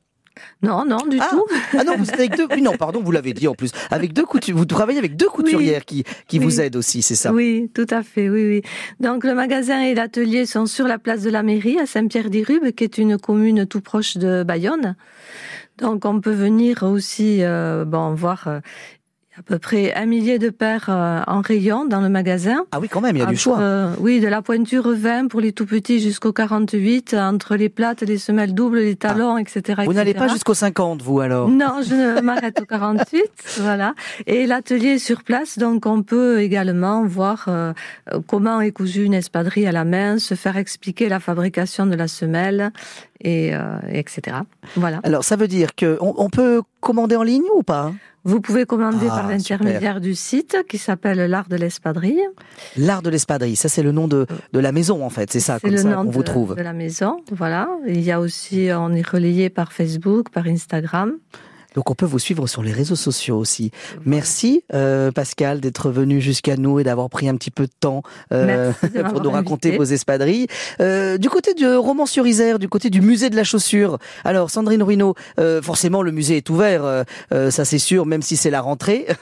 Non, 0.63 0.85
non, 0.85 1.07
du 1.07 1.19
ah, 1.21 1.29
tout. 1.31 1.45
ah 1.79 1.85
non, 1.85 1.97
vous 1.97 2.11
avec 2.13 2.37
deux. 2.37 2.47
non, 2.63 2.77
pardon, 2.77 3.03
vous 3.03 3.13
l'avez 3.13 3.33
dit 3.33 3.49
en 3.49 3.55
plus. 3.55 3.73
Avec 3.91 4.13
deux 4.13 4.25
couturières. 4.25 4.59
Vous 4.59 4.65
travaillez 4.65 4.99
avec 4.99 5.17
deux 5.17 5.29
couturières 5.29 5.85
qui, 5.85 6.05
qui 6.29 6.39
vous 6.39 6.61
aident 6.61 6.77
aussi, 6.77 7.03
c'est 7.03 7.15
ça? 7.15 7.33
Oui, 7.33 7.71
tout 7.75 7.87
à 7.91 8.03
fait. 8.03 8.29
Oui, 8.29 8.47
oui. 8.49 8.63
Donc 9.01 9.25
le 9.25 9.35
magasin 9.35 9.83
et 9.83 9.95
l'atelier 9.95 10.47
sont 10.47 10.67
sur 10.67 10.87
la 10.87 10.99
place 10.99 11.23
de 11.23 11.31
la 11.31 11.43
mairie 11.43 11.79
à 11.79 11.87
Saint-Pierre-d'Irube, 11.87 12.73
qui 12.73 12.85
est 12.85 12.99
une 12.99 13.19
commune 13.19 13.67
tout 13.67 13.81
proche 13.81 14.17
de 14.17 14.43
Bayonne. 14.43 14.97
Donc 15.79 16.05
on 16.05 16.21
peut 16.21 16.33
venir 16.33 16.83
aussi 16.83 17.43
euh, 17.43 17.85
bon 17.87 18.15
voir 18.15 18.49
euh, 18.49 18.61
à 19.41 19.43
peu 19.43 19.59
près 19.59 19.95
un 19.95 20.05
millier 20.05 20.39
de 20.39 20.51
paires 20.51 20.91
euh, 20.91 21.23
en 21.27 21.41
rayon 21.41 21.87
dans 21.87 22.03
le 22.03 22.11
magasin. 22.11 22.67
Ah 22.73 22.79
oui, 22.79 22.89
quand 22.89 23.01
même, 23.01 23.17
il 23.17 23.21
y 23.21 23.23
a 23.23 23.27
du 23.27 23.39
choix. 23.39 23.59
Euh, 23.59 23.95
oui, 23.99 24.21
de 24.21 24.29
la 24.29 24.43
pointure 24.43 24.91
20 24.91 25.29
pour 25.29 25.41
les 25.41 25.53
tout 25.53 25.65
petits 25.65 25.99
jusqu'au 25.99 26.35
48, 26.35 27.15
entre 27.15 27.57
les 27.57 27.71
plates, 27.71 28.03
les 28.03 28.19
semelles 28.19 28.53
doubles, 28.53 28.81
les 28.81 28.97
talons, 28.97 29.37
ah. 29.37 29.41
etc., 29.41 29.85
Vous 29.87 29.95
n'allez 29.95 30.13
pas 30.13 30.29
jusqu'au 30.29 30.53
50, 30.53 31.01
vous 31.01 31.21
alors? 31.21 31.49
Non, 31.49 31.81
je 31.81 32.21
m'arrête 32.23 32.61
au 32.61 32.67
48, 32.67 33.23
voilà. 33.61 33.95
Et 34.27 34.47
l'atelier 34.47 34.97
est 34.97 34.99
sur 34.99 35.23
place, 35.23 35.57
donc 35.57 35.87
on 35.87 36.03
peut 36.03 36.43
également 36.43 37.07
voir 37.07 37.47
euh, 37.49 37.73
comment 38.27 38.61
est 38.61 38.73
cousue 38.73 39.05
une 39.05 39.15
espadrille 39.15 39.67
à 39.67 39.73
la 39.73 39.87
main, 39.87 40.19
se 40.19 40.35
faire 40.35 40.59
expliquer 40.59 41.09
la 41.09 41.19
fabrication 41.19 41.87
de 41.87 41.95
la 41.95 42.09
semelle, 42.09 42.73
et 43.21 43.53
etc. 43.89 44.39
Voilà. 44.77 45.01
Alors 45.03 45.25
ça 45.25 45.37
veut 45.37 45.49
dire 45.49 45.75
que 45.75 45.99
on 46.01 46.31
peut 46.31 46.63
commander 46.81 47.17
en 47.17 47.23
ligne 47.23 47.45
ou 47.55 47.63
pas? 47.63 47.93
Vous 48.25 48.41
pouvez 48.41 48.67
commander 48.67 49.07
par 49.07 49.27
ah, 49.27 49.31
l'intermédiaire 49.31 50.01
du 50.01 50.15
site 50.15 50.59
qui 50.69 50.77
s'appelle 50.77 51.19
l'art 51.31 51.49
de 51.49 51.57
l'espadrille. 51.57 52.21
L'art 52.77 53.01
de 53.01 53.09
l'espadrille, 53.09 53.57
ça 53.57 53.71
c'est 53.71 53.83
le 53.83 53.93
nom 53.93 54.09
de, 54.09 54.27
de 54.53 54.59
la 54.59 54.73
maison 54.73 55.03
en 55.03 55.09
fait, 55.09 55.33
c'est 55.33 55.41
ça, 55.41 55.59
comme 55.59 55.77
ça 55.77 55.95
qu'on 55.95 56.11
vous 56.11 56.23
trouve. 56.23 56.55
de 56.55 56.63
la 56.63 56.75
maison, 56.75 57.23
voilà. 57.33 57.69
Il 57.87 58.01
y 58.03 58.13
a 58.13 58.21
aussi, 58.21 58.69
on 58.73 58.93
est 58.93 59.07
relayé 59.07 59.49
par 59.49 59.73
Facebook, 59.73 60.29
par 60.29 60.47
Instagram. 60.47 61.15
Donc 61.75 61.91
on 61.91 61.95
peut 61.95 62.07
vous 62.07 62.19
suivre 62.19 62.47
sur 62.47 62.63
les 62.63 62.73
réseaux 62.73 62.97
sociaux 62.97 63.39
aussi. 63.39 63.71
Merci 64.05 64.65
euh, 64.75 65.11
Pascal 65.13 65.61
d'être 65.61 65.91
venu 65.91 66.21
jusqu'à 66.21 66.57
nous 66.57 66.81
et 66.81 66.85
d'avoir 66.85 67.09
pris 67.11 67.29
un 67.29 67.37
petit 67.37 67.51
peu 67.51 67.67
de 67.67 67.73
temps 67.79 68.03
euh, 68.33 68.73
pour 69.11 69.21
nous 69.23 69.31
raconter 69.31 69.77
vos 69.77 69.85
espadrilles. 69.85 70.47
Euh, 70.81 71.19
du 71.19 71.29
côté 71.29 71.55
du 71.55 71.67
roman 71.67 72.07
sur 72.07 72.27
Isère, 72.27 72.59
du 72.59 72.69
côté 72.69 72.91
du 72.91 73.01
musée 73.01 73.31
de 73.31 73.37
la 73.37 73.45
chaussure. 73.45 73.99
Alors 74.25 74.51
Sandrine 74.51 74.83
Ruino, 74.83 75.15
euh, 75.39 75.63
forcément 75.63 76.03
le 76.03 76.13
musée 76.13 76.39
est 76.39 76.51
ouvert, 76.51 76.83
euh, 76.85 77.51
ça 77.51 77.65
c'est 77.65 77.79
sûr, 77.79 78.07
même 78.07 78.23
si 78.23 78.37
c'est 78.37 78.51
la 78.51 78.61
rentrée. 78.61 79.07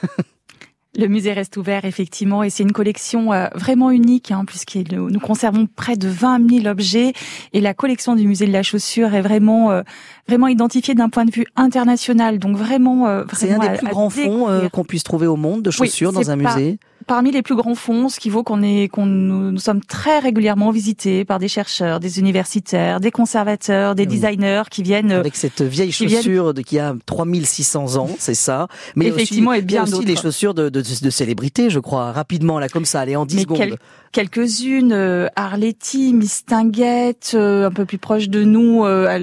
Le 0.97 1.07
musée 1.07 1.33
reste 1.33 1.55
ouvert 1.55 1.85
effectivement 1.85 2.41
et 2.41 2.49
c'est 2.49 2.63
une 2.63 2.71
collection 2.71 3.31
euh, 3.31 3.47
vraiment 3.53 3.91
unique 3.91 4.31
hein, 4.31 4.43
puisque 4.45 4.75
nous 4.91 5.19
conservons 5.19 5.67
près 5.67 5.95
de 5.95 6.07
20 6.07 6.49
000 6.49 6.65
objets. 6.65 7.13
Et 7.53 7.61
la 7.61 7.75
collection 7.75 8.15
du 8.15 8.27
musée 8.27 8.47
de 8.47 8.51
la 8.51 8.63
chaussure 8.63 9.13
est 9.13 9.21
vraiment 9.21 9.69
euh, 9.69 9.83
vraiment 10.27 10.47
identifiée 10.47 10.95
d'un 10.95 11.09
point 11.09 11.25
de 11.25 11.31
vue 11.31 11.45
international. 11.55 12.39
Donc 12.39 12.57
vraiment, 12.57 13.07
euh, 13.07 13.23
c'est 13.33 13.51
un 13.51 13.59
des 13.59 13.77
plus 13.77 13.87
grands 13.87 14.09
fonds 14.09 14.67
qu'on 14.71 14.83
puisse 14.83 15.03
trouver 15.03 15.27
au 15.27 15.35
monde 15.35 15.61
de 15.61 15.69
chaussures 15.69 16.11
dans 16.11 16.31
un 16.31 16.35
musée 16.35 16.79
parmi 17.07 17.31
les 17.31 17.41
plus 17.41 17.55
grands 17.55 17.75
fonds, 17.75 18.09
ce 18.09 18.19
qui 18.19 18.29
vaut 18.29 18.43
qu'on 18.43 18.61
est, 18.61 18.87
qu'on 18.87 19.05
nous, 19.05 19.57
sommes 19.57 19.81
très 19.81 20.19
régulièrement 20.19 20.71
visités 20.71 21.25
par 21.25 21.39
des 21.39 21.47
chercheurs, 21.47 21.99
des 21.99 22.19
universitaires, 22.19 22.99
des 22.99 23.11
conservateurs, 23.11 23.95
des 23.95 24.05
designers 24.05 24.63
qui 24.69 24.83
viennent 24.83 25.11
avec 25.11 25.35
cette 25.35 25.61
vieille 25.61 25.91
chaussure 25.91 26.53
de, 26.53 26.61
qui 26.61 26.79
a 26.79 26.95
3600 27.05 27.97
ans, 27.97 28.09
c'est 28.17 28.33
ça. 28.33 28.67
Mais 28.95 29.07
effectivement, 29.07 29.51
aussi, 29.51 29.59
et 29.59 29.63
bien 29.63 29.83
aussi 29.83 30.05
les 30.05 30.15
chaussures 30.15 30.53
de, 30.53 30.69
de, 30.69 30.81
de, 30.81 31.09
célébrités, 31.09 31.69
je 31.69 31.79
crois, 31.79 32.11
rapidement 32.11 32.59
là 32.59 32.69
comme 32.69 32.85
ça, 32.85 33.01
allez 33.01 33.15
en 33.15 33.25
10 33.25 33.41
secondes. 33.41 33.77
quelques-unes, 34.11 34.93
euh, 34.93 35.27
Arletty, 35.35 36.13
Miss 36.13 36.45
Tinguette, 36.45 37.31
euh, 37.35 37.67
un 37.67 37.71
peu 37.71 37.85
plus 37.85 37.97
proche 37.97 38.29
de 38.29 38.43
nous, 38.43 38.85
euh, 38.85 39.17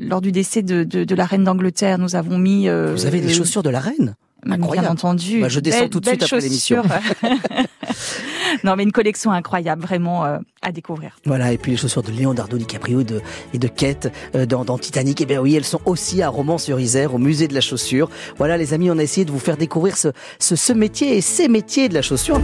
lors 0.00 0.20
du 0.20 0.32
décès 0.32 0.62
de, 0.62 0.84
de, 0.84 1.04
de 1.04 1.14
la 1.14 1.24
reine 1.24 1.44
d'Angleterre, 1.44 1.98
nous 1.98 2.16
avons 2.16 2.38
mis. 2.38 2.68
Vous 2.68 3.06
avez 3.06 3.20
des 3.20 3.32
chaussures 3.32 3.62
de 3.62 3.70
la 3.70 3.80
reine? 3.80 4.14
Incroyable. 4.48 4.86
Bien 4.86 4.92
entendu. 4.92 5.40
Bah, 5.40 5.48
je 5.48 5.60
descends 5.60 5.88
tout 5.88 6.00
de 6.00 6.06
suite 6.06 6.22
après 6.22 6.40
l'émission. 6.40 6.82
non, 8.64 8.76
mais 8.76 8.82
une 8.82 8.92
collection 8.92 9.30
incroyable, 9.30 9.82
vraiment 9.82 10.24
euh, 10.24 10.38
à 10.62 10.72
découvrir. 10.72 11.16
Voilà, 11.24 11.52
et 11.52 11.58
puis 11.58 11.72
les 11.72 11.76
chaussures 11.76 12.02
de 12.02 12.10
Leonardo 12.12 12.56
DiCaprio 12.56 13.02
de, 13.02 13.20
et 13.52 13.58
de 13.58 13.68
Kate 13.68 14.12
euh, 14.34 14.46
dans, 14.46 14.64
dans, 14.64 14.78
Titanic, 14.78 15.20
et 15.20 15.24
eh 15.24 15.26
bien 15.26 15.40
oui, 15.40 15.54
elles 15.54 15.64
sont 15.64 15.80
aussi 15.84 16.22
à 16.22 16.28
Romans-sur-Isère, 16.28 17.14
au 17.14 17.18
musée 17.18 17.48
de 17.48 17.54
la 17.54 17.60
chaussure. 17.60 18.10
Voilà, 18.36 18.56
les 18.56 18.74
amis, 18.74 18.90
on 18.90 18.98
a 18.98 19.02
essayé 19.02 19.24
de 19.24 19.30
vous 19.30 19.38
faire 19.38 19.56
découvrir 19.56 19.96
ce, 19.96 20.08
ce, 20.38 20.56
ce 20.56 20.72
métier 20.72 21.16
et 21.16 21.20
ces 21.20 21.48
métiers 21.48 21.88
de 21.88 21.94
la 21.94 22.02
chaussure. 22.02 22.40